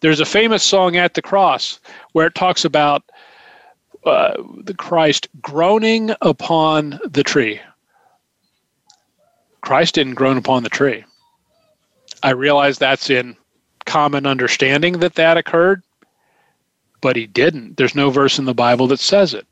There's 0.00 0.20
a 0.20 0.26
famous 0.26 0.62
song 0.62 0.96
at 0.96 1.14
the 1.14 1.22
cross 1.22 1.80
where 2.12 2.26
it 2.26 2.34
talks 2.34 2.62
about 2.62 3.02
uh, 4.04 4.34
the 4.64 4.74
Christ 4.74 5.28
groaning 5.40 6.10
upon 6.20 7.00
the 7.06 7.24
tree. 7.24 7.58
Christ 9.62 9.94
didn't 9.94 10.16
groan 10.16 10.36
upon 10.36 10.62
the 10.62 10.68
tree. 10.68 11.06
I 12.22 12.32
realize 12.32 12.76
that's 12.76 13.08
in 13.08 13.34
common 13.86 14.26
understanding 14.26 14.98
that 14.98 15.14
that 15.14 15.38
occurred, 15.38 15.82
but 17.00 17.16
he 17.16 17.26
didn't. 17.26 17.76
There's 17.76 17.94
no 17.94 18.10
verse 18.10 18.38
in 18.38 18.44
the 18.44 18.54
Bible 18.54 18.86
that 18.88 19.00
says 19.00 19.34
it. 19.34 19.46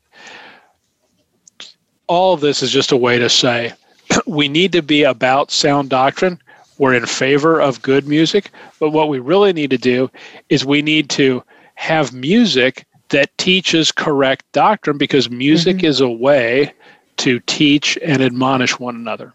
All 2.07 2.33
of 2.33 2.41
this 2.41 2.63
is 2.63 2.71
just 2.71 2.91
a 2.91 2.97
way 2.97 3.17
to 3.17 3.29
say 3.29 3.73
we 4.25 4.47
need 4.47 4.71
to 4.73 4.81
be 4.81 5.03
about 5.03 5.51
sound 5.51 5.89
doctrine. 5.89 6.39
We're 6.77 6.93
in 6.93 7.05
favor 7.05 7.59
of 7.59 7.81
good 7.81 8.07
music, 8.07 8.51
but 8.79 8.91
what 8.91 9.09
we 9.09 9.19
really 9.19 9.51
need 9.51 9.71
to 9.71 9.77
do 9.77 10.11
is 10.49 10.63
we 10.63 10.81
need 10.81 11.09
to 11.11 11.43
have 11.75 12.13
music 12.13 12.85
that 13.09 13.35
teaches 13.37 13.91
correct 13.91 14.45
doctrine 14.51 14.97
because 14.97 15.29
music 15.29 15.77
mm-hmm. 15.77 15.87
is 15.87 16.01
a 16.01 16.09
way 16.09 16.73
to 17.17 17.39
teach 17.41 17.97
and 18.03 18.21
admonish 18.21 18.79
one 18.79 18.95
another. 18.95 19.33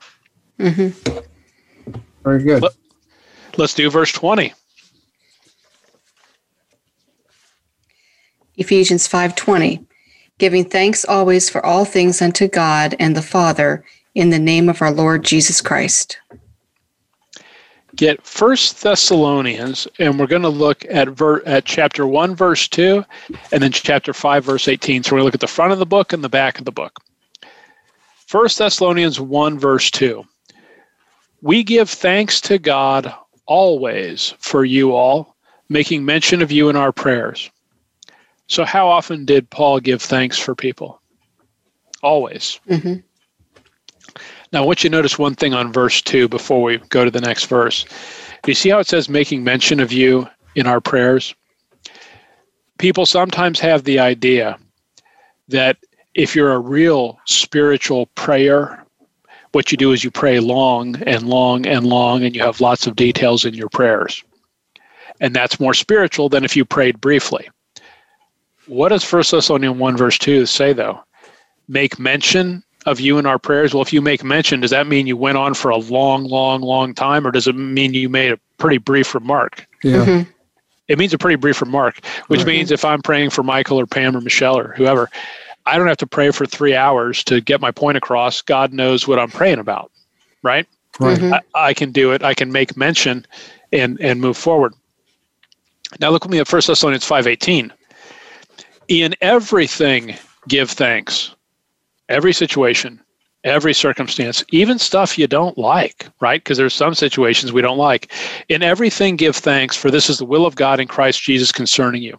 Mm-hmm. 0.58 1.18
Very 2.22 2.44
good. 2.44 2.62
Let, 2.62 2.72
let's 3.56 3.74
do 3.74 3.90
verse 3.90 4.12
20. 4.12 4.52
Ephesians 8.62 9.06
5:20 9.08 9.84
Giving 10.38 10.64
thanks 10.64 11.04
always 11.04 11.50
for 11.50 11.64
all 11.64 11.84
things 11.84 12.22
unto 12.22 12.48
God 12.48 12.96
and 12.98 13.14
the 13.14 13.22
Father 13.22 13.84
in 14.14 14.30
the 14.30 14.38
name 14.38 14.68
of 14.68 14.80
our 14.80 14.90
Lord 14.90 15.24
Jesus 15.24 15.60
Christ 15.60 16.18
get 17.96 18.24
First 18.26 18.82
Thessalonians, 18.82 19.86
and 19.98 20.18
we're 20.18 20.26
going 20.26 20.42
to 20.42 20.48
look 20.48 20.84
at 20.90 21.08
ver- 21.08 21.42
at 21.44 21.64
chapter 21.64 22.06
one, 22.06 22.34
verse 22.34 22.68
two, 22.68 23.04
and 23.52 23.62
then 23.62 23.72
chapter 23.72 24.12
five, 24.12 24.44
verse 24.44 24.68
eighteen. 24.68 25.02
So 25.02 25.12
we're 25.12 25.20
going 25.20 25.22
to 25.22 25.26
look 25.26 25.34
at 25.34 25.40
the 25.40 25.46
front 25.46 25.72
of 25.72 25.78
the 25.78 25.86
book 25.86 26.12
and 26.12 26.24
the 26.24 26.28
back 26.28 26.58
of 26.58 26.64
the 26.64 26.72
book. 26.72 26.98
First 28.26 28.58
Thessalonians 28.58 29.20
one, 29.20 29.58
verse 29.58 29.90
two. 29.90 30.24
We 31.42 31.62
give 31.62 31.90
thanks 31.90 32.40
to 32.42 32.58
God 32.58 33.14
always 33.46 34.34
for 34.38 34.64
you 34.64 34.94
all, 34.94 35.36
making 35.68 36.04
mention 36.04 36.40
of 36.40 36.50
you 36.52 36.68
in 36.70 36.76
our 36.76 36.92
prayers. 36.92 37.50
So, 38.48 38.64
how 38.64 38.88
often 38.88 39.24
did 39.24 39.50
Paul 39.50 39.80
give 39.80 40.02
thanks 40.02 40.38
for 40.38 40.54
people? 40.54 41.00
Always. 42.02 42.60
Mm-hmm. 42.68 42.96
Now, 44.52 44.62
I 44.62 44.66
want 44.66 44.84
you 44.84 44.90
to 44.90 44.96
notice 44.96 45.18
one 45.18 45.34
thing 45.34 45.54
on 45.54 45.72
verse 45.72 46.02
2 46.02 46.28
before 46.28 46.62
we 46.62 46.78
go 46.90 47.04
to 47.04 47.10
the 47.10 47.20
next 47.20 47.46
verse. 47.46 47.84
Do 48.42 48.50
you 48.50 48.54
see 48.54 48.68
how 48.68 48.80
it 48.80 48.86
says 48.86 49.08
making 49.08 49.44
mention 49.44 49.80
of 49.80 49.92
you 49.92 50.28
in 50.54 50.66
our 50.66 50.80
prayers? 50.80 51.34
People 52.78 53.06
sometimes 53.06 53.60
have 53.60 53.84
the 53.84 53.98
idea 53.98 54.58
that 55.48 55.78
if 56.14 56.36
you're 56.36 56.52
a 56.52 56.58
real 56.58 57.18
spiritual 57.24 58.06
prayer, 58.14 58.84
what 59.52 59.70
you 59.70 59.78
do 59.78 59.92
is 59.92 60.04
you 60.04 60.10
pray 60.10 60.40
long 60.40 60.96
and 61.06 61.28
long 61.28 61.66
and 61.66 61.86
long, 61.86 62.22
and 62.22 62.34
you 62.34 62.42
have 62.42 62.60
lots 62.60 62.86
of 62.86 62.96
details 62.96 63.44
in 63.44 63.54
your 63.54 63.68
prayers. 63.68 64.22
And 65.20 65.34
that's 65.34 65.60
more 65.60 65.74
spiritual 65.74 66.28
than 66.28 66.44
if 66.44 66.56
you 66.56 66.64
prayed 66.64 67.00
briefly. 67.00 67.48
What 68.72 68.88
does 68.88 69.10
1 69.10 69.24
Thessalonians 69.30 69.78
1 69.78 69.96
verse 69.98 70.16
2 70.16 70.46
say 70.46 70.72
though? 70.72 70.98
Make 71.68 71.98
mention 71.98 72.64
of 72.86 73.00
you 73.00 73.18
in 73.18 73.26
our 73.26 73.38
prayers. 73.38 73.74
Well, 73.74 73.82
if 73.82 73.92
you 73.92 74.00
make 74.00 74.24
mention, 74.24 74.60
does 74.60 74.70
that 74.70 74.86
mean 74.86 75.06
you 75.06 75.14
went 75.14 75.36
on 75.36 75.52
for 75.52 75.70
a 75.70 75.76
long, 75.76 76.24
long, 76.24 76.62
long 76.62 76.94
time, 76.94 77.26
or 77.26 77.30
does 77.30 77.46
it 77.46 77.54
mean 77.54 77.92
you 77.92 78.08
made 78.08 78.32
a 78.32 78.38
pretty 78.56 78.78
brief 78.78 79.14
remark? 79.14 79.66
Yeah. 79.82 80.04
Mm-hmm. 80.04 80.30
It 80.88 80.98
means 80.98 81.12
a 81.12 81.18
pretty 81.18 81.36
brief 81.36 81.60
remark, 81.60 82.04
which 82.28 82.40
right. 82.40 82.46
means 82.46 82.70
if 82.70 82.82
I'm 82.82 83.02
praying 83.02 83.30
for 83.30 83.42
Michael 83.42 83.78
or 83.78 83.86
Pam 83.86 84.16
or 84.16 84.22
Michelle 84.22 84.58
or 84.58 84.72
whoever, 84.74 85.10
I 85.66 85.76
don't 85.76 85.86
have 85.86 85.98
to 85.98 86.06
pray 86.06 86.30
for 86.30 86.46
three 86.46 86.74
hours 86.74 87.22
to 87.24 87.42
get 87.42 87.60
my 87.60 87.72
point 87.72 87.98
across. 87.98 88.40
God 88.40 88.72
knows 88.72 89.06
what 89.06 89.18
I'm 89.18 89.30
praying 89.30 89.58
about, 89.58 89.92
right? 90.42 90.66
Right. 90.98 91.18
Mm-hmm. 91.18 91.34
I, 91.34 91.40
I, 91.54 91.74
can 91.74 91.92
do 91.92 92.12
it. 92.12 92.22
I 92.22 92.32
can 92.32 92.50
make 92.50 92.74
mention 92.74 93.26
and 93.70 94.00
and 94.00 94.18
move 94.20 94.38
forward. 94.38 94.72
Now 96.00 96.10
look 96.10 96.24
with 96.24 96.32
me 96.32 96.38
at 96.38 96.50
1 96.50 96.62
Thessalonians 96.66 97.06
5.18. 97.06 97.70
In 98.92 99.14
everything 99.22 100.16
give 100.48 100.70
thanks. 100.70 101.34
Every 102.10 102.34
situation, 102.34 103.00
every 103.42 103.72
circumstance, 103.72 104.44
even 104.50 104.78
stuff 104.78 105.16
you 105.16 105.26
don't 105.26 105.56
like, 105.56 106.08
right? 106.20 106.44
Because 106.44 106.58
there's 106.58 106.74
some 106.74 106.94
situations 106.94 107.54
we 107.54 107.62
don't 107.62 107.78
like. 107.78 108.12
In 108.50 108.62
everything 108.62 109.16
give 109.16 109.34
thanks, 109.34 109.78
for 109.78 109.90
this 109.90 110.10
is 110.10 110.18
the 110.18 110.26
will 110.26 110.44
of 110.44 110.56
God 110.56 110.78
in 110.78 110.88
Christ 110.88 111.22
Jesus 111.22 111.52
concerning 111.52 112.02
you. 112.02 112.18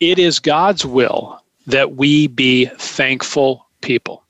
It 0.00 0.18
is 0.18 0.38
God's 0.38 0.86
will 0.86 1.38
that 1.66 1.96
we 1.96 2.28
be 2.28 2.64
thankful 2.78 3.66
people. 3.82 4.24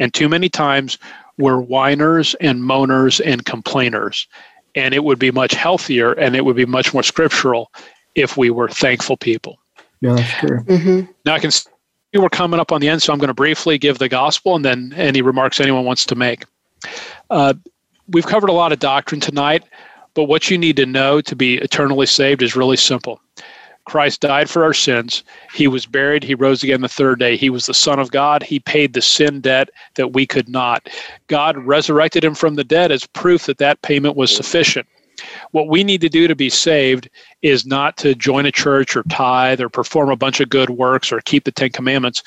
And 0.00 0.12
too 0.12 0.28
many 0.28 0.48
times 0.48 0.98
we're 1.38 1.60
whiners 1.60 2.34
and 2.40 2.60
moaners 2.60 3.24
and 3.24 3.44
complainers. 3.44 4.26
And 4.74 4.94
it 4.96 5.04
would 5.04 5.20
be 5.20 5.30
much 5.30 5.54
healthier 5.54 6.14
and 6.14 6.34
it 6.34 6.44
would 6.44 6.56
be 6.56 6.66
much 6.66 6.92
more 6.92 7.04
scriptural 7.04 7.70
if 8.16 8.36
we 8.36 8.50
were 8.50 8.68
thankful 8.68 9.16
people. 9.16 9.60
Yeah, 10.00 10.14
that's 10.14 10.32
true. 10.38 10.60
Mm-hmm. 10.60 11.12
Now 11.24 11.34
I 11.34 11.38
can 11.38 11.50
see 11.50 11.68
we're 12.14 12.28
coming 12.28 12.60
up 12.60 12.72
on 12.72 12.80
the 12.80 12.88
end, 12.88 13.02
so 13.02 13.12
I'm 13.12 13.18
going 13.18 13.28
to 13.28 13.34
briefly 13.34 13.78
give 13.78 13.98
the 13.98 14.08
gospel 14.08 14.56
and 14.56 14.64
then 14.64 14.94
any 14.96 15.22
remarks 15.22 15.60
anyone 15.60 15.84
wants 15.84 16.06
to 16.06 16.14
make. 16.14 16.44
Uh, 17.30 17.54
we've 18.08 18.26
covered 18.26 18.50
a 18.50 18.54
lot 18.54 18.72
of 18.72 18.78
doctrine 18.78 19.20
tonight, 19.20 19.64
but 20.14 20.24
what 20.24 20.50
you 20.50 20.56
need 20.56 20.76
to 20.76 20.86
know 20.86 21.20
to 21.20 21.36
be 21.36 21.58
eternally 21.58 22.06
saved 22.06 22.42
is 22.42 22.56
really 22.56 22.76
simple. 22.76 23.20
Christ 23.84 24.20
died 24.20 24.50
for 24.50 24.64
our 24.64 24.74
sins. 24.74 25.22
He 25.54 25.68
was 25.68 25.86
buried. 25.86 26.24
He 26.24 26.34
rose 26.34 26.64
again 26.64 26.80
the 26.80 26.88
third 26.88 27.20
day. 27.20 27.36
He 27.36 27.50
was 27.50 27.66
the 27.66 27.74
Son 27.74 28.00
of 28.00 28.10
God. 28.10 28.42
He 28.42 28.58
paid 28.58 28.92
the 28.92 29.02
sin 29.02 29.40
debt 29.40 29.70
that 29.94 30.12
we 30.12 30.26
could 30.26 30.48
not. 30.48 30.88
God 31.28 31.56
resurrected 31.56 32.24
him 32.24 32.34
from 32.34 32.56
the 32.56 32.64
dead 32.64 32.90
as 32.90 33.06
proof 33.06 33.46
that 33.46 33.58
that 33.58 33.80
payment 33.82 34.16
was 34.16 34.34
sufficient. 34.34 34.88
What 35.50 35.68
we 35.68 35.84
need 35.84 36.00
to 36.02 36.08
do 36.08 36.28
to 36.28 36.34
be 36.34 36.50
saved 36.50 37.08
is 37.42 37.66
not 37.66 37.96
to 37.98 38.14
join 38.14 38.46
a 38.46 38.52
church 38.52 38.96
or 38.96 39.02
tithe 39.04 39.60
or 39.60 39.68
perform 39.68 40.10
a 40.10 40.16
bunch 40.16 40.40
of 40.40 40.48
good 40.48 40.70
works 40.70 41.12
or 41.12 41.20
keep 41.20 41.44
the 41.44 41.52
Ten 41.52 41.70
Commandments. 41.70 42.22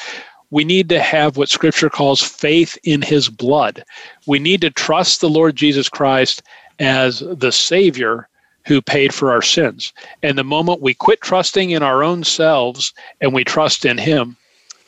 We 0.51 0.63
need 0.63 0.89
to 0.89 0.99
have 0.99 1.37
what 1.37 1.49
Scripture 1.49 1.89
calls 1.89 2.21
faith 2.21 2.77
in 2.83 3.01
his 3.01 3.29
blood. 3.29 3.83
We 4.25 4.39
need 4.39 4.61
to 4.61 4.71
trust 4.71 5.21
the 5.21 5.29
Lord 5.29 5.55
Jesus 5.55 5.89
Christ 5.89 6.41
as 6.79 7.19
the 7.19 7.51
Savior 7.51 8.29
who 8.65 8.81
paid 8.81 9.13
for 9.13 9.31
our 9.31 9.41
sins. 9.41 9.93
And 10.21 10.37
the 10.37 10.43
moment 10.43 10.81
we 10.81 10.93
quit 10.93 11.21
trusting 11.21 11.71
in 11.71 11.83
our 11.83 12.03
own 12.03 12.23
selves 12.23 12.93
and 13.21 13.33
we 13.33 13.43
trust 13.43 13.85
in 13.85 13.97
Him, 13.97 14.37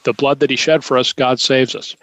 the 0.04 0.14
blood 0.14 0.40
that 0.40 0.50
He 0.50 0.56
shed 0.56 0.84
for 0.84 0.98
us, 0.98 1.14
God 1.14 1.40
saves 1.40 1.76
us. 1.76 1.96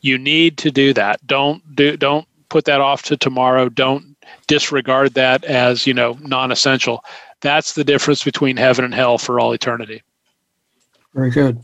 You 0.00 0.16
need 0.16 0.56
to 0.58 0.70
do 0.70 0.92
that. 0.94 1.24
Don't 1.26 1.62
do 1.74 1.96
don't 1.96 2.26
put 2.48 2.64
that 2.64 2.80
off 2.80 3.02
to 3.04 3.16
tomorrow. 3.16 3.68
Don't 3.68 4.16
disregard 4.46 5.14
that 5.14 5.44
as, 5.44 5.86
you 5.86 5.94
know, 5.94 6.18
non-essential. 6.22 7.04
That's 7.40 7.74
the 7.74 7.84
difference 7.84 8.24
between 8.24 8.56
heaven 8.56 8.84
and 8.84 8.94
hell 8.94 9.18
for 9.18 9.38
all 9.38 9.52
eternity. 9.52 10.02
Very 11.14 11.30
good. 11.30 11.60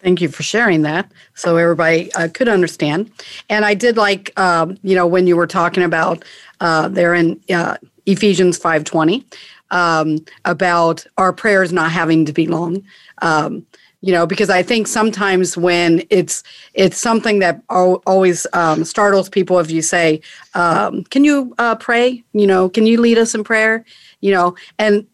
Thank 0.00 0.20
you 0.20 0.28
for 0.28 0.42
sharing 0.42 0.82
that 0.82 1.10
so 1.34 1.56
everybody 1.56 2.12
uh, 2.12 2.28
could 2.28 2.48
understand. 2.48 3.10
And 3.48 3.64
I 3.64 3.72
did 3.72 3.96
like, 3.96 4.38
um, 4.38 4.76
you 4.82 4.94
know, 4.94 5.06
when 5.06 5.26
you 5.26 5.34
were 5.34 5.46
talking 5.46 5.82
about 5.82 6.24
uh, 6.60 6.88
there 6.88 7.14
in 7.14 7.40
uh, 7.48 7.78
Ephesians 8.04 8.58
5.20 8.58 9.24
um, 9.70 10.18
about 10.44 11.06
our 11.16 11.32
prayers 11.32 11.72
not 11.72 11.90
having 11.90 12.26
to 12.26 12.32
be 12.32 12.46
long. 12.46 12.82
Um, 13.22 13.66
you 14.04 14.12
know, 14.12 14.26
because 14.26 14.50
I 14.50 14.62
think 14.62 14.86
sometimes 14.86 15.56
when 15.56 16.02
it's 16.10 16.42
it's 16.74 16.98
something 16.98 17.38
that 17.38 17.62
always 17.70 18.46
um, 18.52 18.84
startles 18.84 19.30
people 19.30 19.58
if 19.60 19.70
you 19.70 19.80
say, 19.80 20.20
um, 20.52 21.04
"Can 21.04 21.24
you 21.24 21.54
uh, 21.56 21.76
pray?" 21.76 22.22
You 22.34 22.46
know, 22.46 22.68
"Can 22.68 22.84
you 22.84 23.00
lead 23.00 23.16
us 23.16 23.34
in 23.34 23.44
prayer?" 23.44 23.82
You 24.20 24.32
know, 24.32 24.56
and 24.78 25.06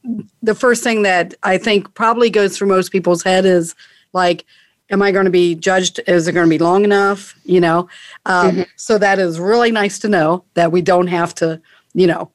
the 0.43 0.57
first 0.57 0.83
thing 0.83 1.03
that 1.03 1.35
I 1.45 1.57
think 1.57 1.95
probably 1.95 2.31
goes 2.31 2.59
through 2.59 2.67
most 2.67 2.91
people's 2.91 3.23
head 3.23 3.45
is 3.45 3.77
like, 4.13 4.45
am 4.91 5.03
I 5.03 5.13
going 5.13 5.25
to 5.25 5.31
be 5.31 5.55
judged? 5.55 6.01
Is 6.09 6.27
it 6.27 6.33
going 6.33 6.47
to 6.47 6.51
be 6.51 6.59
long 6.59 6.83
enough? 6.83 7.39
You 7.45 7.61
know, 7.61 7.89
um, 8.27 8.51
mm-hmm. 8.51 8.63
so 8.75 8.99
that 8.99 9.21
is 9.21 9.39
really 9.39 9.71
nice 9.71 10.01
to 10.01 10.09
know 10.09 10.43
that 10.55 10.73
we 10.73 10.83
don't 10.83 11.07
have 11.07 11.33
to, 11.37 11.63
you 11.95 12.09
know, 12.09 12.33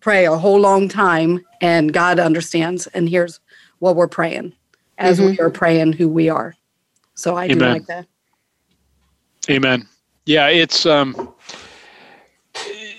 pray 0.00 0.26
a 0.26 0.36
whole 0.36 0.60
long 0.60 0.90
time, 0.90 1.42
and 1.62 1.94
God 1.94 2.18
understands 2.18 2.88
and 2.88 3.08
hears 3.08 3.40
what 3.78 3.96
we're 3.96 4.06
praying 4.06 4.52
as 5.02 5.18
mm-hmm. 5.18 5.30
we 5.30 5.40
are 5.40 5.50
praying 5.50 5.92
who 5.92 6.08
we 6.08 6.28
are. 6.28 6.54
So 7.14 7.36
I 7.36 7.44
Amen. 7.44 7.58
do 7.58 7.64
like 7.64 7.86
that. 7.86 8.06
Amen. 9.50 9.88
Yeah, 10.24 10.48
it's 10.48 10.86
um, 10.86 11.34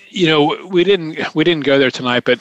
you 0.10 0.28
know, 0.28 0.68
we 0.68 0.84
didn't 0.84 1.34
we 1.34 1.43
didn't 1.43 1.64
go 1.64 1.80
there 1.80 1.91
tonight, 1.91 2.24
but 2.26 2.39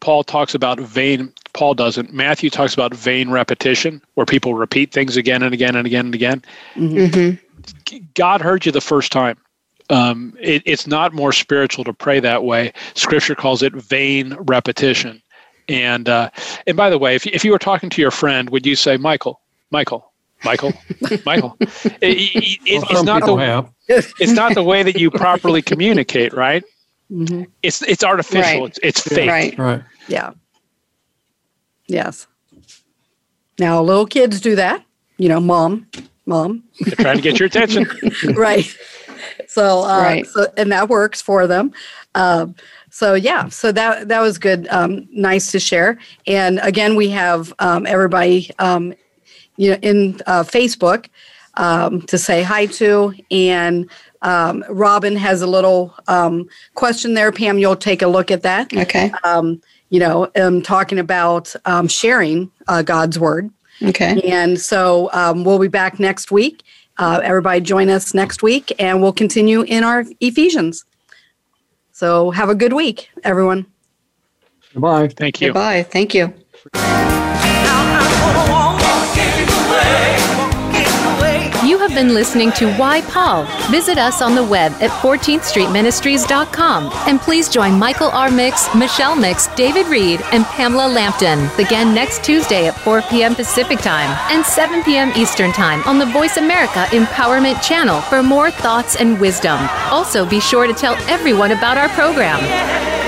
Paul 0.00 0.24
talks 0.24 0.54
about 0.54 0.80
vain 0.80 1.32
Paul 1.52 1.74
doesn't. 1.74 2.12
Matthew 2.12 2.50
talks 2.50 2.74
about 2.74 2.94
vain 2.94 3.30
repetition, 3.30 4.02
where 4.14 4.26
people 4.26 4.54
repeat 4.54 4.92
things 4.92 5.16
again 5.16 5.42
and 5.42 5.54
again 5.54 5.76
and 5.76 5.86
again 5.86 6.06
and 6.06 6.14
again. 6.14 6.42
Mm-hmm. 6.74 7.96
God 8.14 8.40
heard 8.40 8.66
you 8.66 8.72
the 8.72 8.80
first 8.80 9.12
time. 9.12 9.38
Um, 9.90 10.36
it, 10.40 10.62
it's 10.64 10.86
not 10.86 11.12
more 11.12 11.32
spiritual 11.32 11.84
to 11.84 11.92
pray 11.92 12.18
that 12.20 12.44
way. 12.44 12.72
Scripture 12.94 13.34
calls 13.34 13.62
it 13.62 13.72
vain 13.74 14.34
repetition. 14.40 15.22
And 15.68 16.08
uh, 16.08 16.30
and 16.66 16.76
by 16.76 16.90
the 16.90 16.98
way, 16.98 17.14
if 17.14 17.26
if 17.26 17.44
you 17.44 17.52
were 17.52 17.58
talking 17.58 17.90
to 17.90 18.02
your 18.02 18.10
friend, 18.10 18.50
would 18.50 18.66
you 18.66 18.76
say, 18.76 18.96
Michael, 18.96 19.40
Michael, 19.70 20.12
Michael, 20.44 20.72
Michael? 21.26 21.56
It, 21.60 22.02
it, 22.02 22.58
it, 22.66 22.84
it's 22.90 23.02
not 23.02 23.24
the 23.24 23.34
have. 23.36 23.70
it's 23.88 24.32
not 24.32 24.54
the 24.54 24.62
way 24.62 24.82
that 24.82 24.98
you 24.98 25.10
properly 25.10 25.62
communicate, 25.62 26.32
right? 26.34 26.62
Mm-hmm. 27.10 27.44
It's 27.62 27.82
it's 27.82 28.04
artificial. 28.04 28.62
Right. 28.62 28.68
It's, 28.68 28.78
it's 28.82 29.00
fake. 29.00 29.30
Right. 29.30 29.58
Right. 29.58 29.82
Yeah. 30.08 30.32
Yes. 31.86 32.26
Now, 33.58 33.82
little 33.82 34.06
kids 34.06 34.40
do 34.40 34.56
that. 34.56 34.84
You 35.16 35.28
know, 35.28 35.40
mom, 35.40 35.86
mom. 36.26 36.64
They're 36.80 36.96
trying 36.96 37.16
to 37.16 37.22
get 37.22 37.38
your 37.38 37.46
attention. 37.46 37.86
right. 38.34 38.66
So, 39.46 39.82
uh, 39.82 40.00
right. 40.00 40.26
So, 40.26 40.46
and 40.56 40.72
that 40.72 40.88
works 40.88 41.22
for 41.22 41.46
them. 41.46 41.72
Um, 42.14 42.54
so 42.94 43.14
yeah, 43.14 43.48
so 43.48 43.72
that 43.72 44.06
that 44.06 44.20
was 44.20 44.38
good. 44.38 44.68
Um, 44.68 45.08
nice 45.10 45.50
to 45.50 45.58
share. 45.58 45.98
And 46.28 46.60
again, 46.62 46.94
we 46.94 47.08
have 47.08 47.52
um, 47.58 47.86
everybody, 47.86 48.52
um, 48.60 48.94
you 49.56 49.70
know, 49.70 49.78
in 49.82 50.20
uh, 50.28 50.44
Facebook 50.44 51.08
um, 51.54 52.02
to 52.02 52.16
say 52.16 52.44
hi 52.44 52.66
to, 52.66 53.12
and 53.32 53.90
um, 54.22 54.64
Robin 54.68 55.16
has 55.16 55.42
a 55.42 55.46
little 55.48 55.92
um, 56.06 56.48
question 56.74 57.14
there. 57.14 57.32
Pam, 57.32 57.58
you'll 57.58 57.74
take 57.74 58.00
a 58.00 58.06
look 58.06 58.30
at 58.30 58.42
that. 58.42 58.72
Okay. 58.72 59.10
Um, 59.24 59.60
you 59.90 59.98
know, 59.98 60.30
um, 60.36 60.62
talking 60.62 61.00
about 61.00 61.52
um, 61.64 61.88
sharing 61.88 62.48
uh, 62.68 62.82
God's 62.82 63.18
word. 63.18 63.50
Okay. 63.82 64.20
And 64.22 64.60
so 64.60 65.10
um, 65.12 65.42
we'll 65.42 65.58
be 65.58 65.66
back 65.66 65.98
next 65.98 66.30
week. 66.30 66.62
Uh, 66.98 67.20
everybody 67.24 67.60
join 67.60 67.90
us 67.90 68.14
next 68.14 68.40
week 68.40 68.72
and 68.78 69.02
we'll 69.02 69.12
continue 69.12 69.62
in 69.62 69.82
our 69.82 70.04
Ephesians. 70.20 70.84
So 71.94 72.32
have 72.32 72.48
a 72.48 72.56
good 72.56 72.72
week, 72.72 73.08
everyone. 73.22 73.66
Goodbye. 74.72 75.06
Thank 75.06 75.40
you. 75.40 75.48
Goodbye. 75.48 75.84
Thank 75.84 76.12
you. 76.12 76.34
Been 81.94 82.12
listening 82.14 82.50
to 82.52 82.72
Why 82.74 83.00
Paul. 83.02 83.44
Visit 83.70 83.96
us 83.98 84.20
on 84.20 84.34
the 84.34 84.42
web 84.44 84.72
at 84.80 84.90
14thstreetministries.com. 85.02 86.90
And 87.08 87.20
please 87.20 87.48
join 87.48 87.78
Michael 87.78 88.10
R. 88.10 88.30
Mix, 88.30 88.74
Michelle 88.74 89.16
Mix, 89.16 89.46
David 89.54 89.86
Reed, 89.86 90.20
and 90.32 90.44
Pamela 90.46 90.88
Lampton 90.88 91.48
again 91.58 91.94
next 91.94 92.24
Tuesday 92.24 92.66
at 92.66 92.78
4 92.80 93.02
p.m. 93.02 93.34
Pacific 93.34 93.78
Time 93.78 94.10
and 94.30 94.44
7 94.44 94.82
p.m. 94.82 95.12
Eastern 95.16 95.52
Time 95.52 95.82
on 95.84 95.98
the 95.98 96.06
Voice 96.06 96.36
America 96.36 96.84
Empowerment 96.90 97.62
Channel 97.62 98.00
for 98.02 98.22
more 98.22 98.50
thoughts 98.50 98.96
and 98.96 99.20
wisdom. 99.20 99.58
Also, 99.90 100.26
be 100.28 100.40
sure 100.40 100.66
to 100.66 100.74
tell 100.74 100.94
everyone 101.08 101.52
about 101.52 101.78
our 101.78 101.88
program. 101.90 103.03